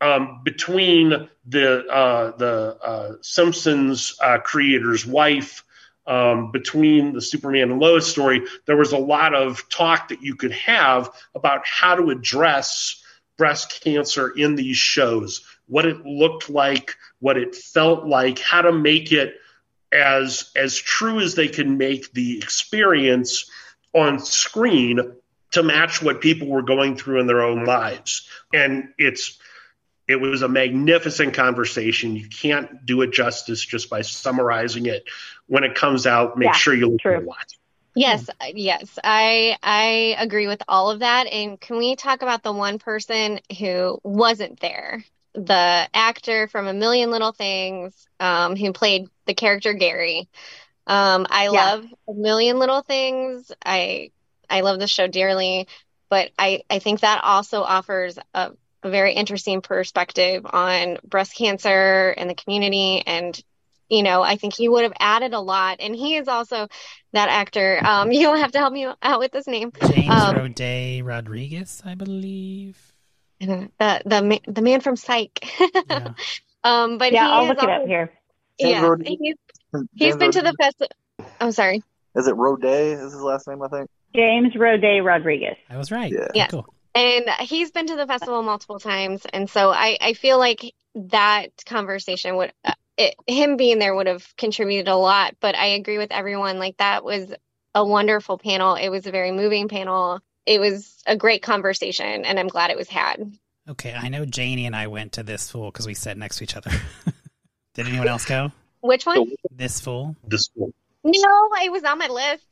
um, 0.00 0.40
between 0.44 1.28
the 1.46 1.86
uh, 1.86 2.36
the 2.36 2.78
uh, 2.82 3.12
Simpsons 3.20 4.16
uh, 4.22 4.38
creator's 4.38 5.06
wife, 5.06 5.64
um, 6.06 6.50
between 6.50 7.12
the 7.12 7.20
Superman 7.20 7.70
and 7.70 7.80
Lois 7.80 8.10
story, 8.10 8.42
there 8.66 8.76
was 8.76 8.92
a 8.92 8.98
lot 8.98 9.34
of 9.34 9.68
talk 9.68 10.08
that 10.08 10.22
you 10.22 10.34
could 10.34 10.52
have 10.52 11.10
about 11.34 11.66
how 11.66 11.94
to 11.94 12.10
address 12.10 13.02
breast 13.36 13.80
cancer 13.82 14.30
in 14.30 14.54
these 14.54 14.76
shows, 14.76 15.42
what 15.66 15.86
it 15.86 16.04
looked 16.04 16.50
like, 16.50 16.96
what 17.20 17.36
it 17.36 17.54
felt 17.54 18.06
like, 18.06 18.38
how 18.38 18.62
to 18.62 18.72
make 18.72 19.12
it 19.12 19.36
as 19.92 20.50
as 20.56 20.76
true 20.76 21.20
as 21.20 21.34
they 21.34 21.48
can 21.48 21.76
make 21.76 22.12
the 22.12 22.38
experience 22.38 23.50
on 23.92 24.18
screen 24.18 25.14
to 25.50 25.62
match 25.62 26.00
what 26.00 26.20
people 26.20 26.46
were 26.46 26.62
going 26.62 26.96
through 26.96 27.20
in 27.20 27.26
their 27.26 27.42
own 27.42 27.64
lives. 27.64 28.28
And 28.52 28.90
it's 28.98 29.38
it 30.10 30.20
was 30.20 30.42
a 30.42 30.48
magnificent 30.48 31.34
conversation. 31.34 32.16
You 32.16 32.28
can't 32.28 32.84
do 32.84 33.02
it 33.02 33.12
justice 33.12 33.64
just 33.64 33.88
by 33.88 34.02
summarizing 34.02 34.86
it. 34.86 35.04
When 35.46 35.62
it 35.62 35.76
comes 35.76 36.06
out, 36.06 36.36
make 36.36 36.48
yeah, 36.48 36.52
sure 36.52 36.74
you 36.74 36.88
look 36.88 37.06
at 37.06 37.22
it. 37.22 37.28
Yes, 37.94 38.28
yes, 38.54 38.98
I 39.02 39.56
I 39.62 40.16
agree 40.18 40.46
with 40.46 40.62
all 40.68 40.90
of 40.90 41.00
that. 41.00 41.26
And 41.26 41.60
can 41.60 41.76
we 41.78 41.96
talk 41.96 42.22
about 42.22 42.42
the 42.42 42.52
one 42.52 42.78
person 42.78 43.40
who 43.58 43.98
wasn't 44.02 44.60
there? 44.60 45.04
The 45.34 45.88
actor 45.94 46.48
from 46.48 46.66
A 46.66 46.72
Million 46.72 47.10
Little 47.10 47.32
Things, 47.32 48.08
um, 48.18 48.56
who 48.56 48.72
played 48.72 49.08
the 49.26 49.34
character 49.34 49.74
Gary. 49.74 50.28
Um, 50.86 51.26
I 51.30 51.44
yeah. 51.44 51.50
love 51.50 51.84
A 52.08 52.14
Million 52.14 52.58
Little 52.58 52.82
Things. 52.82 53.52
I 53.64 54.10
I 54.48 54.62
love 54.62 54.80
the 54.80 54.88
show 54.88 55.06
dearly, 55.06 55.68
but 56.08 56.30
I 56.38 56.62
I 56.68 56.80
think 56.80 57.00
that 57.00 57.22
also 57.22 57.62
offers 57.62 58.18
a 58.34 58.52
a 58.82 58.90
very 58.90 59.14
interesting 59.14 59.60
perspective 59.60 60.46
on 60.46 60.98
breast 61.04 61.36
cancer 61.36 62.10
and 62.16 62.30
the 62.30 62.34
community. 62.34 63.02
And 63.06 63.40
you 63.90 64.04
know 64.04 64.22
i 64.22 64.36
think 64.36 64.54
he 64.54 64.68
would 64.68 64.84
have 64.84 64.92
added 64.98 65.34
a 65.34 65.40
lot. 65.40 65.78
And 65.80 65.94
he 65.94 66.16
is 66.16 66.28
also 66.28 66.68
that 67.12 67.28
actor. 67.28 67.80
Um 67.84 68.12
you'll 68.18 68.36
have 68.36 68.52
to 68.52 68.58
help 68.58 68.72
me 68.72 68.86
out 69.02 69.18
with 69.18 69.32
this 69.32 69.46
name. 69.46 69.72
James 69.92 70.08
um, 70.08 70.36
Roday 70.36 71.04
rodriguez 71.04 71.82
i 71.84 71.94
believe. 71.94 72.78
the 73.40 73.68
the 73.78 74.40
the 74.46 74.62
man 74.62 74.80
from 74.80 74.96
psych. 74.96 75.44
Yeah. 75.60 76.12
um 76.64 76.98
but 76.98 77.12
yeah 77.12 77.28
i'll 77.28 77.46
look 77.46 77.58
also, 77.58 77.70
it 77.70 77.82
up 77.82 77.86
here. 77.86 78.12
Yeah 78.58 78.94
he's, 79.02 79.34
he's 79.94 80.16
been 80.16 80.30
to 80.32 80.42
the 80.42 80.52
festival 80.52 80.94
i'm 81.40 81.52
sorry. 81.52 81.82
is 82.14 82.26
it 82.26 82.34
Roday 82.34 82.92
is 82.92 83.12
his 83.12 83.22
last 83.22 83.48
name 83.48 83.62
i 83.62 83.68
think? 83.68 83.90
James 84.14 84.54
Roday 84.54 85.04
rodriguez. 85.04 85.56
I 85.68 85.76
was 85.76 85.92
right. 85.92 86.12
Yeah, 86.12 86.26
yeah. 86.34 86.46
cool 86.48 86.66
and 86.94 87.28
he's 87.40 87.70
been 87.70 87.86
to 87.86 87.96
the 87.96 88.06
festival 88.06 88.42
multiple 88.42 88.78
times. 88.78 89.26
And 89.32 89.48
so 89.48 89.70
i 89.70 89.96
i 90.00 90.14
feel 90.14 90.38
like 90.38 90.74
that 90.94 91.50
conversation 91.66 92.36
would 92.36 92.52
uh, 92.64 92.72
it, 92.96 93.14
him 93.26 93.56
being 93.56 93.78
there 93.78 93.94
would 93.94 94.08
have 94.08 94.34
contributed 94.36 94.88
a 94.88 94.96
lot 94.96 95.36
but 95.40 95.54
i 95.54 95.66
agree 95.66 95.98
with 95.98 96.12
everyone. 96.12 96.58
Like 96.58 96.76
that 96.78 97.04
was 97.04 97.32
a 97.74 97.84
wonderful 97.84 98.38
panel. 98.38 98.74
It 98.74 98.88
was 98.88 99.06
a 99.06 99.12
very 99.12 99.30
moving 99.30 99.68
panel. 99.68 100.20
It 100.46 100.58
was 100.58 101.02
a 101.06 101.16
great 101.16 101.42
conversation 101.42 102.24
and 102.24 102.38
i'm 102.38 102.48
glad 102.48 102.70
it 102.70 102.76
was 102.76 102.88
had. 102.88 103.32
Okay 103.68 103.94
i 103.94 104.08
know 104.08 104.24
janie 104.24 104.66
and 104.66 104.74
i 104.74 104.86
went 104.86 105.12
to 105.12 105.22
this 105.22 105.50
fool 105.50 105.70
because 105.70 105.86
we 105.86 105.94
sat 105.94 106.16
next 106.16 106.38
to 106.38 106.44
each 106.44 106.56
other. 106.56 106.70
Did 107.74 107.86
anyone 107.86 108.08
else 108.08 108.24
go? 108.24 108.50
Which 108.80 109.06
one? 109.06 109.30
This 109.52 109.80
fool? 109.80 110.16
This 110.26 110.48
fool. 110.48 110.72
No 111.04 111.50
it 111.62 111.70
was 111.70 111.84
on 111.84 111.98
my 111.98 112.08
list. 112.08 112.44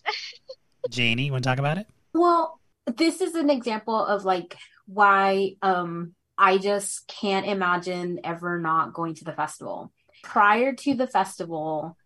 Janie 0.91 1.24
you 1.24 1.32
want 1.32 1.43
to 1.43 1.51
talk 1.51 1.59
about 1.59 1.78
it? 1.78 1.86
Well 2.14 2.61
this 2.97 3.20
is 3.20 3.34
an 3.34 3.51
example 3.51 4.05
of 4.05 4.24
like 4.24 4.57
why 4.86 5.55
um 5.62 6.14
I 6.36 6.59
just 6.59 7.09
can't 7.09 7.47
imagine 7.47 8.20
ever 8.22 8.61
not 8.61 8.93
going 8.95 9.14
to 9.16 9.24
the 9.24 9.32
festival. 9.32 9.93
Prior 10.22 10.72
to 10.72 10.95
the 10.95 11.09
festival, 11.09 11.97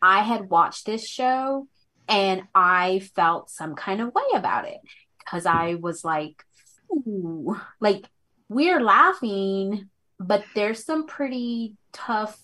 I 0.00 0.22
had 0.22 0.48
watched 0.48 0.86
this 0.86 1.06
show 1.06 1.68
and 2.08 2.44
I 2.54 3.02
felt 3.14 3.50
some 3.50 3.74
kind 3.74 4.00
of 4.00 4.14
way 4.14 4.22
about 4.34 4.66
it 4.66 4.78
because 5.18 5.44
I 5.44 5.74
was 5.74 6.04
like, 6.04 6.42
Ooh, 6.90 7.56
like 7.80 8.06
we're 8.48 8.80
laughing, 8.80 9.88
but 10.18 10.44
there's 10.54 10.84
some 10.84 11.06
pretty 11.06 11.76
tough, 11.92 12.38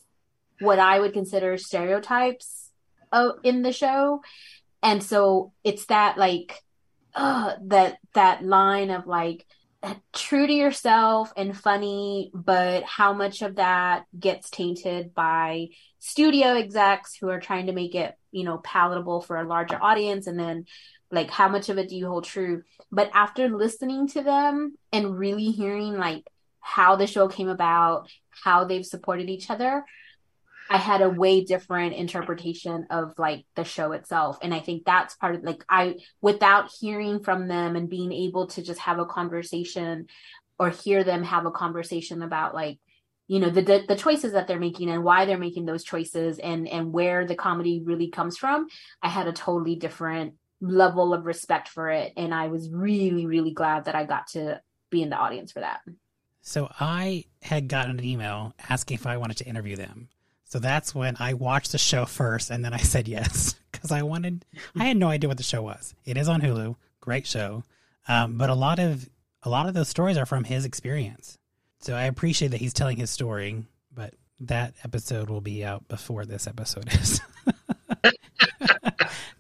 what 0.61 0.79
I 0.79 1.01
would 1.01 1.13
consider 1.13 1.57
stereotypes 1.57 2.71
uh, 3.13 3.33
in 3.43 3.63
the 3.63 3.73
show. 3.73 4.23
And 4.83 5.03
so 5.03 5.53
it's 5.65 5.87
that 5.87 6.19
like 6.19 6.63
uh, 7.19 7.57
that 7.67 7.99
that 8.15 8.45
line 8.45 8.91
of 8.91 9.07
like 9.07 9.45
true 10.13 10.47
to 10.47 10.53
yourself 10.53 11.33
and 11.37 11.57
funny, 11.57 12.31
but 12.33 12.85
how 12.85 13.13
much 13.13 13.43
of 13.43 13.57
that 13.57 14.05
gets 14.19 14.51
tainted 14.51 15.15
by 15.15 15.69
studio 15.99 16.55
execs 16.55 17.17
who 17.17 17.29
are 17.29 17.41
trying 17.41 17.67
to 17.67 17.73
make 17.73 17.95
it, 17.95 18.15
you 18.31 18.45
know, 18.45 18.59
palatable 18.59 19.21
for 19.21 19.37
a 19.37 19.47
larger 19.47 19.83
audience 19.83 20.27
and 20.29 20.39
then 20.39 20.65
like 21.11 21.31
how 21.31 21.49
much 21.49 21.69
of 21.69 21.79
it 21.79 21.89
do 21.89 21.97
you 21.97 22.07
hold 22.07 22.25
true? 22.25 22.63
But 22.93 23.11
after 23.13 23.49
listening 23.49 24.09
to 24.09 24.23
them 24.23 24.77
and 24.93 25.19
really 25.19 25.51
hearing 25.51 25.97
like 25.97 26.25
how 26.61 26.97
the 26.97 27.07
show 27.07 27.27
came 27.27 27.49
about, 27.49 28.09
how 28.31 28.65
they've 28.65 28.87
supported 28.87 29.29
each 29.29 29.51
other, 29.51 29.85
I 30.71 30.77
had 30.77 31.03
a 31.03 31.09
way 31.11 31.45
different 31.45 31.95
interpretation 31.95 32.87
of 32.91 33.15
like 33.19 33.45
the 33.55 33.65
show 33.65 33.93
itself. 33.93 34.39
And 34.43 34.55
I 34.55 34.61
think 34.61 34.85
that's 34.85 35.17
part 35.17 35.37
of 35.37 35.43
like 35.43 35.65
I 35.69 35.97
without 36.21 36.71
hearing 36.79 37.23
from 37.23 37.49
them 37.49 37.77
and 37.77 37.89
being 37.89 38.13
able 38.13 38.49
to 38.49 38.63
just 38.63 38.81
have 38.81 38.99
a 38.99 39.07
conversation 39.07 40.07
or 40.59 40.71
hear 40.71 41.05
them 41.05 41.23
have 41.25 41.47
a 41.47 41.51
conversation 41.51 42.23
about 42.23 42.55
like 42.55 42.79
you 43.29 43.41
know 43.41 43.51
the, 43.51 43.63
the 43.63 43.85
the 43.89 43.97
choices 43.97 44.33
that 44.33 44.49
they're 44.49 44.59
making 44.59 44.91
and 44.91 45.05
why 45.05 45.25
they're 45.25 45.39
making 45.39 45.67
those 45.67 45.85
choices 45.85 46.39
and 46.39 46.67
and 46.69 46.93
where 46.93 47.27
the 47.27 47.35
comedy 47.35 47.83
really 47.85 48.09
comes 48.09 48.39
from 48.39 48.67
i 49.03 49.09
had 49.09 49.29
a 49.29 49.33
totally 49.33 49.77
different 49.77 50.33
level 50.63 51.13
of 51.13 51.27
respect 51.27 51.69
for 51.69 51.91
it 51.91 52.13
and 52.17 52.33
i 52.35 52.49
was 52.49 52.71
really 52.71 53.27
really 53.27 53.53
glad 53.53 53.85
that 53.85 53.95
i 53.95 54.05
got 54.05 54.27
to 54.27 54.59
be 54.91 55.03
in 55.03 55.11
the 55.11 55.17
audience 55.17 55.53
for 55.53 55.61
that 55.61 55.81
So 56.41 56.73
I 56.81 57.25
had 57.43 57.69
gotten 57.69 57.99
an 57.99 58.05
email 58.05 58.55
asking 58.71 58.95
if 58.95 59.07
I 59.07 59.19
wanted 59.19 59.37
to 59.39 59.47
interview 59.47 59.77
them. 59.77 60.09
So 60.49 60.59
that's 60.59 60.95
when 60.95 61.17
I 61.21 61.35
watched 61.35 61.73
the 61.73 61.79
show 61.79 62.07
first, 62.07 62.51
and 62.51 62.65
then 62.65 62.73
I 62.73 62.79
said 62.79 63.07
yes 63.07 63.55
because 63.73 63.93
I 63.93 64.03
wanted. 64.03 64.45
I 64.77 64.85
had 64.85 64.97
no 64.97 65.09
idea 65.09 65.29
what 65.29 65.37
the 65.37 65.43
show 65.43 65.63
was. 65.63 65.95
It 66.05 66.17
is 66.17 66.29
on 66.29 66.41
Hulu, 66.41 66.77
great 67.01 67.27
show, 67.27 67.65
um, 68.09 68.39
but 68.39 68.51
a 68.51 68.55
lot 68.55 68.79
of 68.79 69.09
a 69.43 69.51
lot 69.51 69.69
of 69.69 69.75
those 69.75 69.89
stories 69.89 70.17
are 70.17 70.27
from 70.27 70.45
his 70.45 70.65
experience. 70.65 71.39
So 71.81 71.95
I 71.95 72.05
appreciate 72.05 72.49
that 72.49 72.61
he's 72.61 72.73
telling 72.73 72.97
his 72.97 73.11
story, 73.11 73.65
but 73.95 74.15
that 74.41 74.75
episode 74.85 75.31
will 75.31 75.41
be 75.41 75.65
out 75.65 75.87
before 75.87 76.25
this 76.25 76.47
episode 76.47 76.93
is. 76.93 77.21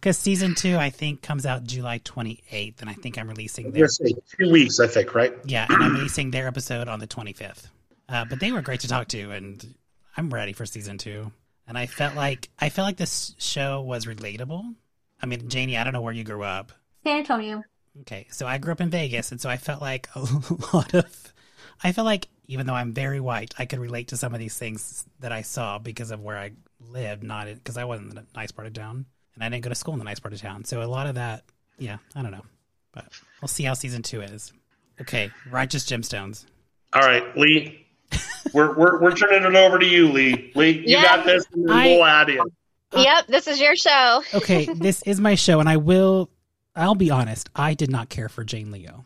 Because 0.00 0.16
season 0.16 0.54
two, 0.54 0.76
I 0.76 0.90
think, 0.90 1.22
comes 1.22 1.44
out 1.44 1.64
July 1.64 1.98
28th, 1.98 2.80
and 2.80 2.88
I 2.88 2.92
think 2.92 3.18
I'm 3.18 3.28
releasing 3.28 3.72
their 3.72 3.88
two 3.88 4.50
weeks, 4.50 4.78
I 4.78 4.86
think, 4.86 5.14
right? 5.14 5.34
yeah, 5.44 5.66
and 5.68 5.82
I'm 5.82 5.94
releasing 5.94 6.30
their 6.30 6.46
episode 6.46 6.86
on 6.86 7.00
the 7.00 7.08
25th. 7.08 7.66
Uh, 8.08 8.24
but 8.24 8.38
they 8.38 8.52
were 8.52 8.62
great 8.62 8.80
to 8.80 8.88
talk 8.88 9.08
to, 9.08 9.32
and 9.32 9.74
I'm 10.18 10.30
ready 10.30 10.52
for 10.52 10.66
season 10.66 10.98
two. 10.98 11.30
And 11.68 11.78
I 11.78 11.86
felt 11.86 12.16
like 12.16 12.48
I 12.58 12.70
felt 12.70 12.86
like 12.86 12.96
this 12.96 13.36
show 13.38 13.80
was 13.82 14.04
relatable. 14.06 14.74
I 15.22 15.26
mean, 15.26 15.48
Janie, 15.48 15.76
I 15.76 15.84
don't 15.84 15.92
know 15.92 16.00
where 16.00 16.12
you 16.12 16.24
grew 16.24 16.42
up. 16.42 16.72
san 17.04 17.18
antonio 17.18 17.62
Okay, 18.00 18.26
so 18.30 18.46
I 18.46 18.58
grew 18.58 18.72
up 18.72 18.80
in 18.80 18.90
Vegas, 18.90 19.32
and 19.32 19.40
so 19.40 19.48
I 19.48 19.56
felt 19.56 19.80
like 19.80 20.08
a 20.14 20.20
lot 20.72 20.94
of, 20.94 21.32
I 21.82 21.92
felt 21.92 22.04
like 22.04 22.28
even 22.46 22.66
though 22.66 22.74
I'm 22.74 22.92
very 22.92 23.18
white, 23.18 23.54
I 23.58 23.66
could 23.66 23.78
relate 23.78 24.08
to 24.08 24.16
some 24.16 24.34
of 24.34 24.40
these 24.40 24.56
things 24.56 25.04
that 25.20 25.32
I 25.32 25.42
saw 25.42 25.78
because 25.78 26.10
of 26.10 26.20
where 26.20 26.38
I 26.38 26.52
lived, 26.80 27.22
not 27.24 27.46
because 27.46 27.76
I 27.76 27.84
wasn't 27.84 28.12
in 28.12 28.18
a 28.18 28.26
nice 28.36 28.52
part 28.52 28.66
of 28.68 28.72
town, 28.72 29.06
and 29.34 29.42
I 29.42 29.48
didn't 29.48 29.64
go 29.64 29.68
to 29.68 29.74
school 29.74 29.94
in 29.94 29.98
the 29.98 30.04
nice 30.04 30.20
part 30.20 30.32
of 30.32 30.40
town. 30.40 30.64
So 30.64 30.82
a 30.82 30.84
lot 30.84 31.08
of 31.08 31.16
that, 31.16 31.44
yeah, 31.78 31.98
I 32.14 32.22
don't 32.22 32.32
know, 32.32 32.46
but 32.92 33.06
we'll 33.40 33.48
see 33.48 33.64
how 33.64 33.74
season 33.74 34.02
two 34.02 34.20
is. 34.20 34.52
Okay, 35.00 35.30
Righteous 35.50 35.84
Gemstones. 35.84 36.44
All 36.92 37.02
right, 37.02 37.36
Lee. 37.36 37.87
we're, 38.54 38.74
we're 38.74 39.00
we're 39.00 39.14
turning 39.14 39.44
it 39.44 39.56
over 39.56 39.78
to 39.78 39.86
you, 39.86 40.08
Lee. 40.10 40.52
Lee, 40.54 40.70
you 40.70 40.82
Yeah. 40.86 41.02
got 41.02 41.26
this, 41.26 41.44
and 41.52 41.68
then 41.68 41.76
I- 41.76 41.86
we'll 41.86 42.04
add 42.04 42.30
in. 42.30 42.40
Yep, 42.96 43.26
this 43.26 43.46
is 43.46 43.60
your 43.60 43.76
show. 43.76 44.22
okay, 44.34 44.64
this 44.64 45.02
is 45.02 45.20
my 45.20 45.34
show, 45.34 45.60
and 45.60 45.68
I 45.68 45.76
will. 45.76 46.30
I'll 46.74 46.94
be 46.94 47.10
honest. 47.10 47.50
I 47.54 47.74
did 47.74 47.90
not 47.90 48.08
care 48.08 48.28
for 48.28 48.44
Jane 48.44 48.70
Leo. 48.70 49.04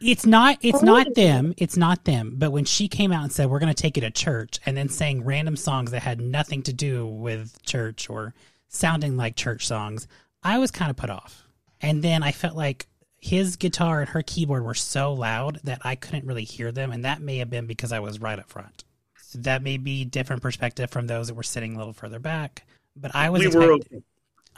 It's 0.00 0.26
not. 0.26 0.58
It's 0.62 0.82
not 0.82 1.08
oh. 1.08 1.12
them. 1.14 1.54
It's 1.56 1.76
not 1.76 2.04
them. 2.04 2.34
But 2.36 2.50
when 2.52 2.64
she 2.64 2.88
came 2.88 3.12
out 3.12 3.22
and 3.22 3.32
said 3.32 3.48
we're 3.48 3.58
going 3.58 3.72
to 3.72 3.80
take 3.80 3.96
it 3.96 4.00
to 4.02 4.10
church, 4.10 4.58
and 4.66 4.76
then 4.76 4.88
sang 4.88 5.24
random 5.24 5.56
songs 5.56 5.90
that 5.92 6.02
had 6.02 6.20
nothing 6.20 6.62
to 6.64 6.72
do 6.72 7.06
with 7.06 7.62
church 7.62 8.10
or 8.10 8.34
sounding 8.68 9.16
like 9.16 9.36
church 9.36 9.66
songs, 9.66 10.08
I 10.42 10.58
was 10.58 10.70
kind 10.70 10.90
of 10.90 10.96
put 10.96 11.10
off. 11.10 11.44
And 11.80 12.02
then 12.02 12.22
I 12.22 12.32
felt 12.32 12.56
like 12.56 12.86
his 13.20 13.56
guitar 13.56 14.00
and 14.00 14.08
her 14.10 14.22
keyboard 14.22 14.64
were 14.64 14.74
so 14.74 15.12
loud 15.12 15.60
that 15.64 15.80
I 15.82 15.96
couldn't 15.96 16.26
really 16.26 16.44
hear 16.44 16.70
them, 16.72 16.92
and 16.92 17.04
that 17.04 17.20
may 17.20 17.38
have 17.38 17.50
been 17.50 17.66
because 17.66 17.92
I 17.92 17.98
was 18.00 18.20
right 18.20 18.38
up 18.38 18.48
front. 18.48 18.84
So 19.22 19.38
that 19.40 19.62
may 19.62 19.76
be 19.76 20.04
different 20.04 20.40
perspective 20.42 20.90
from 20.90 21.06
those 21.06 21.26
that 21.28 21.34
were 21.34 21.42
sitting 21.42 21.74
a 21.74 21.78
little 21.78 21.92
further 21.92 22.18
back. 22.18 22.64
But 22.96 23.14
I 23.14 23.30
was 23.30 23.40
We 23.40 23.48
were 23.48 23.74
expecting, 23.74 24.02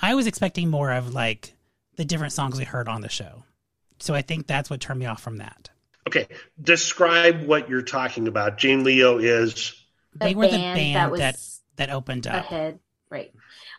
I 0.00 0.14
was 0.14 0.26
expecting 0.26 0.70
more 0.70 0.92
of 0.92 1.12
like 1.14 1.54
the 1.96 2.04
different 2.04 2.32
songs 2.32 2.58
we 2.58 2.64
heard 2.64 2.88
on 2.88 3.00
the 3.00 3.08
show. 3.08 3.44
So 3.98 4.14
I 4.14 4.22
think 4.22 4.46
that's 4.46 4.70
what 4.70 4.80
turned 4.80 5.00
me 5.00 5.06
off 5.06 5.22
from 5.22 5.38
that. 5.38 5.68
Okay, 6.06 6.28
describe 6.62 7.44
what 7.46 7.68
you're 7.68 7.82
talking 7.82 8.26
about. 8.28 8.56
Jane 8.58 8.84
Leo 8.84 9.18
is 9.18 9.74
They 10.14 10.34
were 10.34 10.46
the 10.46 10.56
band 10.56 11.12
that 11.18 11.36
that, 11.76 11.90
opened 11.90 12.26
up. 12.26 12.44
ahead 12.44 12.78
right 13.10 13.32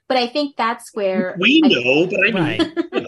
but 0.08 0.18
i 0.18 0.28
think 0.28 0.56
that's 0.58 0.94
where 0.94 1.38
we 1.40 1.62
I- 1.64 1.68
know, 1.70 2.08
but 2.08 2.20
I 2.20 2.32
mean, 2.32 2.74
Right. 2.92 3.08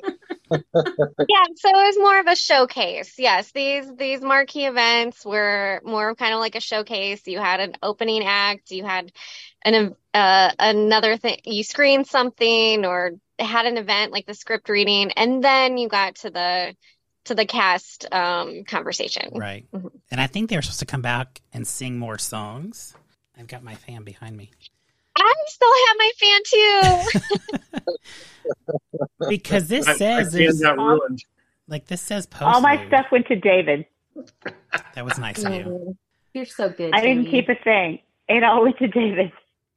Yeah, 0.50 1.46
so 1.56 1.70
it 1.70 1.74
was 1.74 1.98
more 1.98 2.20
of 2.20 2.28
a 2.28 2.36
showcase. 2.36 3.16
Yes, 3.18 3.52
these 3.52 3.86
these 3.96 4.22
marquee 4.22 4.66
events 4.66 5.26
were 5.26 5.82
more 5.86 6.10
of 6.10 6.18
kind 6.18 6.34
of 6.34 6.39
like 6.39 6.56
a 6.56 6.60
showcase. 6.60 7.26
You 7.28 7.39
had 7.39 7.60
an 7.60 7.76
opening 7.82 8.24
act, 8.26 8.72
you 8.72 8.84
had 8.84 9.12
an 9.64 9.96
uh, 10.14 10.52
another 10.60 11.18
thing, 11.18 11.39
you 11.46 11.64
screened 11.64 12.08
something 12.08 12.86
or 12.86 13.12
had 13.39 13.66
an 13.66 13.78
event 13.78 14.12
like 14.12 14.26
the 14.26 14.34
script 14.34 14.70
reading, 14.70 15.12
and 15.12 15.44
then 15.44 15.78
you 15.78 15.88
got 15.88 16.16
to 16.16 16.30
the 16.30 16.76
to 17.26 17.36
the 17.36 17.46
cast 17.46 18.12
um, 18.14 18.64
conversation. 18.66 19.32
Right. 19.34 19.66
Mhm. 19.72 19.91
And 20.12 20.20
I 20.20 20.28
think 20.28 20.50
they 20.50 20.58
were 20.58 20.62
supposed 20.62 20.80
to 20.80 20.86
come 20.86 21.02
back 21.02 21.41
and 21.54 21.66
sing 21.66 21.98
more 21.98 22.18
songs. 22.18 22.96
I've 23.38 23.48
got 23.48 23.64
my 23.64 23.76
fan 23.76 24.04
behind 24.04 24.38
me. 24.38 24.52
I 25.16 25.34
still 25.47 25.74
have 25.88 25.97
my 25.97 26.11
fan 26.20 26.41
too. 26.45 27.89
Because 29.30 29.70
this 29.70 29.88
I, 29.88 29.91
I 29.91 29.95
says 29.95 30.32
fan 30.34 30.41
there's 30.41 30.61
ruined. 30.61 31.24
like 31.68 31.88
this 31.88 32.01
says 32.01 32.26
post. 32.26 32.43
All 32.43 32.59
my 32.59 32.86
stuff 32.88 33.05
went 33.09 33.26
to 33.28 33.38
David. 33.38 33.86
That 34.95 35.05
was 35.05 35.18
nice 35.18 35.41
of 35.43 35.53
you. 35.53 35.97
you're 36.34 36.45
so 36.45 36.70
good 36.70 36.93
I 36.93 36.99
didn't 36.99 37.28
keep 37.28 37.47
a 37.47 37.55
thing. 37.55 37.99
It 38.28 38.43
all 38.43 38.64
went 38.64 38.78
to 38.80 38.88
David. 38.88 39.32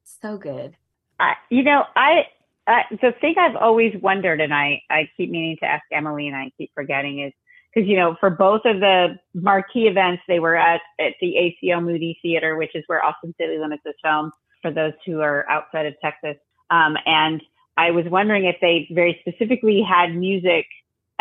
so 0.05 0.37
good 0.37 0.76
I, 1.18 1.34
you 1.51 1.62
know, 1.62 1.84
I, 1.95 2.26
I 2.66 2.82
the 2.91 3.12
thing 3.20 3.34
I've 3.39 3.57
always 3.57 3.95
wondered, 4.01 4.41
and 4.41 4.53
I 4.53 4.82
I 4.91 5.09
keep 5.16 5.30
meaning 5.30 5.57
to 5.61 5.66
ask 5.66 5.84
Emily, 5.93 6.26
and 6.26 6.37
I 6.37 6.51
keep 6.59 6.70
forgetting 6.74 7.20
is 7.20 7.32
because 7.74 7.89
you 7.89 7.97
know 7.97 8.16
for 8.20 8.30
both 8.30 8.62
of 8.64 8.80
the 8.80 9.18
marquee 9.34 9.87
events, 9.87 10.22
they 10.28 10.41
were 10.41 10.57
at 10.57 10.80
at 11.01 11.14
the 11.20 11.55
ACL 11.64 11.82
Moody 11.82 12.18
Theater, 12.22 12.57
which 12.57 12.74
is 12.74 12.84
where 12.87 13.05
Austin 13.05 13.34
City 13.39 13.59
Limits 13.59 13.82
is 13.87 13.95
filmed. 14.03 14.32
For 14.67 14.73
those 14.73 14.95
who 15.07 15.21
are 15.21 15.49
outside 15.49 15.87
of 15.87 15.95
Texas, 16.03 16.37
um, 16.71 16.97
and 17.07 17.41
I 17.77 17.93
was 17.93 18.05
wondering 18.09 18.47
if 18.47 18.57
they 18.61 18.89
very 18.91 19.17
specifically 19.21 19.81
had 19.81 20.12
music 20.12 20.67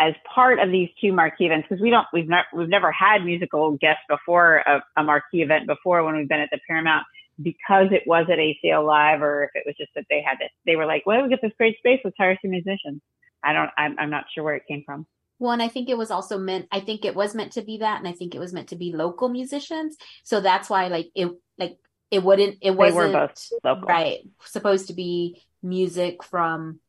as 0.00 0.14
part 0.34 0.58
of 0.58 0.72
these 0.72 0.88
two 1.00 1.12
marquee 1.12 1.46
events 1.46 1.68
because 1.68 1.80
we 1.80 1.90
don't 1.90 2.06
we've 2.12 2.28
not 2.28 2.46
we've 2.52 2.68
never 2.68 2.90
had 2.90 3.24
musical 3.24 3.76
guests 3.76 4.02
before 4.08 4.64
a, 4.66 4.82
a 4.96 5.04
marquee 5.04 5.42
event 5.42 5.68
before 5.68 6.02
when 6.02 6.16
we've 6.16 6.28
been 6.28 6.40
at 6.40 6.48
the 6.50 6.58
Paramount 6.66 7.04
because 7.40 7.86
it 7.92 8.02
was 8.04 8.26
at 8.28 8.38
ACL 8.38 8.84
Live 8.84 9.22
or 9.22 9.44
if 9.44 9.50
it 9.54 9.62
was 9.64 9.76
just 9.78 9.92
that 9.94 10.06
they 10.10 10.22
had 10.26 10.38
this, 10.40 10.50
they 10.64 10.74
were 10.74 10.86
like, 10.86 11.04
well, 11.06 11.22
we 11.22 11.28
get 11.28 11.40
this 11.40 11.52
great 11.56 11.78
space, 11.78 12.00
let's 12.02 12.16
hire 12.18 12.36
some 12.42 12.50
musicians. 12.50 13.00
I 13.44 13.52
don't, 13.52 13.70
I'm, 13.78 13.96
I'm 13.98 14.10
not 14.10 14.24
sure 14.34 14.42
where 14.42 14.56
it 14.56 14.66
came 14.66 14.82
from. 14.84 15.06
Well, 15.38 15.52
and 15.52 15.62
I 15.62 15.68
think 15.68 15.88
it 15.88 15.98
was 15.98 16.10
also 16.10 16.38
meant. 16.38 16.66
I 16.72 16.80
think 16.80 17.04
it 17.04 17.14
was 17.14 17.34
meant 17.34 17.52
to 17.52 17.62
be 17.62 17.78
that, 17.78 17.98
and 17.98 18.08
I 18.08 18.12
think 18.12 18.34
it 18.34 18.38
was 18.38 18.54
meant 18.54 18.68
to 18.68 18.76
be 18.76 18.92
local 18.94 19.28
musicians. 19.28 19.96
So 20.24 20.40
that's 20.40 20.70
why, 20.70 20.88
like 20.88 21.10
it, 21.14 21.30
like 21.58 21.76
it 22.10 22.22
wouldn't. 22.22 22.58
It 22.60 22.70
wasn't 22.72 23.12
were 23.12 23.26
both 23.26 23.48
local. 23.64 23.88
right. 23.88 24.20
Supposed 24.44 24.88
to 24.88 24.94
be 24.94 25.42
music 25.62 26.22
from 26.22 26.80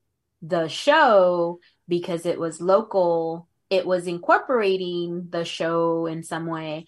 the 0.41 0.68
show 0.68 1.59
because 1.88 2.26
it 2.26 2.39
was 2.39 2.61
local. 2.61 3.47
It 3.70 3.86
was 3.86 4.07
incorporating 4.07 5.28
the 5.30 5.43
show 5.45 6.05
in 6.05 6.24
some 6.24 6.45
way. 6.45 6.86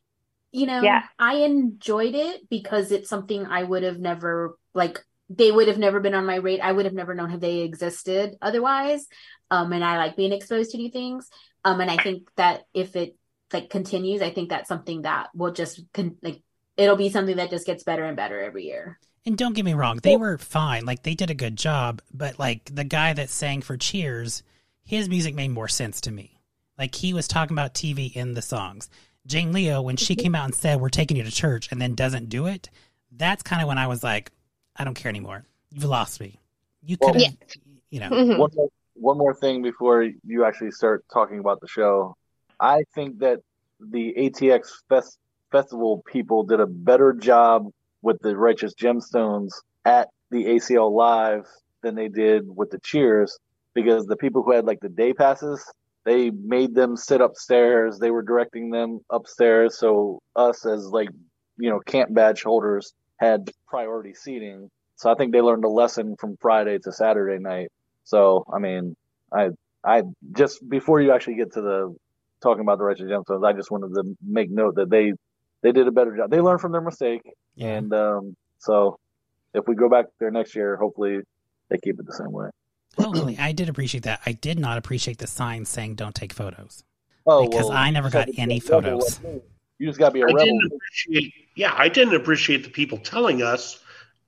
You 0.51 0.65
know, 0.67 0.81
Yeah. 0.81 1.03
I 1.17 1.37
enjoyed 1.37 2.15
it 2.15 2.49
because 2.49 2.91
it's 2.91 3.09
something 3.09 3.45
I 3.45 3.63
would 3.63 3.83
have 3.83 3.99
never 3.99 4.57
like. 4.73 4.99
They 5.31 5.51
would 5.51 5.67
have 5.67 5.77
never 5.77 5.99
been 5.99 6.15
on 6.15 6.25
my 6.25 6.35
rate. 6.37 6.59
I 6.59 6.71
would 6.71 6.85
have 6.85 6.93
never 6.93 7.13
known 7.13 7.31
if 7.31 7.39
they 7.39 7.59
existed 7.59 8.35
otherwise. 8.41 9.07
Um, 9.51 9.73
and 9.73 9.83
I 9.83 9.97
like 9.97 10.15
being 10.15 10.31
exposed 10.33 10.71
to 10.71 10.77
new 10.77 10.89
things. 10.89 11.29
Um, 11.63 11.81
and 11.81 11.91
I 11.91 11.97
think 11.97 12.29
that 12.35 12.63
if 12.73 12.95
it 12.95 13.15
like 13.53 13.69
continues, 13.69 14.21
I 14.21 14.31
think 14.31 14.49
that's 14.49 14.67
something 14.67 15.03
that 15.03 15.29
will 15.35 15.51
just 15.51 15.81
con- 15.93 16.17
like 16.23 16.41
it'll 16.79 16.95
be 16.95 17.09
something 17.09 17.35
that 17.37 17.49
just 17.49 17.65
gets 17.65 17.83
better 17.83 18.05
and 18.05 18.15
better 18.15 18.41
every 18.41 18.65
year. 18.65 18.99
And 19.25 19.37
don't 19.37 19.53
get 19.53 19.65
me 19.65 19.73
wrong, 19.73 19.99
they 20.01 20.15
were 20.17 20.37
fine. 20.37 20.85
Like 20.85 21.03
they 21.03 21.13
did 21.13 21.29
a 21.29 21.35
good 21.35 21.55
job, 21.57 22.01
but 22.13 22.39
like 22.39 22.73
the 22.73 22.83
guy 22.85 23.13
that 23.13 23.29
sang 23.29 23.61
for 23.61 23.77
Cheers, 23.77 24.43
his 24.83 25.09
music 25.09 25.35
made 25.35 25.51
more 25.51 25.67
sense 25.67 26.01
to 26.01 26.11
me. 26.11 26.39
Like 26.77 26.95
he 26.95 27.13
was 27.13 27.27
talking 27.27 27.53
about 27.55 27.73
TV 27.73 28.15
in 28.15 28.33
the 28.33 28.41
songs. 28.41 28.89
Jane 29.27 29.51
Leo, 29.51 29.81
when 29.81 29.97
she 29.97 30.15
came 30.15 30.33
out 30.33 30.45
and 30.45 30.55
said, 30.55 30.79
We're 30.79 30.89
taking 30.89 31.17
you 31.17 31.23
to 31.23 31.31
church 31.31 31.67
and 31.71 31.81
then 31.81 31.93
doesn't 31.93 32.29
do 32.29 32.47
it, 32.47 32.69
that's 33.11 33.43
kind 33.43 33.61
of 33.61 33.67
when 33.67 33.77
I 33.77 33.87
was 33.87 34.03
like, 34.03 34.31
I 34.77 34.85
don't 34.85 34.95
care 34.95 35.09
anymore. 35.09 35.43
You've 35.71 35.83
lost 35.83 36.21
me. 36.21 36.39
You 36.81 36.95
Well- 36.99 37.11
could 37.13 37.21
have, 37.23 37.35
you 37.89 37.99
know, 37.99 38.09
Mhm. 38.09 38.37
One 38.39 38.51
more, 38.55 38.69
one 38.93 39.17
more 39.17 39.33
thing 39.35 39.61
before 39.61 40.03
you 40.25 40.45
actually 40.45 40.71
start 40.71 41.03
talking 41.13 41.39
about 41.39 41.59
the 41.59 41.67
show. 41.67 42.15
I 42.59 42.83
think 42.95 43.19
that 43.19 43.39
the 43.79 44.13
ATX 44.17 44.83
Fest, 44.89 45.17
Festival 45.51 46.03
people 46.05 46.43
did 46.43 46.59
a 46.59 46.67
better 46.67 47.13
job 47.13 47.67
with 48.01 48.19
the 48.21 48.35
Righteous 48.37 48.73
Gemstones 48.75 49.51
at 49.85 50.09
the 50.31 50.45
ACL 50.45 50.91
Live 50.91 51.45
than 51.81 51.95
they 51.95 52.07
did 52.07 52.43
with 52.47 52.69
the 52.69 52.79
Cheers 52.79 53.37
because 53.73 54.05
the 54.05 54.17
people 54.17 54.43
who 54.43 54.53
had 54.53 54.65
like 54.65 54.79
the 54.79 54.89
day 54.89 55.13
passes, 55.13 55.63
they 56.05 56.29
made 56.29 56.75
them 56.75 56.95
sit 56.95 57.21
upstairs. 57.21 57.99
They 57.99 58.11
were 58.11 58.21
directing 58.21 58.69
them 58.69 58.99
upstairs. 59.09 59.77
So 59.77 60.21
us 60.35 60.65
as 60.65 60.85
like, 60.87 61.09
you 61.57 61.69
know, 61.69 61.79
camp 61.79 62.13
badge 62.13 62.43
holders 62.43 62.93
had 63.17 63.49
priority 63.67 64.13
seating. 64.13 64.69
So 64.95 65.11
I 65.11 65.15
think 65.15 65.31
they 65.31 65.41
learned 65.41 65.65
a 65.65 65.69
lesson 65.69 66.15
from 66.19 66.37
Friday 66.41 66.77
to 66.79 66.91
Saturday 66.91 67.41
night. 67.41 67.69
So 68.03 68.45
I 68.53 68.59
mean, 68.59 68.95
I 69.33 69.49
I 69.83 70.03
just 70.35 70.67
before 70.67 71.01
you 71.01 71.11
actually 71.13 71.35
get 71.35 71.53
to 71.53 71.61
the 71.61 71.95
talking 72.41 72.61
about 72.61 72.77
the 72.77 72.85
Righteous 72.85 73.05
Gemstones, 73.09 73.45
I 73.45 73.53
just 73.53 73.71
wanted 73.71 73.93
to 73.95 74.17
make 74.25 74.49
note 74.49 74.75
that 74.75 74.89
they 74.89 75.13
they 75.61 75.71
did 75.71 75.87
a 75.87 75.91
better 75.91 76.15
job. 76.15 76.29
They 76.31 76.41
learned 76.41 76.61
from 76.61 76.71
their 76.71 76.81
mistake, 76.81 77.21
Yeah. 77.55 77.77
and 77.77 77.93
um, 77.93 78.35
so 78.59 78.97
if 79.53 79.67
we 79.67 79.75
go 79.75 79.89
back 79.89 80.05
there 80.19 80.31
next 80.31 80.55
year, 80.55 80.75
hopefully 80.77 81.19
they 81.69 81.77
keep 81.77 81.99
it 81.99 82.05
the 82.05 82.13
same 82.13 82.31
way. 82.31 82.49
oh, 82.97 83.03
Totally. 83.03 83.37
I 83.37 83.51
did 83.51 83.69
appreciate 83.69 84.03
that. 84.03 84.21
I 84.25 84.33
did 84.33 84.59
not 84.59 84.77
appreciate 84.77 85.17
the 85.17 85.27
sign 85.27 85.65
saying 85.65 85.95
don't 85.95 86.15
take 86.15 86.33
photos. 86.33 86.83
Oh, 87.25 87.47
Because 87.47 87.67
well, 87.69 87.77
I 87.77 87.89
never 87.91 88.09
got 88.09 88.27
just 88.27 88.27
have 88.27 88.35
to 88.35 88.41
any 88.41 88.59
be 88.59 88.67
rebel 88.67 89.01
photos. 89.01 89.19
You 89.77 89.87
just 89.87 89.99
got 89.99 90.09
to 90.09 90.13
be 90.13 90.21
a 90.21 90.25
I 90.27 90.31
rebel. 90.31 90.59
Yeah, 91.55 91.73
I 91.77 91.89
didn't 91.89 92.15
appreciate 92.15 92.63
the 92.63 92.69
people 92.69 92.97
telling 92.97 93.41
us 93.41 93.81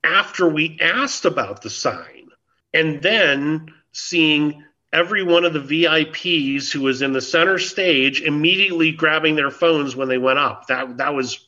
after 0.03 0.47
we 0.47 0.77
asked 0.81 1.25
about 1.25 1.61
the 1.61 1.69
sign, 1.69 2.29
and 2.73 3.01
then 3.01 3.67
seeing 3.91 4.63
every 4.93 5.23
one 5.23 5.45
of 5.45 5.53
the 5.53 5.59
VIPs 5.59 6.71
who 6.71 6.81
was 6.81 7.01
in 7.01 7.13
the 7.13 7.21
center 7.21 7.57
stage 7.59 8.21
immediately 8.21 8.91
grabbing 8.91 9.35
their 9.35 9.51
phones 9.51 9.95
when 9.95 10.07
they 10.07 10.17
went 10.17 10.39
up. 10.39 10.67
That 10.67 10.97
that 10.97 11.13
was 11.13 11.47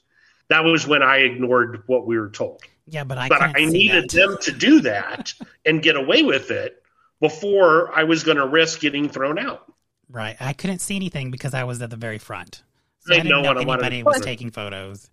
that 0.50 0.64
was 0.64 0.88
when 0.88 1.04
I 1.04 1.18
ignored 1.18 1.84
what 1.88 2.06
we 2.06 2.18
were 2.18 2.30
told. 2.30 2.62
Yeah, 2.86 3.04
but 3.04 3.18
I 3.18 3.28
but 3.30 3.42
I 3.42 3.66
needed 3.66 4.10
that. 4.10 4.16
them 4.16 4.38
to 4.42 4.52
do 4.52 4.82
that 4.82 5.34
and 5.66 5.82
get 5.82 5.96
away 5.96 6.24
with 6.24 6.52
it 6.52 6.82
before 7.20 7.98
I 7.98 8.04
was 8.04 8.24
going 8.24 8.38
to 8.38 8.48
risk 8.48 8.82
getting 8.82 9.10
thrown 9.10 9.40
out. 9.40 9.72
Right. 10.10 10.36
I 10.40 10.54
couldn't 10.54 10.80
see 10.80 10.96
anything 10.96 11.32
because 11.32 11.54
I 11.54 11.64
was 11.64 11.82
at 11.82 11.90
the 11.90 11.96
very 11.96 12.18
front. 12.18 12.64
So 13.00 13.10
They 13.10 13.16
I 13.16 13.18
didn't 13.24 13.30
know 13.30 13.42
know 13.42 13.48
what 13.50 13.58
anybody 13.58 14.00
to 14.00 14.04
was 14.04 14.22
taking 14.22 14.52
photos. 14.52 15.10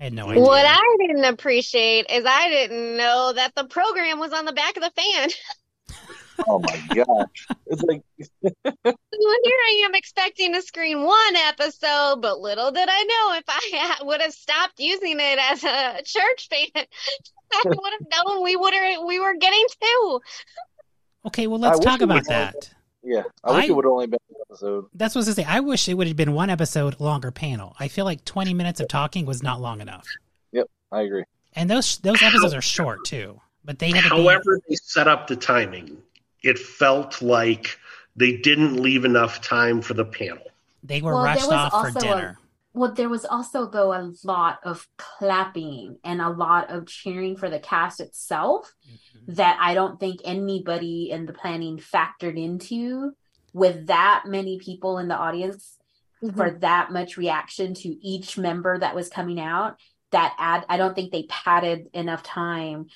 I 0.00 0.04
had 0.04 0.12
no 0.12 0.30
idea. 0.30 0.42
What 0.42 0.64
I 0.66 0.96
didn't 1.00 1.24
appreciate 1.24 2.06
is 2.10 2.24
I 2.26 2.48
didn't 2.48 2.96
know 2.96 3.32
that 3.34 3.54
the 3.54 3.64
program 3.64 4.18
was 4.18 4.32
on 4.32 4.44
the 4.44 4.52
back 4.52 4.76
of 4.76 4.82
the 4.82 4.90
fan. 4.90 5.28
Oh 6.48 6.58
my 6.60 6.94
gosh! 6.94 7.46
It's 7.66 7.82
like 7.82 8.02
Well, 8.64 9.36
here 9.44 9.58
I 9.68 9.82
am 9.86 9.94
expecting 9.94 10.52
to 10.54 10.62
screen 10.62 11.02
one 11.04 11.36
episode, 11.36 12.20
but 12.20 12.40
little 12.40 12.70
did 12.72 12.88
I 12.90 13.02
know 13.04 13.34
if 13.38 13.44
I 13.48 13.76
had, 13.76 14.06
would 14.06 14.20
have 14.20 14.32
stopped 14.32 14.78
using 14.78 15.18
it 15.20 15.38
as 15.38 15.62
a 15.64 16.02
church 16.04 16.48
fan, 16.48 16.68
I 17.54 17.62
would 17.64 17.92
have 18.00 18.26
known 18.26 18.42
we 18.42 18.56
would 18.56 18.74
we 19.06 19.20
were 19.20 19.34
getting 19.38 19.64
two. 19.80 20.20
Okay, 21.26 21.46
well, 21.46 21.60
let's 21.60 21.78
wish 21.78 21.84
talk 21.84 22.00
about 22.00 22.18
was 22.20 22.28
all- 22.28 22.34
that. 22.34 22.70
yeah. 23.02 23.22
I 23.44 23.52
wish 23.52 23.64
I- 23.64 23.68
it 23.68 23.76
would 23.76 23.86
only 23.86 24.06
been 24.06 24.18
an 24.30 24.36
episode. 24.50 24.86
That's 24.94 25.14
what 25.14 25.20
I 25.20 25.20
was 25.20 25.26
going 25.26 25.36
to 25.36 25.42
say. 25.42 25.56
I 25.56 25.60
wish 25.60 25.88
it 25.88 25.94
would 25.94 26.08
have 26.08 26.16
been 26.16 26.32
one 26.34 26.50
episode 26.50 26.98
longer 27.00 27.30
panel. 27.30 27.76
I 27.78 27.88
feel 27.88 28.04
like 28.04 28.24
20 28.24 28.54
minutes 28.54 28.80
of 28.80 28.88
talking 28.88 29.24
was 29.26 29.42
not 29.42 29.60
long 29.60 29.80
enough. 29.80 30.06
Yep, 30.52 30.66
I 30.90 31.02
agree. 31.02 31.24
And 31.54 31.70
those 31.70 31.98
those 31.98 32.22
episodes 32.22 32.54
are 32.54 32.62
short, 32.62 33.04
too. 33.04 33.40
But 33.64 33.78
they 33.78 33.90
had 33.90 34.02
to 34.02 34.08
However, 34.08 34.58
they 34.68 34.74
set 34.74 35.06
up 35.06 35.28
the 35.28 35.36
timing, 35.36 35.98
it 36.42 36.58
felt 36.58 37.22
like 37.22 37.78
they 38.16 38.36
didn't 38.36 38.76
leave 38.76 39.04
enough 39.04 39.40
time 39.40 39.80
for 39.82 39.94
the 39.94 40.04
panel. 40.04 40.44
they 40.84 41.00
were 41.00 41.12
Well, 41.14 41.22
there 41.24 41.34
rushed 41.34 41.46
was 41.46 41.52
off 41.52 41.70
for 41.72 41.76
also 41.78 41.98
a- 41.98 42.02
dinner. 42.02 42.38
Well, 42.74 42.92
there 42.94 43.08
was 43.10 43.26
also 43.26 43.66
though 43.66 43.92
a 43.92 44.12
lot 44.24 44.58
of 44.64 44.88
clapping 44.96 45.98
and 46.02 46.22
a 46.22 46.30
lot 46.30 46.70
of 46.70 46.86
cheering 46.86 47.36
for 47.36 47.50
the 47.50 47.58
cast 47.60 48.00
itself 48.00 48.72
Mm-hmm. 48.88 49.34
that 49.34 49.58
I 49.60 49.74
don't 49.74 50.00
think 50.00 50.20
anybody 50.24 51.10
in 51.10 51.26
the 51.26 51.32
planning 51.32 51.78
factored 51.78 52.36
into 52.42 53.12
with 53.52 53.86
that 53.88 54.24
many 54.26 54.58
people 54.58 54.98
in 54.98 55.08
the 55.08 55.16
audience 55.16 55.78
for 56.36 56.50
that 56.50 56.90
much 56.90 57.16
reaction 57.16 57.74
to 57.74 57.88
each 57.88 58.38
member 58.38 58.78
that 58.78 58.94
was 58.94 59.08
coming 59.08 59.38
out 59.38 59.76
that 60.10 60.34
add 60.38 60.64
I 60.68 60.76
don't 60.76 60.94
think 60.94 61.12
they 61.12 61.24
padded 61.24 61.88
enough 61.92 62.22
time. 62.22 62.86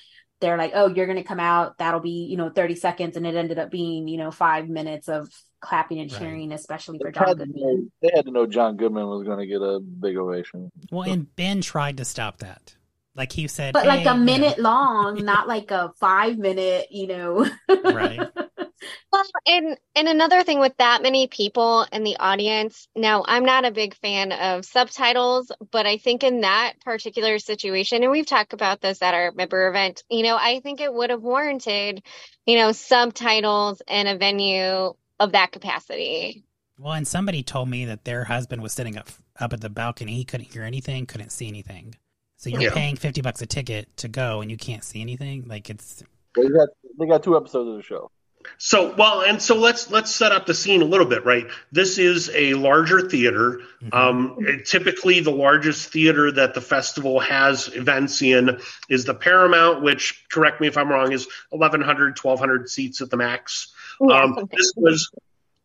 They're 0.41 0.57
like, 0.57 0.71
"Oh, 0.75 0.87
you're 0.87 1.05
going 1.07 1.17
to 1.17 1.23
come 1.23 1.39
out, 1.39 1.77
that'll 1.79 1.99
be, 1.99 2.27
you 2.29 2.37
know, 2.37 2.49
30 2.49 2.75
seconds." 2.75 3.17
And 3.17 3.25
it 3.27 3.35
ended 3.35 3.59
up 3.59 3.71
being, 3.71 4.07
you 4.07 4.17
know, 4.17 4.31
5 4.31 4.69
minutes 4.69 5.09
of 5.09 5.29
clapping 5.61 5.99
and 5.99 6.09
Right. 6.09 6.19
cheering 6.19 6.51
especially 6.53 6.99
for 6.99 7.11
They 7.11 7.11
John 7.11 7.35
Goodman. 7.35 7.61
know, 7.61 7.87
they 8.01 8.11
had 8.13 8.25
to 8.25 8.31
know 8.31 8.45
John 8.47 8.77
Goodman 8.77 9.07
was 9.07 9.23
going 9.23 9.39
to 9.39 9.47
get 9.47 9.61
a 9.61 9.79
big 9.79 10.17
ovation. 10.17 10.71
Well, 10.91 11.03
and 11.03 11.33
Ben 11.35 11.61
tried 11.61 11.97
to 11.97 12.05
stop 12.05 12.39
that. 12.39 12.75
Like 13.15 13.31
he 13.33 13.47
said, 13.47 13.73
But 13.73 13.85
like 13.87 14.05
"Hey," 14.05 14.11
a 14.11 14.15
you 14.15 14.15
know, 14.15 14.23
minute 14.25 14.59
long, 14.59 15.23
not 15.25 15.47
like 15.47 15.71
a 15.71 15.91
5 15.99 16.37
minute, 16.37 16.87
you 16.91 17.07
know. 17.07 17.49
Right. 17.83 18.29
Well, 19.11 19.23
and 19.45 19.77
and 19.95 20.07
another 20.07 20.43
thing 20.43 20.59
with 20.59 20.75
that 20.77 21.01
many 21.01 21.27
people 21.27 21.85
in 21.91 22.03
the 22.03 22.17
audience, 22.17 22.87
now 22.95 23.23
I'm 23.27 23.45
not 23.45 23.65
a 23.65 23.71
big 23.71 23.95
fan 23.95 24.31
of 24.31 24.65
subtitles, 24.65 25.51
but 25.71 25.85
I 25.85 25.97
think 25.97 26.23
in 26.23 26.41
that 26.41 26.73
particular 26.83 27.39
situation, 27.39 28.03
and 28.03 28.11
we've 28.11 28.25
talked 28.25 28.53
about 28.53 28.81
this 28.81 29.01
at 29.01 29.13
our 29.13 29.31
member 29.31 29.67
event, 29.69 30.03
you 30.09 30.23
know, 30.23 30.35
I 30.39 30.59
think 30.59 30.81
it 30.81 30.93
would 30.93 31.09
have 31.09 31.21
warranted, 31.23 32.03
you 32.45 32.57
know, 32.57 32.71
subtitles 32.71 33.81
in 33.87 34.07
a 34.07 34.17
venue 34.17 34.93
of 35.19 35.31
that 35.31 35.51
capacity. 35.51 36.43
Well, 36.79 36.93
and 36.93 37.07
somebody 37.07 37.41
told 37.41 37.69
me 37.69 37.85
that 37.85 38.05
their 38.05 38.25
husband 38.25 38.61
was 38.61 38.73
sitting 38.73 38.97
up 38.97 39.09
up 39.39 39.53
at 39.53 39.61
the 39.61 39.69
balcony. 39.69 40.15
He 40.15 40.25
couldn't 40.25 40.51
hear 40.51 40.63
anything, 40.63 41.05
couldn't 41.05 41.31
see 41.31 41.47
anything. 41.47 41.95
So 42.37 42.49
you're 42.49 42.61
Yeah. 42.61 42.73
paying 42.73 42.95
50 42.95 43.21
bucks 43.21 43.41
a 43.41 43.47
ticket 43.47 43.95
to 43.97 44.07
go 44.07 44.41
and 44.41 44.51
you 44.51 44.57
can't 44.57 44.83
see 44.83 45.01
anything? 45.01 45.45
Like 45.47 45.69
it's 45.69 46.03
They 46.35 46.47
got 46.49 46.69
they 46.99 47.07
got 47.07 47.23
two 47.23 47.35
episodes 47.35 47.69
of 47.69 47.75
the 47.77 47.81
show. 47.81 48.11
So 48.57 48.93
well, 48.95 49.21
and 49.21 49.41
so 49.41 49.55
let's 49.55 49.91
let's 49.91 50.13
set 50.13 50.31
up 50.31 50.45
the 50.45 50.53
scene 50.53 50.81
a 50.81 50.85
little 50.85 51.05
bit, 51.05 51.25
right? 51.25 51.47
This 51.71 51.97
is 51.97 52.29
a 52.33 52.53
larger 52.55 53.01
theater. 53.09 53.61
Mhm. 53.83 53.93
Um, 53.93 54.37
typically, 54.65 55.19
the 55.19 55.31
largest 55.31 55.91
theater 55.91 56.31
that 56.31 56.53
the 56.53 56.61
festival 56.61 57.19
has 57.19 57.67
events 57.75 58.21
in 58.21 58.59
is 58.89 59.05
the 59.05 59.13
Paramount, 59.13 59.81
which, 59.83 60.23
correct 60.29 60.59
me 60.61 60.67
if 60.67 60.77
I'm 60.77 60.89
wrong, 60.89 61.11
is 61.11 61.27
1,100, 61.51 62.15
1,200 62.17 62.69
seats 62.69 63.01
at 63.01 63.09
the 63.09 63.17
max. 63.17 63.73
Yeah, 64.01 64.23
Um, 64.23 64.33
something. 64.35 64.57
this 64.57 64.73
was 64.75 65.11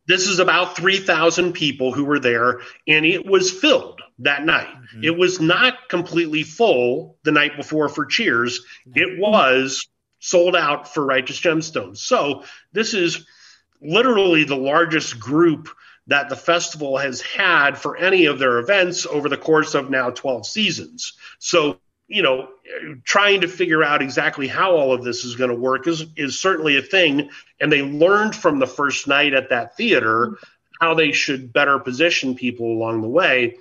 this 0.08 0.26
is 0.26 0.40
about 0.40 0.76
3,000 0.76 1.52
people 1.52 1.92
who 1.92 2.04
were 2.04 2.18
there, 2.18 2.60
and 2.88 3.06
it 3.06 3.24
was 3.24 3.52
filled 3.52 4.00
that 4.18 4.44
night. 4.44 4.66
Mhm. 4.96 5.04
It 5.04 5.16
was 5.16 5.40
not 5.40 5.88
completely 5.88 6.42
full 6.42 7.18
the 7.22 7.30
night 7.30 7.56
before 7.56 7.88
for 7.88 8.04
Cheers. 8.04 8.64
It 8.96 9.18
was 9.20 9.86
sold 10.22 10.54
out 10.54 10.94
for 10.94 11.04
Righteous 11.04 11.40
Gemstones. 11.40 11.98
So 11.98 12.44
this 12.72 12.94
is 12.94 13.26
literally 13.80 14.44
the 14.44 14.56
largest 14.56 15.18
group 15.18 15.68
that 16.06 16.28
the 16.28 16.36
festival 16.36 16.96
has 16.96 17.20
had 17.20 17.76
for 17.76 17.96
any 17.96 18.26
of 18.26 18.38
their 18.38 18.58
events 18.58 19.04
over 19.04 19.28
the 19.28 19.36
course 19.36 19.74
of 19.74 19.90
now 19.90 20.10
12 20.10 20.46
seasons. 20.46 21.14
So, 21.40 21.80
you 22.06 22.22
know, 22.22 22.48
trying 23.02 23.40
to 23.40 23.48
figure 23.48 23.82
out 23.82 24.00
exactly 24.00 24.46
how 24.46 24.76
all 24.76 24.92
of 24.92 25.02
this 25.02 25.24
is 25.24 25.34
going 25.34 25.50
to 25.50 25.56
work 25.56 25.88
is, 25.88 26.06
is 26.16 26.38
certainly 26.38 26.76
a 26.76 26.82
thing. 26.82 27.30
And 27.60 27.72
they 27.72 27.82
learned 27.82 28.36
from 28.36 28.60
the 28.60 28.66
first 28.66 29.08
night 29.08 29.34
at 29.34 29.50
that 29.50 29.76
theater 29.76 30.38
how 30.80 30.94
they 30.94 31.10
should 31.10 31.52
better 31.52 31.80
position 31.80 32.36
people 32.36 32.66
along 32.66 33.02
the 33.02 33.08
way. 33.08 33.56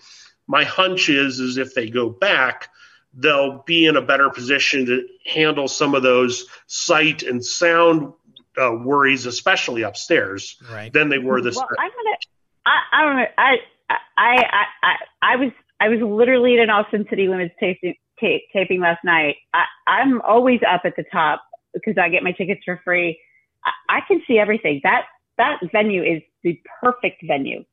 My 0.45 0.63
hunch 0.63 1.09
is, 1.09 1.39
is 1.39 1.57
if 1.57 1.73
they 1.73 1.89
go 1.89 2.09
back, 2.09 2.69
they'll 3.13 3.63
be 3.63 3.85
in 3.85 3.95
a 3.95 4.01
better 4.01 4.29
position 4.29 4.85
to 4.85 5.07
handle 5.25 5.67
some 5.67 5.95
of 5.95 6.03
those 6.03 6.45
sight 6.67 7.23
and 7.23 7.43
sound 7.43 8.13
uh, 8.61 8.71
worries, 8.71 9.25
especially 9.25 9.81
upstairs, 9.81 10.57
right. 10.71 10.91
than 10.93 11.09
they 11.09 11.17
were 11.17 11.41
this 11.41 11.55
well, 11.55 11.67
I'm 11.79 11.89
gonna. 11.89 12.17
I, 12.65 12.79
I 12.91 13.03
don't 13.03 13.15
know. 13.15 13.25
I, 13.37 13.57
I, 13.89 13.97
I, 14.17 14.65
I, 14.83 14.95
I 15.21 15.35
was, 15.35 15.51
I 15.79 15.89
was 15.89 15.99
literally 16.01 16.57
at 16.57 16.63
an 16.63 16.69
Austin 16.69 17.05
City 17.09 17.27
Limits 17.27 17.55
tasting, 17.59 17.95
ta- 18.19 18.39
taping 18.53 18.81
last 18.81 19.03
night. 19.03 19.37
I, 19.53 19.65
I'm 19.87 20.21
always 20.21 20.59
up 20.67 20.81
at 20.85 20.95
the 20.95 21.03
top 21.11 21.41
because 21.73 21.97
I 21.97 22.09
get 22.09 22.23
my 22.23 22.31
tickets 22.33 22.61
for 22.63 22.79
free. 22.83 23.19
I, 23.65 23.97
I 23.97 24.01
can 24.07 24.21
see 24.27 24.37
everything. 24.37 24.81
That 24.83 25.05
that 25.37 25.59
venue 25.71 26.03
is 26.03 26.21
the 26.43 26.59
perfect 26.81 27.23
venue. 27.25 27.63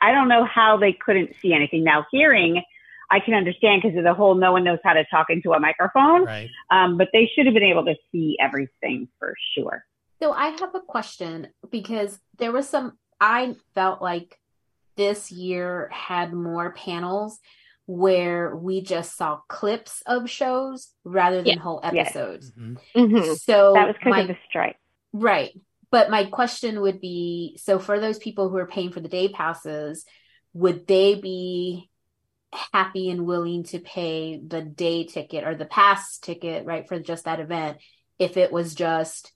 I 0.00 0.12
don't 0.12 0.28
know 0.28 0.44
how 0.44 0.78
they 0.78 0.92
couldn't 0.92 1.34
see 1.40 1.52
anything. 1.52 1.84
Now 1.84 2.06
hearing, 2.10 2.62
I 3.10 3.20
can 3.20 3.34
understand 3.34 3.82
because 3.82 3.96
of 3.96 4.04
the 4.04 4.14
whole 4.14 4.34
no 4.34 4.52
one 4.52 4.64
knows 4.64 4.78
how 4.84 4.94
to 4.94 5.04
talk 5.04 5.28
into 5.30 5.52
a 5.52 5.60
microphone. 5.60 6.24
Right. 6.24 6.48
Um, 6.70 6.96
but 6.98 7.08
they 7.12 7.30
should 7.34 7.46
have 7.46 7.54
been 7.54 7.62
able 7.62 7.84
to 7.84 7.94
see 8.12 8.36
everything 8.40 9.08
for 9.18 9.34
sure. 9.54 9.84
So 10.20 10.32
I 10.32 10.48
have 10.48 10.74
a 10.74 10.80
question 10.80 11.48
because 11.70 12.18
there 12.38 12.52
was 12.52 12.68
some 12.68 12.98
I 13.20 13.56
felt 13.74 14.02
like 14.02 14.38
this 14.96 15.30
year 15.30 15.88
had 15.92 16.32
more 16.32 16.72
panels 16.72 17.38
where 17.86 18.54
we 18.56 18.80
just 18.80 19.16
saw 19.16 19.38
clips 19.48 20.02
of 20.06 20.28
shows 20.28 20.92
rather 21.04 21.36
than 21.36 21.46
Yeah. 21.46 21.58
whole 21.60 21.80
Yeah. 21.84 22.00
episodes. 22.00 22.50
Mhm. 22.52 22.78
Mhm. 22.94 23.36
So 23.38 23.74
That 23.74 23.86
was 23.86 23.96
because 23.96 24.10
my 24.10 24.20
of 24.22 24.28
the 24.28 24.36
strike. 24.48 24.76
Right. 25.12 25.52
But 25.92 26.10
my 26.10 26.24
question 26.24 26.80
would 26.80 27.00
be, 27.00 27.56
so 27.62 27.78
for 27.78 28.00
those 28.00 28.18
people 28.18 28.48
who 28.48 28.56
are 28.56 28.66
paying 28.66 28.90
for 28.90 29.00
the 29.00 29.08
day 29.08 29.28
passes, 29.28 30.04
would 30.52 30.86
they 30.86 31.14
be 31.14 31.88
happy 32.72 33.10
and 33.10 33.26
willing 33.26 33.64
to 33.64 33.78
pay 33.78 34.40
the 34.44 34.62
day 34.62 35.04
ticket 35.04 35.44
or 35.44 35.54
the 35.54 35.64
pass 35.66 36.18
ticket, 36.18 36.64
right, 36.64 36.86
for 36.88 36.98
just 36.98 37.24
that 37.24 37.40
event 37.40 37.78
if 38.18 38.36
it 38.36 38.50
was 38.52 38.74
just 38.74 39.32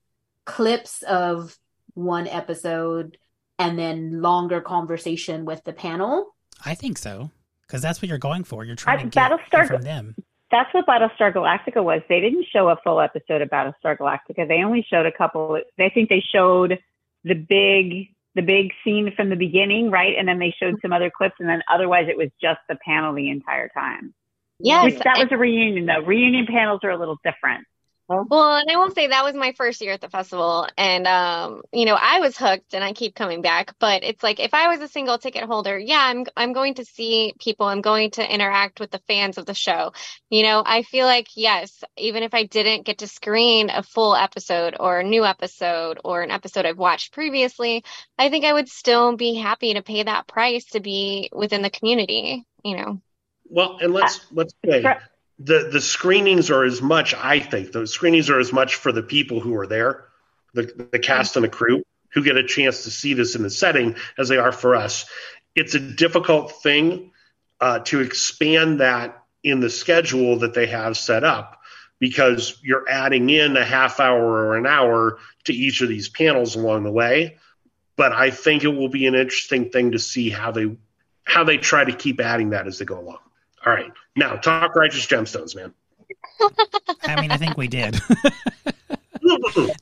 clips 0.46 1.02
of 1.02 1.56
one 1.94 2.26
episode 2.26 3.18
and 3.58 3.78
then 3.78 4.22
longer 4.22 4.60
conversation 4.60 5.44
with 5.44 5.62
the 5.64 5.72
panel. 5.72 6.34
I 6.64 6.74
think 6.74 6.96
so 6.98 7.30
because 7.66 7.82
that's 7.82 8.00
what 8.00 8.08
you're 8.08 8.18
going 8.18 8.44
for. 8.44 8.64
You're 8.64 8.76
trying 8.76 8.98
I- 8.98 9.02
to 9.02 9.08
get 9.08 9.30
Battlestar- 9.30 9.66
from 9.66 9.82
them. 9.82 10.16
That's 10.50 10.72
what 10.74 10.84
Battlestar 10.84 11.32
Galactica 11.32 11.82
was. 11.84 12.02
They 12.08 12.20
didn't 12.20 12.44
show 12.52 12.68
a 12.70 12.76
full 12.82 13.00
episode 13.00 13.40
of 13.40 13.48
Battlestar 13.50 13.96
Galactica. 13.96 14.48
They 14.48 14.64
only 14.64 14.84
showed 14.90 15.06
a 15.06 15.12
couple. 15.12 15.60
I 15.78 15.88
think 15.90 16.08
they 16.08 16.20
showed 16.32 16.80
the 17.22 17.34
big 17.34 18.08
the 18.34 18.42
big 18.42 18.72
scene 18.84 19.12
from 19.16 19.28
the 19.28 19.36
beginning, 19.36 19.90
right? 19.90 20.14
And 20.18 20.28
then 20.28 20.38
they 20.38 20.54
showed 20.58 20.74
mm-hmm. 20.74 20.82
some 20.82 20.92
other 20.92 21.10
clips, 21.10 21.36
and 21.40 21.48
then 21.48 21.62
otherwise 21.72 22.06
it 22.08 22.16
was 22.16 22.28
just 22.40 22.60
the 22.68 22.76
panel 22.84 23.14
the 23.14 23.30
entire 23.30 23.68
time. 23.68 24.14
Yes, 24.62 24.84
Which 24.92 25.02
that 25.02 25.18
was 25.18 25.28
a 25.30 25.36
reunion 25.36 25.86
though. 25.86 26.02
Reunion 26.04 26.46
panels 26.46 26.80
are 26.84 26.90
a 26.90 26.98
little 26.98 27.18
different. 27.24 27.66
Well, 28.10 28.56
and 28.56 28.68
I 28.68 28.76
will 28.76 28.90
say 28.90 29.06
that 29.06 29.24
was 29.24 29.36
my 29.36 29.52
first 29.52 29.80
year 29.80 29.92
at 29.92 30.00
the 30.00 30.08
festival, 30.08 30.66
and 30.76 31.06
um, 31.06 31.62
you 31.72 31.84
know, 31.84 31.94
I 31.94 32.18
was 32.18 32.36
hooked, 32.36 32.74
and 32.74 32.82
I 32.82 32.92
keep 32.92 33.14
coming 33.14 33.40
back. 33.40 33.76
But 33.78 34.02
it's 34.02 34.20
like 34.20 34.40
if 34.40 34.52
I 34.52 34.66
was 34.66 34.80
a 34.80 34.88
single 34.88 35.16
ticket 35.16 35.44
holder, 35.44 35.78
yeah, 35.78 36.00
I'm 36.00 36.24
I'm 36.36 36.52
going 36.52 36.74
to 36.74 36.84
see 36.84 37.34
people, 37.38 37.66
I'm 37.66 37.82
going 37.82 38.10
to 38.12 38.34
interact 38.34 38.80
with 38.80 38.90
the 38.90 39.00
fans 39.06 39.38
of 39.38 39.46
the 39.46 39.54
show. 39.54 39.92
You 40.28 40.42
know, 40.42 40.60
I 40.66 40.82
feel 40.82 41.06
like 41.06 41.28
yes, 41.36 41.84
even 41.96 42.24
if 42.24 42.34
I 42.34 42.46
didn't 42.46 42.84
get 42.84 42.98
to 42.98 43.06
screen 43.06 43.70
a 43.70 43.84
full 43.84 44.16
episode 44.16 44.74
or 44.80 44.98
a 44.98 45.04
new 45.04 45.24
episode 45.24 46.00
or 46.04 46.22
an 46.22 46.32
episode 46.32 46.66
I've 46.66 46.78
watched 46.78 47.12
previously, 47.12 47.84
I 48.18 48.28
think 48.28 48.44
I 48.44 48.52
would 48.52 48.68
still 48.68 49.16
be 49.16 49.34
happy 49.34 49.74
to 49.74 49.82
pay 49.82 50.02
that 50.02 50.26
price 50.26 50.64
to 50.70 50.80
be 50.80 51.30
within 51.32 51.62
the 51.62 51.70
community. 51.70 52.44
You 52.64 52.76
know. 52.76 53.00
Well, 53.48 53.78
and 53.80 53.92
let's 53.92 54.20
let's 54.32 54.52
say 54.64 54.82
Correct. 54.82 55.04
The 55.42 55.70
the 55.72 55.80
screenings 55.80 56.50
are 56.50 56.64
as 56.64 56.82
much. 56.82 57.14
I 57.14 57.40
think 57.40 57.72
those 57.72 57.92
screenings 57.92 58.28
are 58.28 58.38
as 58.38 58.52
much 58.52 58.74
for 58.76 58.92
the 58.92 59.02
people 59.02 59.40
who 59.40 59.56
are 59.56 59.66
there, 59.66 60.04
the 60.52 60.88
the 60.92 60.98
cast 60.98 61.36
and 61.36 61.44
the 61.44 61.48
crew 61.48 61.82
who 62.12 62.22
get 62.22 62.36
a 62.36 62.44
chance 62.44 62.84
to 62.84 62.90
see 62.90 63.14
this 63.14 63.34
in 63.36 63.42
the 63.42 63.50
setting 63.50 63.96
as 64.18 64.28
they 64.28 64.36
are 64.36 64.52
for 64.52 64.74
us. 64.74 65.06
It's 65.54 65.74
a 65.74 65.80
difficult 65.80 66.62
thing 66.62 67.12
uh, 67.60 67.80
to 67.80 68.00
expand 68.00 68.80
that 68.80 69.22
in 69.42 69.60
the 69.60 69.70
schedule 69.70 70.40
that 70.40 70.52
they 70.52 70.66
have 70.66 70.96
set 70.96 71.24
up 71.24 71.62
because 72.00 72.58
you're 72.62 72.88
adding 72.88 73.30
in 73.30 73.56
a 73.56 73.64
half 73.64 74.00
hour 74.00 74.22
or 74.22 74.56
an 74.56 74.66
hour 74.66 75.18
to 75.44 75.52
each 75.52 75.80
of 75.80 75.88
these 75.88 76.08
panels 76.08 76.56
along 76.56 76.82
the 76.82 76.90
way. 76.90 77.38
But 77.96 78.12
I 78.12 78.30
think 78.30 78.64
it 78.64 78.68
will 78.68 78.88
be 78.88 79.06
an 79.06 79.14
interesting 79.14 79.70
thing 79.70 79.92
to 79.92 79.98
see 79.98 80.30
how 80.30 80.50
they 80.50 80.76
how 81.24 81.44
they 81.44 81.58
try 81.58 81.84
to 81.84 81.92
keep 81.92 82.20
adding 82.20 82.50
that 82.50 82.66
as 82.66 82.78
they 82.78 82.84
go 82.84 82.98
along. 82.98 83.20
All 83.66 83.72
right. 83.72 83.92
Now, 84.16 84.36
talk 84.36 84.74
righteous 84.74 85.06
gemstones, 85.06 85.54
man. 85.54 85.72
I 87.02 87.20
mean, 87.20 87.30
I 87.30 87.36
think 87.36 87.56
we 87.56 87.68
did. 87.68 87.94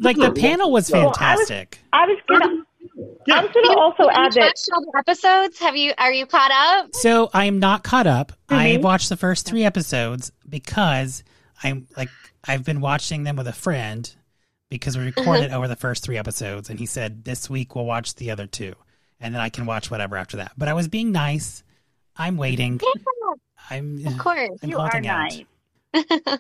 like 0.01 0.17
the 0.17 0.33
panel 0.37 0.73
was 0.73 0.91
Well, 0.91 1.03
I 1.03 1.07
was- 1.07 1.49
fantastic. 1.49 1.79
I 1.93 2.07
was 2.07 2.19
gonna 2.29 2.65
Yeah. 3.27 3.37
I 3.39 3.43
was 3.45 3.53
gonna 3.53 3.79
also 3.79 4.09
add 4.11 4.33
that 4.33 4.41
watched 4.47 4.69
all 4.75 4.81
the 4.81 4.99
episodes? 4.99 5.59
Have 5.61 5.77
you? 5.77 5.93
Are 5.99 6.13
you 6.13 6.27
caught 6.27 6.51
up? 6.51 6.95
So 6.95 7.31
I 7.33 7.45
am 7.45 7.59
not 7.59 7.83
caught 7.85 8.07
up. 8.07 8.33
I 8.49 8.77
Mhm. 8.77 8.83
watched 8.83 9.09
the 9.09 9.17
first 9.17 9.47
three 9.47 9.65
episodes 9.65 10.33
because 10.49 11.23
I'm 11.63 11.87
like 11.97 12.09
I've 12.47 12.65
been 12.65 12.81
watching 12.81 13.23
them 13.25 13.37
with 13.37 13.47
a 13.49 13.53
friend 13.53 14.13
because 14.71 14.97
we 14.99 15.05
recorded 15.05 15.53
over 15.53 15.69
the 15.69 15.77
first 15.77 16.03
three 16.05 16.17
episodes, 16.19 16.69
and 16.71 16.79
he 16.79 16.87
said 16.87 17.25
this 17.25 17.49
week 17.49 17.75
we'll 17.75 17.85
watch 17.87 18.15
the 18.17 18.31
other 18.31 18.47
two, 18.47 18.75
and 19.21 19.35
then 19.35 19.41
I 19.41 19.49
can 19.49 19.67
watch 19.67 19.91
whatever 19.91 20.17
after 20.17 20.37
that. 20.39 20.53
But 20.59 20.69
I 20.69 20.75
was 20.75 20.89
being 20.89 21.13
nice. 21.13 21.63
I'm 22.17 22.37
waiting. 22.37 22.81
I'm. 23.71 24.07
Of 24.07 24.19
course. 24.19 24.51
I'm 24.63 24.69
you 24.69 24.79
are 24.79 24.91
holding 24.91 25.09
out. 25.09 25.31
nice. 25.31 25.45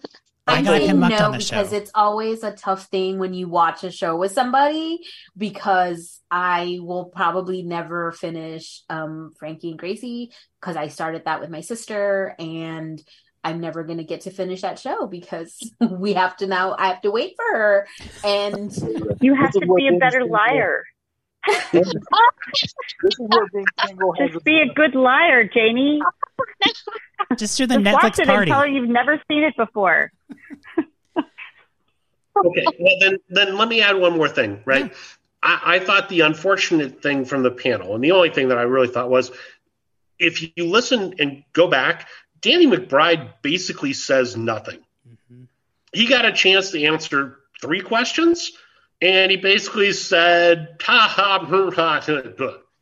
I 0.48 0.56
I'm 0.58 0.64
got 0.64 0.80
him 0.80 1.00
mucked 1.00 1.18
no 1.18 1.26
on 1.26 1.32
the 1.32 1.38
because 1.38 1.74
it's 1.74 1.90
always 1.94 2.42
a 2.42 2.52
tough 2.52 2.86
thing 2.86 3.18
when 3.18 3.34
you 3.34 3.48
watch 3.48 3.84
a 3.84 3.90
show 3.90 4.16
with 4.16 4.32
somebody 4.32 5.00
because 5.36 6.20
I 6.30 6.78
will 6.80 7.04
probably 7.06 7.62
never 7.62 8.12
finish 8.12 8.82
um, 8.88 9.32
Frankie 9.38 9.70
and 9.70 9.78
Gracie 9.78 10.32
because 10.58 10.74
I 10.76 10.88
started 10.88 11.26
that 11.26 11.40
with 11.42 11.50
my 11.50 11.60
sister 11.60 12.34
and 12.38 13.02
I'm 13.44 13.60
never 13.60 13.84
going 13.84 13.98
to 13.98 14.04
get 14.04 14.22
to 14.22 14.30
finish 14.30 14.62
that 14.62 14.78
show 14.78 15.06
because 15.06 15.58
we 15.80 16.14
have 16.14 16.34
to 16.38 16.46
now 16.46 16.74
I 16.78 16.88
have 16.88 17.02
to 17.02 17.10
wait 17.10 17.34
for 17.36 17.58
her 17.58 17.86
and 18.24 18.72
You 19.20 19.34
have 19.34 19.52
to 19.52 19.60
be 19.76 19.88
a 19.88 19.98
better 19.98 20.20
Franco- 20.20 20.32
liar. 20.32 20.84
This 21.72 21.88
is 21.88 21.94
where 23.18 23.46
James 23.52 23.66
Franco 23.80 24.12
has 24.18 24.30
Just 24.32 24.44
be 24.44 24.60
a 24.60 24.72
good 24.74 24.94
liar, 24.94 25.44
Jamie. 25.44 26.00
Just 27.36 27.56
do 27.58 27.66
the 27.66 27.78
Just 27.78 27.92
watch 27.94 28.12
Netflix 28.14 28.20
it 28.20 28.26
party. 28.26 28.50
until 28.50 28.66
you've 28.66 28.88
never 28.88 29.20
seen 29.30 29.42
it 29.44 29.56
before. 29.56 30.12
Okay. 31.16 32.64
Well, 32.78 32.96
then, 33.00 33.18
then 33.28 33.56
let 33.56 33.68
me 33.68 33.82
add 33.82 33.96
one 33.96 34.16
more 34.16 34.28
thing, 34.28 34.62
right? 34.64 34.92
I, 35.42 35.60
I 35.64 35.78
thought 35.80 36.08
the 36.08 36.20
unfortunate 36.20 37.02
thing 37.02 37.24
from 37.24 37.42
the 37.42 37.50
panel, 37.50 37.94
and 37.96 38.04
the 38.04 38.12
only 38.12 38.30
thing 38.30 38.48
that 38.48 38.58
I 38.58 38.62
really 38.62 38.86
thought 38.88 39.10
was, 39.10 39.32
if 40.20 40.42
you 40.42 40.66
listen 40.66 41.14
and 41.18 41.42
go 41.52 41.66
back, 41.68 42.08
Danny 42.40 42.66
McBride 42.66 43.30
basically 43.42 43.92
says 43.92 44.36
nothing. 44.36 44.78
Mhm. 45.32 45.46
he 45.92 46.06
got 46.06 46.24
a 46.26 46.32
chance 46.32 46.70
to 46.72 46.84
answer 46.84 47.38
three 47.60 47.80
questions, 47.80 48.52
and 49.00 49.30
he 49.30 49.36
basically 49.36 49.92
said, 49.92 50.76
"Ha 50.82 51.08
ha, 51.08 52.04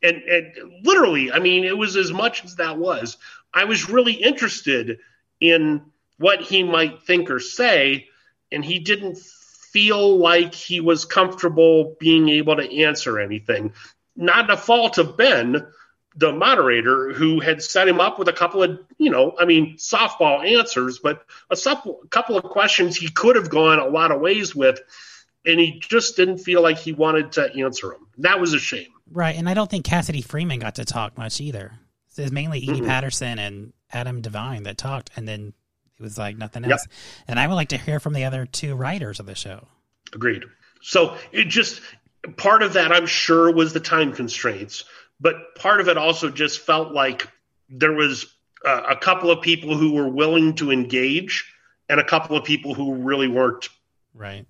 And, 0.02 0.22
and 0.22 0.84
literally, 0.84 1.32
I 1.32 1.38
mean, 1.38 1.64
it 1.64 1.76
was 1.76 1.96
as 1.96 2.12
much 2.12 2.44
as 2.44 2.56
that 2.56 2.78
was. 2.78 3.16
I 3.52 3.64
was 3.64 3.88
really 3.88 4.12
interested 4.12 4.98
in 5.40 5.82
what 6.18 6.40
he 6.40 6.62
might 6.62 7.02
think 7.02 7.30
or 7.30 7.40
say, 7.40 8.08
and 8.50 8.64
he 8.64 8.78
didn't 8.78 9.18
feel 9.18 10.16
like 10.16 10.54
he 10.54 10.80
was 10.80 11.04
comfortable 11.04 11.96
being 12.00 12.28
able 12.30 12.56
to 12.56 12.82
answer 12.82 13.18
anything. 13.18 13.72
Not 14.14 14.50
a 14.50 14.56
fault 14.56 14.96
of 14.96 15.16
Ben, 15.18 15.66
the 16.16 16.32
moderator, 16.32 17.12
who 17.12 17.40
had 17.40 17.62
set 17.62 17.86
him 17.86 18.00
up 18.00 18.18
with 18.18 18.28
a 18.28 18.32
couple 18.32 18.62
of, 18.62 18.80
you 18.96 19.10
know, 19.10 19.34
I 19.38 19.44
mean, 19.44 19.76
softball 19.76 20.50
answers, 20.50 20.98
but 20.98 21.26
a 21.50 21.56
couple 22.08 22.38
of 22.38 22.44
questions 22.44 22.96
he 22.96 23.10
could 23.10 23.36
have 23.36 23.50
gone 23.50 23.78
a 23.78 23.86
lot 23.88 24.12
of 24.12 24.20
ways 24.20 24.56
with, 24.56 24.80
and 25.46 25.60
he 25.60 25.78
just 25.80 26.16
didn't 26.16 26.38
feel 26.38 26.62
like 26.62 26.78
he 26.78 26.92
wanted 26.92 27.32
to 27.32 27.52
answer 27.54 27.88
them. 27.88 28.06
That 28.18 28.40
was 28.40 28.52
a 28.52 28.58
shame. 28.58 28.88
Right, 29.10 29.36
and 29.36 29.48
I 29.48 29.54
don't 29.54 29.70
think 29.70 29.84
Cassidy 29.84 30.20
Freeman 30.20 30.58
got 30.58 30.74
to 30.76 30.84
talk 30.84 31.16
much 31.16 31.40
either. 31.40 31.72
It 32.18 32.22
was 32.22 32.32
mainly 32.32 32.58
Edie 32.58 32.80
Mm-mm. 32.80 32.86
Patterson 32.86 33.38
and 33.38 33.72
Adam 33.92 34.20
Devine 34.22 34.64
that 34.64 34.78
talked, 34.78 35.10
and 35.16 35.28
then 35.28 35.52
it 35.98 36.02
was 36.02 36.18
like 36.18 36.36
nothing 36.36 36.62
Yep. 36.64 36.72
else. 36.72 36.86
And 37.28 37.38
I 37.38 37.46
would 37.46 37.54
like 37.54 37.68
to 37.68 37.78
hear 37.78 38.00
from 38.00 38.14
the 38.14 38.24
other 38.24 38.46
two 38.46 38.74
writers 38.74 39.20
of 39.20 39.26
the 39.26 39.34
show. 39.34 39.68
Agreed. 40.12 40.44
So 40.82 41.16
it 41.32 41.44
just 41.44 41.80
part 42.36 42.62
of 42.62 42.72
that, 42.72 42.90
I'm 42.92 43.06
sure, 43.06 43.52
was 43.52 43.72
the 43.72 43.80
time 43.80 44.12
constraints, 44.12 44.84
but 45.20 45.54
part 45.56 45.80
of 45.80 45.88
it 45.88 45.96
also 45.98 46.30
just 46.30 46.60
felt 46.60 46.92
like 46.92 47.28
there 47.68 47.92
was 47.92 48.26
uh, 48.64 48.82
a 48.88 48.96
couple 48.96 49.30
of 49.30 49.42
people 49.42 49.76
who 49.76 49.92
were 49.92 50.08
willing 50.08 50.54
to 50.56 50.70
engage 50.72 51.50
and 51.88 52.00
a 52.00 52.04
couple 52.04 52.36
of 52.36 52.44
people 52.44 52.74
who 52.74 52.94
really 52.94 53.28
weren't. 53.28 53.68
Right. 54.14 54.46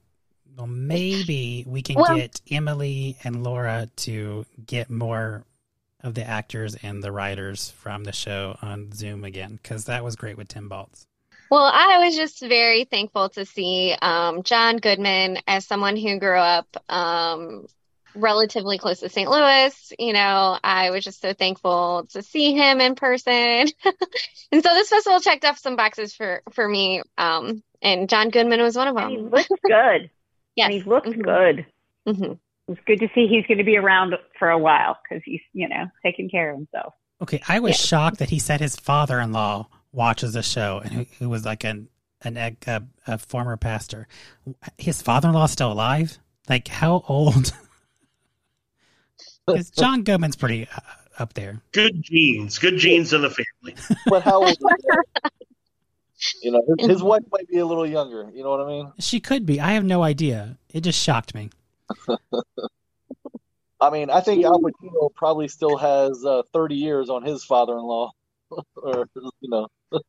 Well, 0.56 0.66
maybe 0.66 1.64
we 1.66 1.82
can 1.82 1.96
Well- 1.96 2.16
get 2.16 2.40
Emily 2.50 3.16
and 3.24 3.42
Laura 3.44 3.88
to 3.96 4.46
get 4.64 4.88
more 4.90 5.44
of 6.02 6.14
the 6.14 6.24
actors 6.24 6.76
and 6.82 7.02
the 7.02 7.10
writers 7.12 7.70
from 7.70 8.04
the 8.04 8.12
show 8.12 8.56
on 8.62 8.92
Zoom 8.92 9.24
again, 9.24 9.58
because 9.62 9.86
that 9.86 10.04
was 10.04 10.16
great 10.16 10.36
with 10.36 10.48
Tim 10.48 10.68
Baltz. 10.70 11.06
Well, 11.50 11.64
I 11.72 12.04
was 12.04 12.16
just 12.16 12.40
very 12.40 12.84
thankful 12.84 13.28
to 13.30 13.44
see 13.44 13.94
um, 14.02 14.42
John 14.42 14.78
Goodman 14.78 15.38
as 15.46 15.66
someone 15.66 15.96
who 15.96 16.18
grew 16.18 16.38
up 16.38 16.66
um, 16.88 17.66
relatively 18.14 18.78
close 18.78 19.00
to 19.00 19.08
St. 19.08 19.30
Louis. 19.30 19.92
You 19.98 20.12
know, 20.12 20.58
I 20.62 20.90
was 20.90 21.04
just 21.04 21.20
so 21.20 21.32
thankful 21.34 22.06
to 22.12 22.22
see 22.22 22.52
him 22.54 22.80
in 22.80 22.94
person. 22.96 23.68
and 24.52 24.62
so 24.62 24.74
this 24.74 24.88
festival 24.90 25.20
checked 25.20 25.44
off 25.44 25.58
some 25.58 25.76
boxes 25.76 26.14
for, 26.14 26.42
for 26.52 26.68
me. 26.68 27.02
Um, 27.16 27.62
and 27.82 28.08
John 28.08 28.30
Goodman 28.30 28.60
was 28.62 28.76
one 28.76 28.88
of 28.88 28.96
And 28.96 29.10
he 29.10 29.16
them. 29.18 29.30
looks 29.30 29.48
good. 29.64 30.10
Yes. 30.56 30.66
And 30.66 30.74
he 30.74 30.82
looks 30.82 31.08
Mhm. 31.08 31.22
good. 31.22 31.66
Mhm. 32.08 32.38
It's 32.68 32.80
good 32.86 32.98
to 33.00 33.08
see 33.14 33.28
he's 33.28 33.46
going 33.46 33.58
to 33.58 33.64
be 33.64 33.76
around 33.76 34.14
for 34.38 34.50
a 34.50 34.58
while 34.58 34.98
because 35.08 35.22
he's, 35.24 35.40
you 35.52 35.68
know, 35.68 35.86
taking 36.02 36.28
care 36.28 36.50
of 36.50 36.56
himself. 36.56 36.94
Okay, 37.22 37.40
I 37.48 37.60
was 37.60 37.72
Yeah. 37.72 37.86
shocked 37.86 38.18
that 38.18 38.30
he 38.30 38.38
said 38.38 38.60
his 38.60 38.74
father-in-law 38.76 39.68
watches 39.92 40.32
the 40.34 40.42
show, 40.42 40.80
and 40.84 40.92
who, 40.92 41.06
who 41.18 41.28
was 41.28 41.44
like 41.44 41.62
an 41.64 41.88
an 42.22 42.36
egg- 42.36 42.64
a, 42.66 42.82
a 43.06 43.18
former 43.18 43.56
pastor. 43.56 44.08
His 44.78 45.00
father-in-law 45.02 45.46
still 45.46 45.70
alive? 45.70 46.18
Like 46.48 46.66
how 46.68 47.04
old? 47.08 47.52
Because 49.46 49.70
John 49.70 50.02
Goodman's 50.02 50.34
pretty 50.36 50.66
uh, 50.66 50.80
up 51.20 51.34
there. 51.34 51.60
Good 51.72 52.02
genes, 52.02 52.58
good 52.58 52.78
genes 52.78 53.12
in 53.12 53.22
the 53.22 53.30
family. 53.30 53.76
But 54.08 54.22
how 54.24 54.38
old 54.40 54.48
is 54.50 54.56
that? 54.58 55.32
You 56.42 56.50
know, 56.52 56.62
his, 56.78 56.88
his 56.88 57.02
wife 57.02 57.22
might 57.30 57.46
be 57.48 57.58
a 57.58 57.66
little 57.66 57.86
younger. 57.86 58.30
You 58.34 58.42
know 58.42 58.50
what 58.50 58.60
I 58.60 58.66
mean? 58.68 58.92
She 58.98 59.20
could 59.20 59.44
be. 59.44 59.60
I 59.60 59.72
have 59.72 59.84
no 59.84 60.02
idea. 60.02 60.56
It 60.72 60.80
just 60.82 60.98
shocked 61.02 61.34
me. 61.34 61.50
I 63.80 63.90
mean, 63.90 64.08
I 64.08 64.20
think 64.22 64.44
Al 64.44 64.58
Pacino 64.60 65.14
probably 65.14 65.48
still 65.48 65.76
has 65.76 66.24
uh, 66.24 66.42
30 66.52 66.74
years 66.76 67.10
on 67.10 67.22
his 67.22 67.44
father-in-law, 67.44 68.10
or 68.76 69.06
you 69.14 69.50
know, 69.50 69.68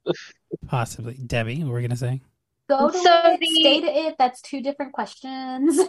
Possibly. 0.67 1.15
Debbie, 1.15 1.61
what 1.63 1.69
were 1.71 1.75
we 1.75 1.81
gonna 1.81 1.97
say? 1.97 2.21
go 2.69 2.89
to 2.89 2.97
So 2.97 3.21
it, 3.25 3.39
the- 3.41 3.59
stay 3.61 3.81
to 3.81 3.87
it. 3.87 4.15
That's 4.17 4.41
two 4.41 4.61
different 4.61 4.93
questions. 4.93 5.79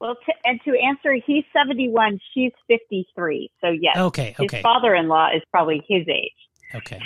Well, 0.00 0.16
to, 0.26 0.32
and 0.44 0.60
to 0.66 0.78
answer, 0.78 1.14
he's 1.26 1.44
71, 1.54 2.20
she's 2.34 2.52
53. 2.68 3.50
So, 3.62 3.68
yes, 3.70 3.96
Okay, 3.96 4.34
his 4.38 4.44
okay, 4.46 4.60
father 4.60 4.94
in 4.94 5.08
law 5.08 5.28
is 5.34 5.40
probably 5.50 5.82
his 5.88 6.06
age. 6.08 6.32
okay. 6.74 7.00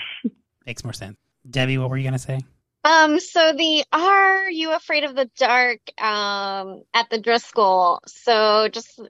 Makes 0.68 0.84
more 0.84 0.92
sense. 0.92 1.16
Debbie, 1.48 1.78
what 1.78 1.88
were 1.88 1.96
you 1.96 2.04
gonna 2.04 2.18
say? 2.18 2.40
Um, 2.84 3.20
so 3.20 3.54
the 3.54 3.86
Are 3.90 4.50
You 4.50 4.72
Afraid 4.72 5.04
of 5.04 5.16
the 5.16 5.30
Dark 5.38 5.80
um 5.98 6.82
at 6.92 7.08
the 7.08 7.18
Driscoll. 7.18 8.00
So 8.06 8.68
just 8.68 9.00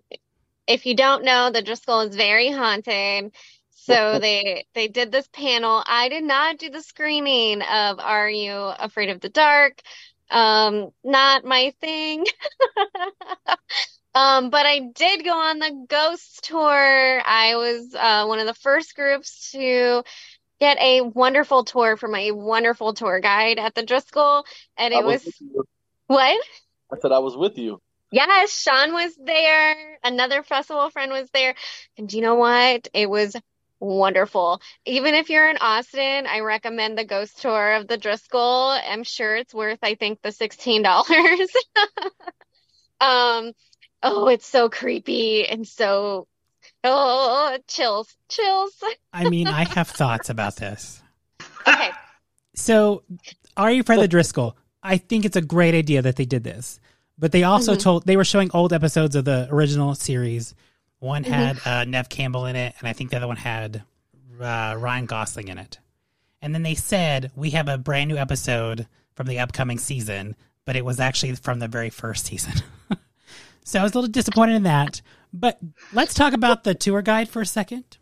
if 0.69 0.87
you 0.87 0.95
don't 0.95 1.25
know, 1.25 1.51
the 1.51 1.61
Driscoll 1.61 2.03
is 2.03 2.15
very 2.15 2.53
haunted. 2.53 3.33
So 3.73 4.19
they 4.21 4.67
they 4.75 4.87
did 4.87 5.11
this 5.11 5.27
panel. 5.33 5.83
I 5.85 6.09
did 6.09 6.23
not 6.23 6.59
do 6.59 6.71
the 6.71 6.81
screening 6.81 7.61
of 7.63 7.99
Are 7.99 8.31
You 8.31 8.55
Afraid 8.55 9.11
of 9.11 9.21
the 9.21 9.29
Dark? 9.29 9.81
Um, 10.31 10.91
not 11.03 11.45
my 11.45 11.75
thing. 11.81 12.25
Um, 14.15 14.51
but 14.51 14.67
I 14.67 14.81
did 14.81 15.25
go 15.25 15.39
on 15.39 15.61
the 15.61 15.87
ghost 15.89 16.43
tour. 16.43 17.23
I 17.25 17.55
was 17.55 17.95
uh, 17.95 18.25
one 18.25 18.41
of 18.41 18.47
the 18.47 18.55
first 18.55 18.97
groups 18.97 19.53
to 19.53 20.03
get 20.61 20.79
a 20.79 21.03
wonderful 21.03 21.65
tour 21.65 21.97
from 21.97 22.15
a 22.15 22.33
wonderful 22.33 22.95
tour 22.95 23.21
guide 23.21 23.59
at 23.59 23.75
the 23.75 23.83
Driscoll, 23.83 24.45
and 24.77 24.95
I 24.95 24.99
it 24.99 25.05
was 25.05 25.43
what? 26.07 26.45
I 26.93 26.99
said 27.01 27.13
I 27.13 27.19
was 27.19 27.37
with 27.37 27.59
you. 27.59 27.81
Yes, 28.11 28.59
Sean 28.59 28.95
was 28.95 29.15
there. 29.23 29.99
Another 30.03 30.43
festival 30.43 30.89
friend 30.89 31.13
was 31.13 31.29
there. 31.31 31.55
And 31.99 32.09
do 32.09 32.17
you 32.17 32.23
know 32.23 32.37
what? 32.37 32.89
It 32.95 33.11
was 33.11 33.37
wonderful. 33.81 34.63
Even 34.87 35.15
if 35.15 35.29
you're 35.29 35.51
in 35.51 35.59
Austin, 35.59 36.27
I 36.27 36.41
recommend 36.41 36.97
the 36.97 37.05
ghost 37.05 37.43
tour 37.43 37.75
of 37.75 37.87
the 37.87 37.99
Driscoll. 37.99 38.71
I'm 38.71 39.05
sure 39.05 39.37
it's 39.37 39.53
worth, 39.53 39.81
I 39.83 39.95
think, 39.95 40.23
the 40.23 40.31
$16. 40.31 40.85
Um, 43.01 43.53
oh, 44.03 44.29
it's 44.29 44.47
so 44.47 44.69
creepy 44.69 45.47
and 45.47 45.67
so, 45.67 46.27
oh, 46.85 47.59
chills, 47.67 48.15
chills. 48.29 48.73
I 49.13 49.29
mean, 49.29 49.47
I 49.49 49.65
have 49.65 49.89
thoughts 49.89 50.31
about 50.31 50.57
this. 50.57 51.03
Okay. 51.67 51.91
So, 52.55 53.03
Are 53.57 53.71
You 53.71 53.81
of 53.81 53.87
the 53.87 54.09
Driscoll? 54.09 54.57
I 54.83 54.97
think 54.99 55.25
it's 55.25 55.37
a 55.37 55.43
great 55.43 55.75
idea 55.75 56.03
that 56.03 56.17
they 56.17 56.25
did 56.25 56.45
this. 56.45 56.81
But 57.19 57.33
they 57.33 57.43
also 57.43 57.75
Mhm. 57.75 57.81
told 57.81 58.07
they 58.07 58.17
were 58.17 58.25
showing 58.25 58.51
old 58.55 58.73
episodes 58.73 59.17
of 59.17 59.25
the 59.25 59.49
original 59.51 59.95
series. 59.97 60.55
One 61.01 61.25
Mhm. 61.25 61.29
had 61.29 61.61
uh, 61.67 61.85
Neve 61.85 62.09
Campbell 62.09 62.47
in 62.47 62.55
it, 62.57 62.75
and 62.79 62.89
I 62.89 62.93
think 62.93 63.11
the 63.11 63.17
other 63.17 63.27
one 63.27 63.37
had 63.37 63.83
uh, 64.41 64.77
Ryan 64.79 65.07
Gosling 65.07 65.49
in 65.49 65.59
it. 65.59 65.79
And 66.41 66.55
then 66.55 66.63
they 66.63 66.77
said 66.77 67.33
we 67.35 67.51
have 67.51 67.67
a 67.69 67.77
brand 67.77 68.09
new 68.09 68.17
episode 68.17 68.87
from 69.15 69.27
the 69.27 69.41
upcoming 69.41 69.79
season, 69.79 70.37
but 70.65 70.77
it 70.77 70.85
was 70.85 71.01
actually 71.01 71.35
from 71.35 71.59
the 71.59 71.67
very 71.67 71.91
first 71.91 72.27
season. 72.27 72.53
so 73.65 73.81
I 73.81 73.83
was 73.83 73.93
a 73.93 73.97
little 73.97 74.09
disappointed 74.11 74.55
in 74.55 74.63
that. 74.63 75.03
But 75.33 75.59
let's 75.93 76.15
talk 76.15 76.33
about 76.33 76.65
the 76.65 76.75
tour 76.75 77.03
guide 77.03 77.29
for 77.29 77.43
a 77.43 77.47
second. 77.47 77.99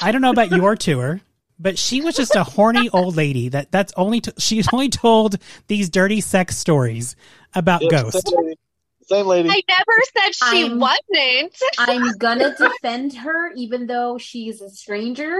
I 0.00 0.12
don't 0.12 0.22
know 0.22 0.30
about 0.30 0.50
your 0.50 0.74
tour, 0.76 1.20
but 1.58 1.78
she 1.78 2.00
was 2.00 2.16
just 2.16 2.34
a 2.34 2.44
horny 2.44 2.88
old 2.90 3.16
lady 3.16 3.48
that 3.50 3.70
that's 3.70 3.92
only 3.96 4.20
t- 4.20 4.32
she 4.38 4.62
only 4.72 4.88
told 4.88 5.36
these 5.66 5.90
dirty 5.90 6.20
sex 6.20 6.56
stories 6.56 7.14
about 7.54 7.82
Yeah, 7.82 8.02
ghosts. 8.02 8.30
Same 8.30 8.44
lady. 8.44 8.58
Same 9.02 9.26
lady. 9.26 9.48
I 9.50 9.60
never 9.68 10.02
said 10.16 10.34
she 10.34 10.62
I'm- 10.64 10.78
wasn't. 10.78 11.56
I'm 11.78 12.16
gonna 12.18 12.54
defend 12.56 13.14
her, 13.14 13.52
even 13.54 13.86
though 13.86 14.16
she's 14.16 14.60
a 14.60 14.70
stranger, 14.70 15.38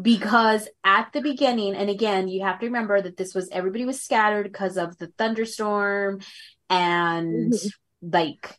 because 0.00 0.68
at 0.84 1.12
the 1.12 1.20
beginning, 1.20 1.74
and 1.74 1.88
again, 1.90 2.28
you 2.28 2.42
have 2.42 2.58
to 2.60 2.66
remember 2.66 3.00
that 3.00 3.16
this 3.16 3.34
was 3.34 3.48
everybody 3.50 3.84
was 3.84 4.00
scattered 4.00 4.44
because 4.44 4.76
of 4.76 4.98
the 4.98 5.08
thunderstorm, 5.18 6.20
and 6.68 7.52
mm-hmm. 7.52 8.10
like, 8.10 8.58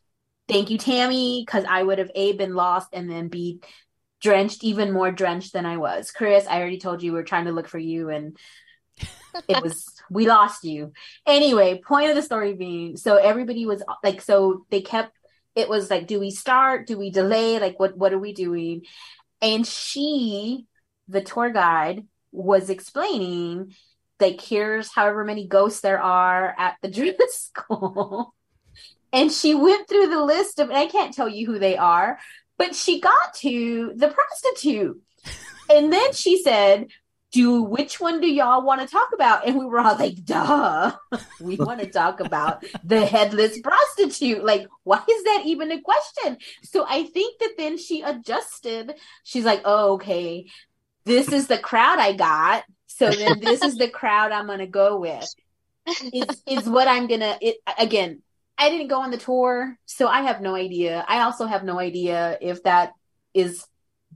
thank 0.49 0.69
you, 0.69 0.77
Tammy, 0.77 1.43
because 1.45 1.63
I 1.67 1.81
would 1.81 1.99
have 1.99 2.11
a 2.15 2.33
been 2.33 2.53
lost 2.53 2.89
and 2.91 3.09
then 3.09 3.29
be 3.29 3.61
drenched, 4.21 4.63
even 4.63 4.91
more 4.91 5.11
drenched 5.11 5.53
than 5.53 5.65
I 5.65 5.77
was. 5.77 6.11
Chris, 6.11 6.45
I 6.47 6.59
already 6.59 6.79
told 6.79 7.01
you 7.01 7.13
we 7.13 7.19
are 7.19 7.23
trying 7.23 7.45
to 7.45 7.53
look 7.53 7.69
for 7.69 7.79
you, 7.79 8.09
and 8.09 8.37
it 9.47 9.63
was 9.63 9.85
we 10.09 10.27
lost 10.27 10.65
you. 10.65 10.91
Anyway, 11.25 11.81
point 11.85 12.09
of 12.09 12.15
the 12.15 12.21
story 12.21 12.53
being, 12.53 12.97
so 12.97 13.15
everybody 13.15 13.65
was 13.65 13.81
like, 14.03 14.21
so 14.21 14.65
they 14.69 14.81
kept 14.81 15.13
it 15.55 15.69
was 15.69 15.89
like 15.89 16.07
do 16.07 16.19
we 16.19 16.31
start 16.31 16.87
do 16.87 16.97
we 16.97 17.09
delay 17.09 17.59
like 17.59 17.79
what 17.79 17.97
what 17.97 18.13
are 18.13 18.19
we 18.19 18.33
doing 18.33 18.83
and 19.41 19.65
she 19.65 20.65
the 21.07 21.21
tour 21.21 21.49
guide 21.49 22.05
was 22.31 22.69
explaining 22.69 23.73
like 24.19 24.39
here's 24.41 24.93
however 24.93 25.23
many 25.23 25.47
ghosts 25.47 25.81
there 25.81 26.01
are 26.01 26.53
at 26.57 26.75
the 26.81 26.89
Driscoll 26.91 28.33
and 29.11 29.31
she 29.31 29.55
went 29.55 29.87
through 29.87 30.07
the 30.07 30.23
list 30.23 30.59
of 30.59 30.69
and 30.69 30.77
I 30.77 30.87
can't 30.87 31.13
tell 31.13 31.29
you 31.29 31.45
who 31.45 31.59
they 31.59 31.77
are 31.77 32.19
but 32.57 32.75
she 32.75 32.99
got 32.99 33.33
to 33.35 33.93
the 33.95 34.09
prostitute 34.09 35.01
and 35.69 35.91
then 35.91 36.13
she 36.13 36.41
said 36.41 36.87
do 37.31 37.61
which 37.61 37.99
one 37.99 38.19
do 38.19 38.27
y'all 38.27 38.63
want 38.63 38.81
to 38.81 38.87
talk 38.87 39.09
about 39.13 39.47
and 39.47 39.57
we 39.57 39.65
were 39.65 39.79
all 39.79 39.97
like 39.97 40.23
duh 40.25 40.91
we 41.39 41.55
want 41.57 41.79
to 41.79 41.87
talk 41.87 42.19
about 42.19 42.63
the 42.83 43.05
headless 43.05 43.59
prostitute. 43.61 44.43
Like, 44.43 44.67
why 44.83 45.01
is 45.09 45.23
that 45.23 45.43
even 45.45 45.71
a 45.71 45.81
question? 45.81 46.37
So 46.63 46.85
I 46.87 47.03
think 47.03 47.39
that 47.39 47.53
then 47.57 47.77
she 47.77 48.01
adjusted. 48.01 48.95
She's 49.23 49.45
like, 49.45 49.61
oh, 49.65 49.93
okay, 49.93 50.47
this 51.05 51.31
is 51.31 51.47
the 51.47 51.57
crowd 51.57 51.99
I 51.99 52.13
got. 52.13 52.63
So 52.87 53.09
then 53.09 53.39
this 53.39 53.61
is 53.61 53.75
the 53.75 53.87
crowd 53.87 54.31
I'm 54.31 54.47
gonna 54.47 54.67
go 54.67 54.99
with. 54.99 55.27
Is 56.13 56.43
is 56.45 56.69
what 56.69 56.87
I'm 56.87 57.07
gonna 57.07 57.37
it 57.41 57.55
again. 57.79 58.21
I 58.59 58.69
didn't 58.69 58.89
go 58.89 59.01
on 59.01 59.09
the 59.09 59.17
tour, 59.17 59.77
so 59.85 60.07
I 60.07 60.21
have 60.23 60.41
no 60.41 60.53
idea. 60.53 61.05
I 61.07 61.21
also 61.21 61.45
have 61.45 61.63
no 61.63 61.79
idea 61.79 62.37
if 62.41 62.61
that 62.63 62.91
is 63.33 63.65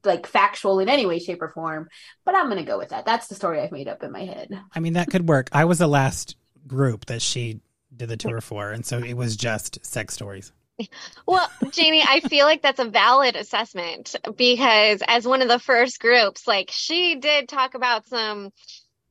like 0.03 0.27
factual 0.27 0.79
in 0.79 0.89
any 0.89 1.05
way, 1.05 1.19
shape, 1.19 1.41
or 1.41 1.49
form. 1.49 1.87
But 2.25 2.35
I'm 2.35 2.49
gonna 2.49 2.65
go 2.65 2.77
with 2.77 2.89
that. 2.89 3.05
That's 3.05 3.27
the 3.27 3.35
story 3.35 3.61
I've 3.61 3.71
made 3.71 3.87
up 3.87 4.03
in 4.03 4.11
my 4.11 4.25
head. 4.25 4.49
I 4.75 4.81
mean, 4.81 4.93
that 4.93 5.09
could 5.09 5.29
work. 5.29 5.49
I 5.53 5.65
was 5.65 5.79
the 5.79 5.87
last 5.87 6.35
group 6.67 7.05
that 7.05 7.21
she 7.21 7.61
did 7.95 8.09
the 8.09 8.17
tour 8.17 8.41
for, 8.41 8.71
and 8.71 8.85
so 8.85 8.99
it 8.99 9.13
was 9.13 9.37
just 9.37 9.83
sex 9.85 10.13
stories. 10.13 10.51
Well, 11.27 11.49
Janie, 11.71 12.03
I 12.05 12.19
feel 12.19 12.45
like 12.45 12.61
that's 12.61 12.79
a 12.79 12.89
valid 12.89 13.35
assessment 13.35 14.15
because 14.35 15.03
as 15.07 15.25
one 15.25 15.41
of 15.41 15.47
the 15.47 15.59
first 15.59 15.99
groups, 15.99 16.47
like 16.47 16.69
she 16.71 17.15
did 17.15 17.47
talk 17.47 17.75
about 17.75 18.07
some 18.07 18.49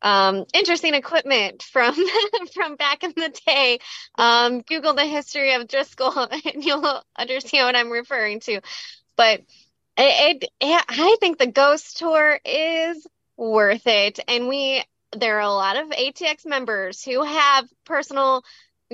um, 0.03 0.45
interesting 0.53 0.95
equipment 0.95 1.63
from 1.63 1.95
from 2.55 2.77
back 2.77 3.05
in 3.05 3.13
the 3.17 3.33
day. 3.47 3.79
Um, 4.17 4.61
Google 4.63 4.95
the 4.95 5.07
history 5.07 5.55
of 5.55 5.69
Driscoll 5.69 6.19
and 6.55 6.65
you'll 6.65 7.03
understand 7.17 7.67
what 7.67 7.77
I'm 7.77 7.91
referring 7.91 8.41
to. 8.41 8.61
But 9.17 9.43
it, 9.97 10.45
it, 10.61 10.85
I 10.89 11.17
think 11.21 11.39
the 11.39 11.47
ghost 11.47 11.99
tour 11.99 12.39
is 12.45 13.07
worth 13.37 13.87
it, 13.87 14.21
and 14.27 14.49
we 14.49 14.85
there 15.17 15.37
are 15.37 15.41
a 15.41 15.49
lot 15.49 15.77
of 15.77 15.91
ATX 15.91 16.47
members 16.47 17.05
who 17.05 17.23
have 17.23 17.69
personal 17.85 18.43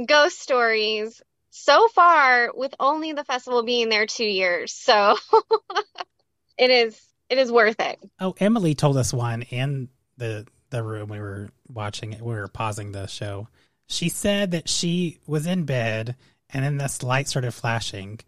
ghost 0.07 0.41
stories 0.41 1.23
so 1.51 1.89
far 1.89 2.51
with 2.55 2.75
only 2.79 3.13
the 3.13 3.25
festival 3.25 3.63
being 3.63 3.89
there 3.89 4.07
two 4.07 4.25
years. 4.25 4.73
So 4.73 5.17
it 6.59 6.71
is 6.71 7.01
it 7.31 7.39
is 7.39 7.51
worth 7.53 7.81
it. 7.81 7.99
Oh, 8.21 8.35
Emily 8.39 8.75
told 8.75 8.97
us 8.97 9.13
one 9.13 9.43
in 9.43 9.89
the 10.17 10.47
the 10.71 10.83
room 10.83 11.09
we 11.09 11.19
were 11.21 11.49
watching 11.73 12.13
it. 12.13 12.21
We 12.21 12.35
were 12.35 12.49
pausing 12.49 12.93
the 12.93 13.07
show. 13.07 13.49
She 13.87 14.09
said 14.09 14.51
that 14.51 14.69
she 14.69 15.19
was 15.27 15.47
in 15.47 15.65
bed 15.65 16.15
and 16.51 16.65
then 16.65 16.79
this 16.79 17.03
light 17.03 17.29
started 17.29 17.53
flashing 17.53 18.21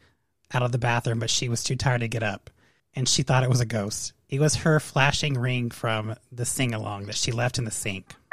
out 0.52 0.62
of 0.62 0.72
the 0.72 0.78
bathroom, 0.78 1.18
but 1.18 1.30
she 1.30 1.48
was 1.48 1.62
too 1.62 1.76
tired 1.76 2.00
to 2.00 2.08
get 2.08 2.22
up, 2.22 2.50
and 2.94 3.08
she 3.08 3.22
thought 3.22 3.44
it 3.44 3.48
was 3.48 3.60
a 3.60 3.66
ghost. 3.66 4.12
It 4.28 4.40
was 4.40 4.56
her 4.56 4.78
flashing 4.80 5.34
ring 5.34 5.70
from 5.70 6.16
the 6.30 6.44
sing 6.44 6.74
along 6.74 7.06
that 7.06 7.14
she 7.16 7.32
left 7.32 7.58
in 7.58 7.64
the 7.64 7.70
sink. 7.70 8.14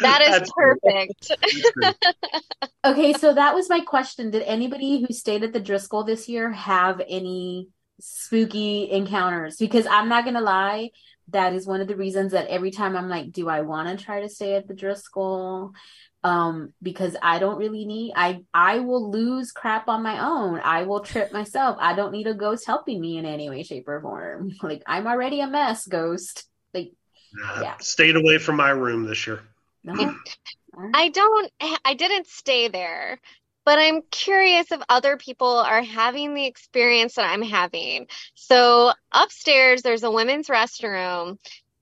That 0.00 0.20
is 0.22 0.30
That's- 0.30 0.50
perfect. 0.56 1.32
Okay, 2.84 3.12
so 3.12 3.32
that 3.34 3.54
was 3.54 3.68
my 3.70 3.80
question. 3.80 4.30
Did 4.30 4.42
anybody 4.42 5.00
who 5.00 5.14
stayed 5.14 5.44
at 5.44 5.52
the 5.52 5.60
Driscoll 5.60 6.02
this 6.02 6.28
year 6.28 6.50
have 6.50 7.00
any 7.08 7.68
spooky 8.00 8.90
encounters? 8.90 9.56
Because 9.56 9.86
I'm 9.86 10.08
not 10.08 10.24
gonna 10.24 10.40
lie, 10.40 10.90
that 11.28 11.52
is 11.52 11.66
one 11.66 11.80
of 11.80 11.88
the 11.88 11.96
reasons 11.96 12.32
that 12.32 12.48
every 12.48 12.70
time 12.70 12.96
I'm 12.96 13.08
like, 13.08 13.32
do 13.32 13.48
I 13.48 13.62
want 13.62 13.96
to 13.96 14.04
try 14.04 14.20
to 14.20 14.28
stay 14.28 14.54
at 14.54 14.68
the 14.68 14.74
Driscoll? 14.74 15.72
Um, 16.24 16.72
because 16.80 17.16
I 17.20 17.40
don't 17.40 17.58
really 17.58 17.84
need 17.84 18.12
I 18.14 18.42
I 18.54 18.78
will 18.78 19.10
lose 19.10 19.50
crap 19.50 19.88
on 19.88 20.04
my 20.04 20.24
own. 20.24 20.60
I 20.62 20.84
will 20.84 21.00
trip 21.00 21.32
myself. 21.32 21.76
I 21.80 21.94
don't 21.94 22.12
need 22.12 22.28
a 22.28 22.34
ghost 22.34 22.64
helping 22.64 23.00
me 23.00 23.18
in 23.18 23.26
any 23.26 23.50
way, 23.50 23.64
shape, 23.64 23.88
or 23.88 24.00
form. 24.00 24.52
Like 24.62 24.82
I'm 24.86 25.08
already 25.08 25.40
a 25.40 25.48
mess, 25.48 25.86
ghost. 25.86 26.44
Like 26.72 26.92
Yeah. 27.60 27.76
Stayed 27.78 28.14
away 28.14 28.38
from 28.38 28.56
my 28.56 28.70
room 28.70 29.04
this 29.04 29.26
year. 29.26 29.40
no. 29.82 30.14
I 30.94 31.08
don't 31.10 31.52
I 31.84 31.94
didn't 31.94 32.26
stay 32.28 32.68
there, 32.68 33.20
but 33.64 33.78
I'm 33.78 34.02
curious 34.10 34.72
if 34.72 34.80
other 34.88 35.16
people 35.16 35.48
are 35.58 35.82
having 35.82 36.34
the 36.34 36.46
experience 36.46 37.14
that 37.14 37.30
I'm 37.30 37.42
having. 37.42 38.06
So 38.34 38.92
upstairs 39.12 39.82
there's 39.82 40.02
a 40.04 40.10
women's 40.10 40.48
restroom 40.48 41.38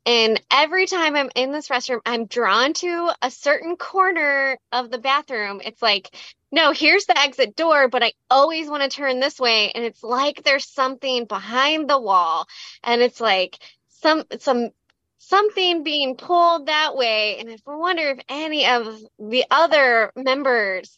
And 0.06 0.42
every 0.50 0.86
time 0.86 1.14
I'm 1.16 1.30
in 1.36 1.52
this 1.52 1.68
restroom, 1.68 2.00
I'm 2.06 2.26
drawn 2.26 2.72
to 2.74 3.10
a 3.22 3.30
certain 3.30 3.76
corner 3.76 4.58
of 4.72 4.90
the 4.90 4.98
bathroom. 4.98 5.60
It's 5.64 5.82
like, 5.82 6.10
no, 6.50 6.72
here's 6.72 7.06
the 7.06 7.18
exit 7.18 7.54
door, 7.56 7.88
but 7.88 8.02
I 8.02 8.12
always 8.30 8.68
want 8.68 8.82
to 8.82 8.88
turn 8.88 9.20
this 9.20 9.38
way. 9.38 9.70
And 9.72 9.84
it's 9.84 10.02
like 10.02 10.42
there's 10.42 10.68
something 10.68 11.26
behind 11.26 11.88
the 11.88 12.00
wall. 12.00 12.46
And 12.82 13.02
it's 13.02 13.20
like 13.20 13.58
some, 13.90 14.24
some, 14.40 14.70
something 15.18 15.84
being 15.84 16.16
pulled 16.16 16.66
that 16.66 16.96
way. 16.96 17.38
And 17.38 17.50
I 17.50 17.56
wonder 17.66 18.02
if 18.10 18.18
any 18.28 18.66
of 18.66 18.98
the 19.18 19.44
other 19.50 20.12
members 20.16 20.96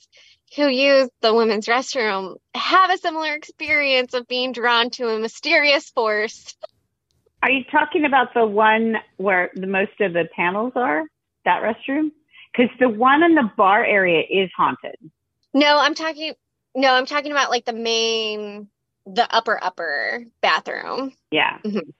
who 0.56 0.68
use 0.68 1.08
the 1.20 1.34
women's 1.34 1.66
restroom 1.66 2.36
have 2.54 2.90
a 2.90 2.98
similar 2.98 3.34
experience 3.34 4.14
of 4.14 4.26
being 4.28 4.52
drawn 4.52 4.90
to 4.90 5.08
a 5.08 5.18
mysterious 5.18 5.90
force. 5.90 6.54
Are 7.42 7.50
you 7.50 7.64
talking 7.70 8.04
about 8.04 8.34
the 8.34 8.46
one 8.46 8.96
where 9.16 9.50
the 9.54 9.66
most 9.66 10.00
of 10.00 10.12
the 10.12 10.28
panels 10.36 10.72
are? 10.76 11.04
That 11.44 11.62
restroom? 11.62 12.12
Because 12.52 12.70
the 12.78 12.88
one 12.88 13.22
in 13.22 13.34
the 13.34 13.50
bar 13.56 13.84
area 13.84 14.22
is 14.28 14.50
haunted. 14.56 14.96
No, 15.54 15.78
I'm 15.78 15.94
talking. 15.94 16.34
No, 16.74 16.92
I'm 16.92 17.06
talking 17.06 17.32
about 17.32 17.50
like 17.50 17.64
the 17.64 17.72
main, 17.72 18.68
the 19.06 19.26
upper 19.34 19.58
upper 19.62 20.24
bathroom. 20.40 21.12
Yeah. 21.30 21.58
Mm-hmm. 21.64 21.90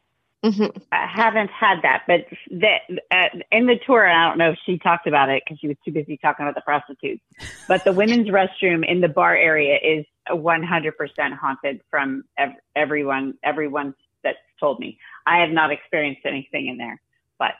Hmm 0.45 0.67
I 0.91 1.07
haven't 1.07 1.51
had 1.51 1.83
that, 1.83 2.03
but 2.07 2.27
the, 2.51 2.75
uh, 3.11 3.29
in 3.53 3.67
the 3.67 3.77
tour, 3.87 4.09
I 4.09 4.29
don't 4.29 4.39
know 4.39 4.51
if 4.51 4.59
she 4.67 4.79
talked 4.79 5.07
about 5.07 5.29
it 5.29 5.43
because 5.45 5.61
she 5.61 5.69
was 5.69 5.77
too 5.85 5.93
busy 5.93 6.17
talking 6.17 6.45
about 6.45 6.55
the 6.55 6.63
prostitutes. 6.63 7.23
But 7.69 7.85
the 7.85 7.93
women's 7.93 8.29
restroom 8.29 8.85
in 8.87 9.01
the 9.01 9.09
bar 9.09 9.37
area 9.37 9.79
is 9.83 10.05
100% 10.29 10.93
haunted 11.37 11.81
from 11.91 12.25
ev- 12.39 12.57
everyone, 12.75 13.35
everyone 13.45 13.95
that's 14.25 14.39
told 14.59 14.81
me. 14.81 14.99
I 15.27 15.39
have 15.39 15.51
not 15.51 15.71
experienced 15.71 16.23
anything 16.25 16.67
in 16.69 16.77
there, 16.77 17.01
but 17.39 17.53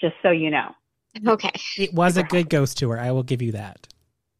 just 0.00 0.14
so 0.22 0.30
you 0.30 0.50
know. 0.50 0.74
Okay. 1.26 1.52
It 1.76 1.92
was 1.92 2.16
a 2.16 2.22
good 2.22 2.48
ghost 2.48 2.78
tour. 2.78 2.98
I 2.98 3.10
will 3.10 3.22
give 3.22 3.42
you 3.42 3.52
that. 3.52 3.86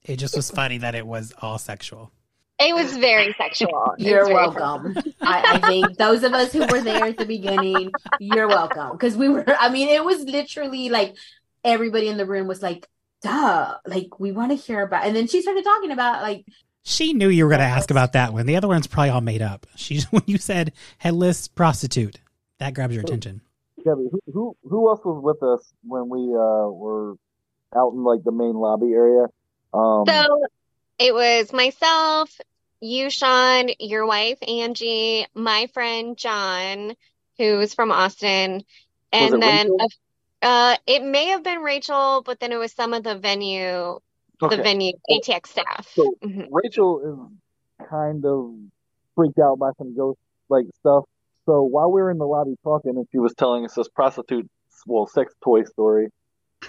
It 0.04 0.16
just 0.16 0.36
was 0.36 0.50
funny 0.50 0.78
that 0.78 0.94
it 0.94 1.06
was 1.06 1.32
all 1.42 1.58
sexual. 1.58 2.10
It 2.62 2.74
was 2.74 2.94
very 2.96 3.34
sexual. 3.38 3.94
You're 3.96 4.24
very 4.26 4.34
welcome. 4.34 4.94
I, 5.22 5.54
I 5.54 5.58
think 5.66 5.96
those 5.96 6.22
of 6.22 6.34
us 6.34 6.52
who 6.52 6.66
were 6.66 6.82
there 6.82 7.04
at 7.04 7.16
the 7.16 7.24
beginning, 7.24 7.90
you're 8.18 8.48
welcome. 8.48 8.92
Because 8.92 9.16
we 9.16 9.30
were, 9.30 9.44
I 9.48 9.70
mean, 9.70 9.88
it 9.88 10.04
was 10.04 10.20
literally 10.24 10.90
like 10.90 11.16
everybody 11.64 12.08
in 12.08 12.18
the 12.18 12.26
room 12.26 12.46
was 12.46 12.62
like, 12.62 12.86
duh, 13.22 13.76
like 13.86 14.20
we 14.20 14.32
want 14.32 14.50
to 14.50 14.56
hear 14.56 14.82
about. 14.82 15.06
And 15.06 15.16
then 15.16 15.26
she 15.26 15.40
started 15.40 15.64
talking 15.64 15.90
about 15.90 16.22
like, 16.22 16.44
She 16.82 17.14
knew 17.14 17.28
you 17.28 17.44
were 17.44 17.50
going 17.50 17.60
to 17.60 17.66
ask 17.66 17.90
about 17.90 18.12
that 18.12 18.34
one. 18.34 18.44
The 18.44 18.56
other 18.56 18.68
one's 18.68 18.86
probably 18.86 19.10
all 19.10 19.22
made 19.22 19.42
up. 19.42 19.66
She 19.76 20.00
when 20.10 20.22
you 20.26 20.36
said 20.36 20.72
headless 20.98 21.48
prostitute, 21.48 22.20
that 22.58 22.74
grabs 22.74 22.94
your 22.94 23.02
attention. 23.02 23.40
Kevin, 23.82 24.10
who, 24.12 24.20
who 24.30 24.56
who 24.68 24.88
else 24.90 25.00
was 25.02 25.22
with 25.22 25.42
us 25.42 25.72
when 25.82 26.10
we 26.10 26.18
uh 26.18 26.68
were 26.68 27.14
out 27.74 27.94
in 27.94 28.04
like 28.04 28.22
the 28.22 28.32
main 28.32 28.52
lobby 28.52 28.92
area? 28.92 29.28
Um, 29.72 30.04
So 30.06 30.44
it 30.98 31.14
was 31.14 31.50
myself, 31.54 32.38
you, 32.80 33.10
Sean, 33.10 33.70
your 33.78 34.06
wife, 34.06 34.38
Angie, 34.46 35.26
my 35.34 35.68
friend 35.72 36.16
John, 36.16 36.94
who's 37.38 37.74
from 37.74 37.92
Austin, 37.92 38.64
and 39.12 39.42
then 39.42 39.70
uh, 40.42 40.76
it 40.86 41.02
may 41.02 41.26
have 41.26 41.42
been 41.42 41.60
Rachel, 41.60 42.22
but 42.24 42.40
then 42.40 42.52
it 42.52 42.56
was 42.56 42.72
some 42.72 42.94
of 42.94 43.02
the 43.02 43.16
venue, 43.16 43.98
the 44.40 44.56
venue 44.56 44.92
ATX 45.10 45.46
staff. 45.46 45.92
So 45.94 46.14
Mhm. 46.22 46.48
Rachel 46.50 47.00
is 47.80 47.88
kind 47.88 48.24
of 48.24 48.54
freaked 49.14 49.38
out 49.38 49.58
by 49.58 49.70
some 49.78 49.94
ghost 49.94 50.18
like 50.48 50.66
stuff. 50.78 51.04
So 51.46 51.62
while 51.62 51.90
we 51.90 52.00
were 52.00 52.10
in 52.10 52.18
the 52.18 52.26
lobby 52.26 52.56
talking, 52.62 52.96
and 52.96 53.06
she 53.12 53.18
was 53.18 53.34
telling 53.34 53.64
us 53.64 53.74
this 53.74 53.88
prostitute, 53.88 54.48
well, 54.86 55.06
sex 55.06 55.34
toy 55.42 55.64
story, 55.64 56.08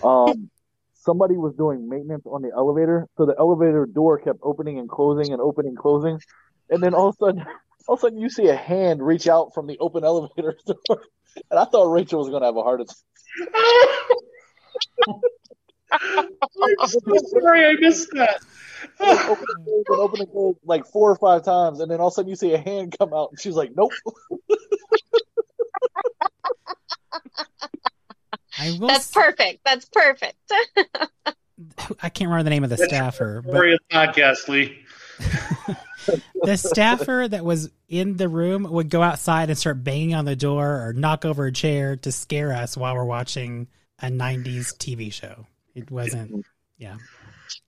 um, 0.04 0.50
somebody 1.02 1.36
was 1.36 1.54
doing 1.56 1.90
maintenance 1.90 2.26
on 2.26 2.42
the 2.42 2.52
elevator. 2.56 3.08
So 3.18 3.26
the 3.26 3.36
elevator 3.38 3.86
door 3.86 4.20
kept 4.20 4.40
opening 4.42 4.80
and 4.80 4.90
closing 4.90 5.34
and 5.34 5.42
opening 5.42 5.70
and 5.70 5.78
closing, 5.78 6.20
and 6.70 6.82
then 6.82 6.94
all 6.94 7.10
of 7.10 7.16
a 7.20 7.26
sudden, 7.26 7.46
all 7.88 7.96
of 7.96 8.00
a 8.00 8.02
sudden, 8.02 8.20
you 8.20 8.30
see 8.30 8.48
a 8.48 8.56
hand 8.56 9.06
reach 9.06 9.28
out 9.28 9.54
from 9.54 9.68
the 9.68 9.78
open 9.80 10.04
elevator 10.12 10.56
door, 10.66 11.02
and 11.50 11.60
I 11.60 11.66
thought 11.66 11.92
Rachel 11.92 12.20
was 12.20 12.30
gonna 12.30 12.46
have 12.46 12.58
a 12.58 12.64
heart 12.64 12.82
attack. 12.82 12.96
I'm 15.94 16.88
so 16.88 17.00
sorry 17.42 17.66
I 17.66 17.74
missed 17.74 18.10
that. 18.14 18.40
Open 19.02 19.46
and 19.58 19.66
close 19.66 19.84
and 19.90 20.00
open 20.00 20.22
and 20.22 20.32
close 20.32 20.56
like 20.64 20.86
four 20.88 21.12
or 21.12 21.18
five 21.18 21.44
times, 21.44 21.82
and 21.82 21.92
then 21.92 22.00
all 22.00 22.08
of 22.08 22.14
a 22.14 22.16
sudden 22.16 22.30
you 22.30 22.36
see 22.36 22.54
a 22.54 22.58
hand 22.58 22.96
come 22.98 23.14
out, 23.14 23.30
and 23.32 23.40
she's 23.40 23.56
like, 23.56 23.72
"Nope." 23.76 23.92
I 28.62 28.78
will. 28.80 28.88
That's 28.88 29.06
s- 29.06 29.12
perfect. 29.12 29.62
That's 29.66 29.86
perfect. 29.86 30.38
I 32.02 32.10
can't 32.10 32.30
remember 32.30 32.44
the 32.44 32.50
name 32.50 32.64
of 32.64 32.70
the 32.70 32.76
That's 32.76 32.90
staffer, 32.90 33.42
but 33.44 33.54
the 33.54 33.80
podcast, 33.92 34.48
Lee. 34.48 34.86
the 36.44 36.58
staffer 36.58 37.28
that 37.28 37.44
was 37.44 37.72
in 37.88 38.18
the 38.18 38.30
room 38.30 38.64
would 38.64 38.90
go 38.90 39.02
outside 39.02 39.50
and 39.50 39.58
start 39.58 39.84
banging 39.84 40.16
on 40.16 40.26
the 40.26 40.36
door 40.36 40.88
or 40.88 40.94
knock 40.94 41.26
over 41.26 41.46
a 41.46 41.52
chair 41.52 41.96
to 41.98 42.12
scare 42.12 42.54
us 42.54 42.78
while 42.78 42.96
we're 42.96 43.06
watching 43.06 43.68
a 44.00 44.08
90s 44.08 44.76
TV 44.78 45.12
show. 45.12 45.46
It 45.76 45.90
wasn't, 45.92 46.46
yeah. 46.78 46.98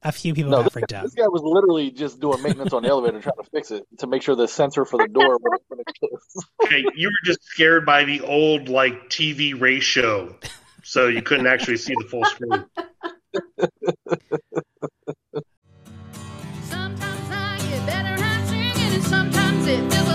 A 0.01 0.11
few 0.11 0.33
people 0.33 0.51
No, 0.51 0.63
got 0.63 0.71
freaked 0.71 0.93
out. 0.93 1.03
This 1.03 1.13
guy 1.13 1.27
was 1.27 1.41
literally 1.43 1.91
just 1.91 2.19
doing 2.19 2.41
maintenance 2.41 2.73
on 2.73 2.83
the 2.83 2.89
elevator, 2.89 3.19
trying 3.19 3.35
to 3.43 3.49
fix 3.51 3.69
it 3.71 3.85
to 3.99 4.07
make 4.07 4.21
sure 4.21 4.35
the 4.35 4.47
sensor 4.47 4.85
for 4.85 4.97
the 4.97 5.07
door 5.07 5.37
would 5.41 5.53
open 5.71 5.83
and 5.85 5.95
close. 5.99 6.45
Okay, 6.65 6.85
you 6.95 7.07
were 7.09 7.25
just 7.25 7.43
scared 7.43 7.85
by 7.85 8.03
the 8.05 8.21
old 8.21 8.69
like 8.69 9.09
TV 9.09 9.59
ratio, 9.59 10.35
so 10.83 11.07
you 11.07 11.21
couldn't 11.21 11.47
actually 11.47 11.77
see 11.77 11.95
the 11.95 12.05
full 12.05 12.25
screen. 12.25 12.65
sometimes 16.69 17.29
I 17.31 17.57
get 17.69 17.85
better 17.85 18.23
at 18.23 18.47
singing, 18.47 18.93
and 18.93 19.03
sometimes 19.03 19.67
it 19.67 19.91
feels 19.91 20.12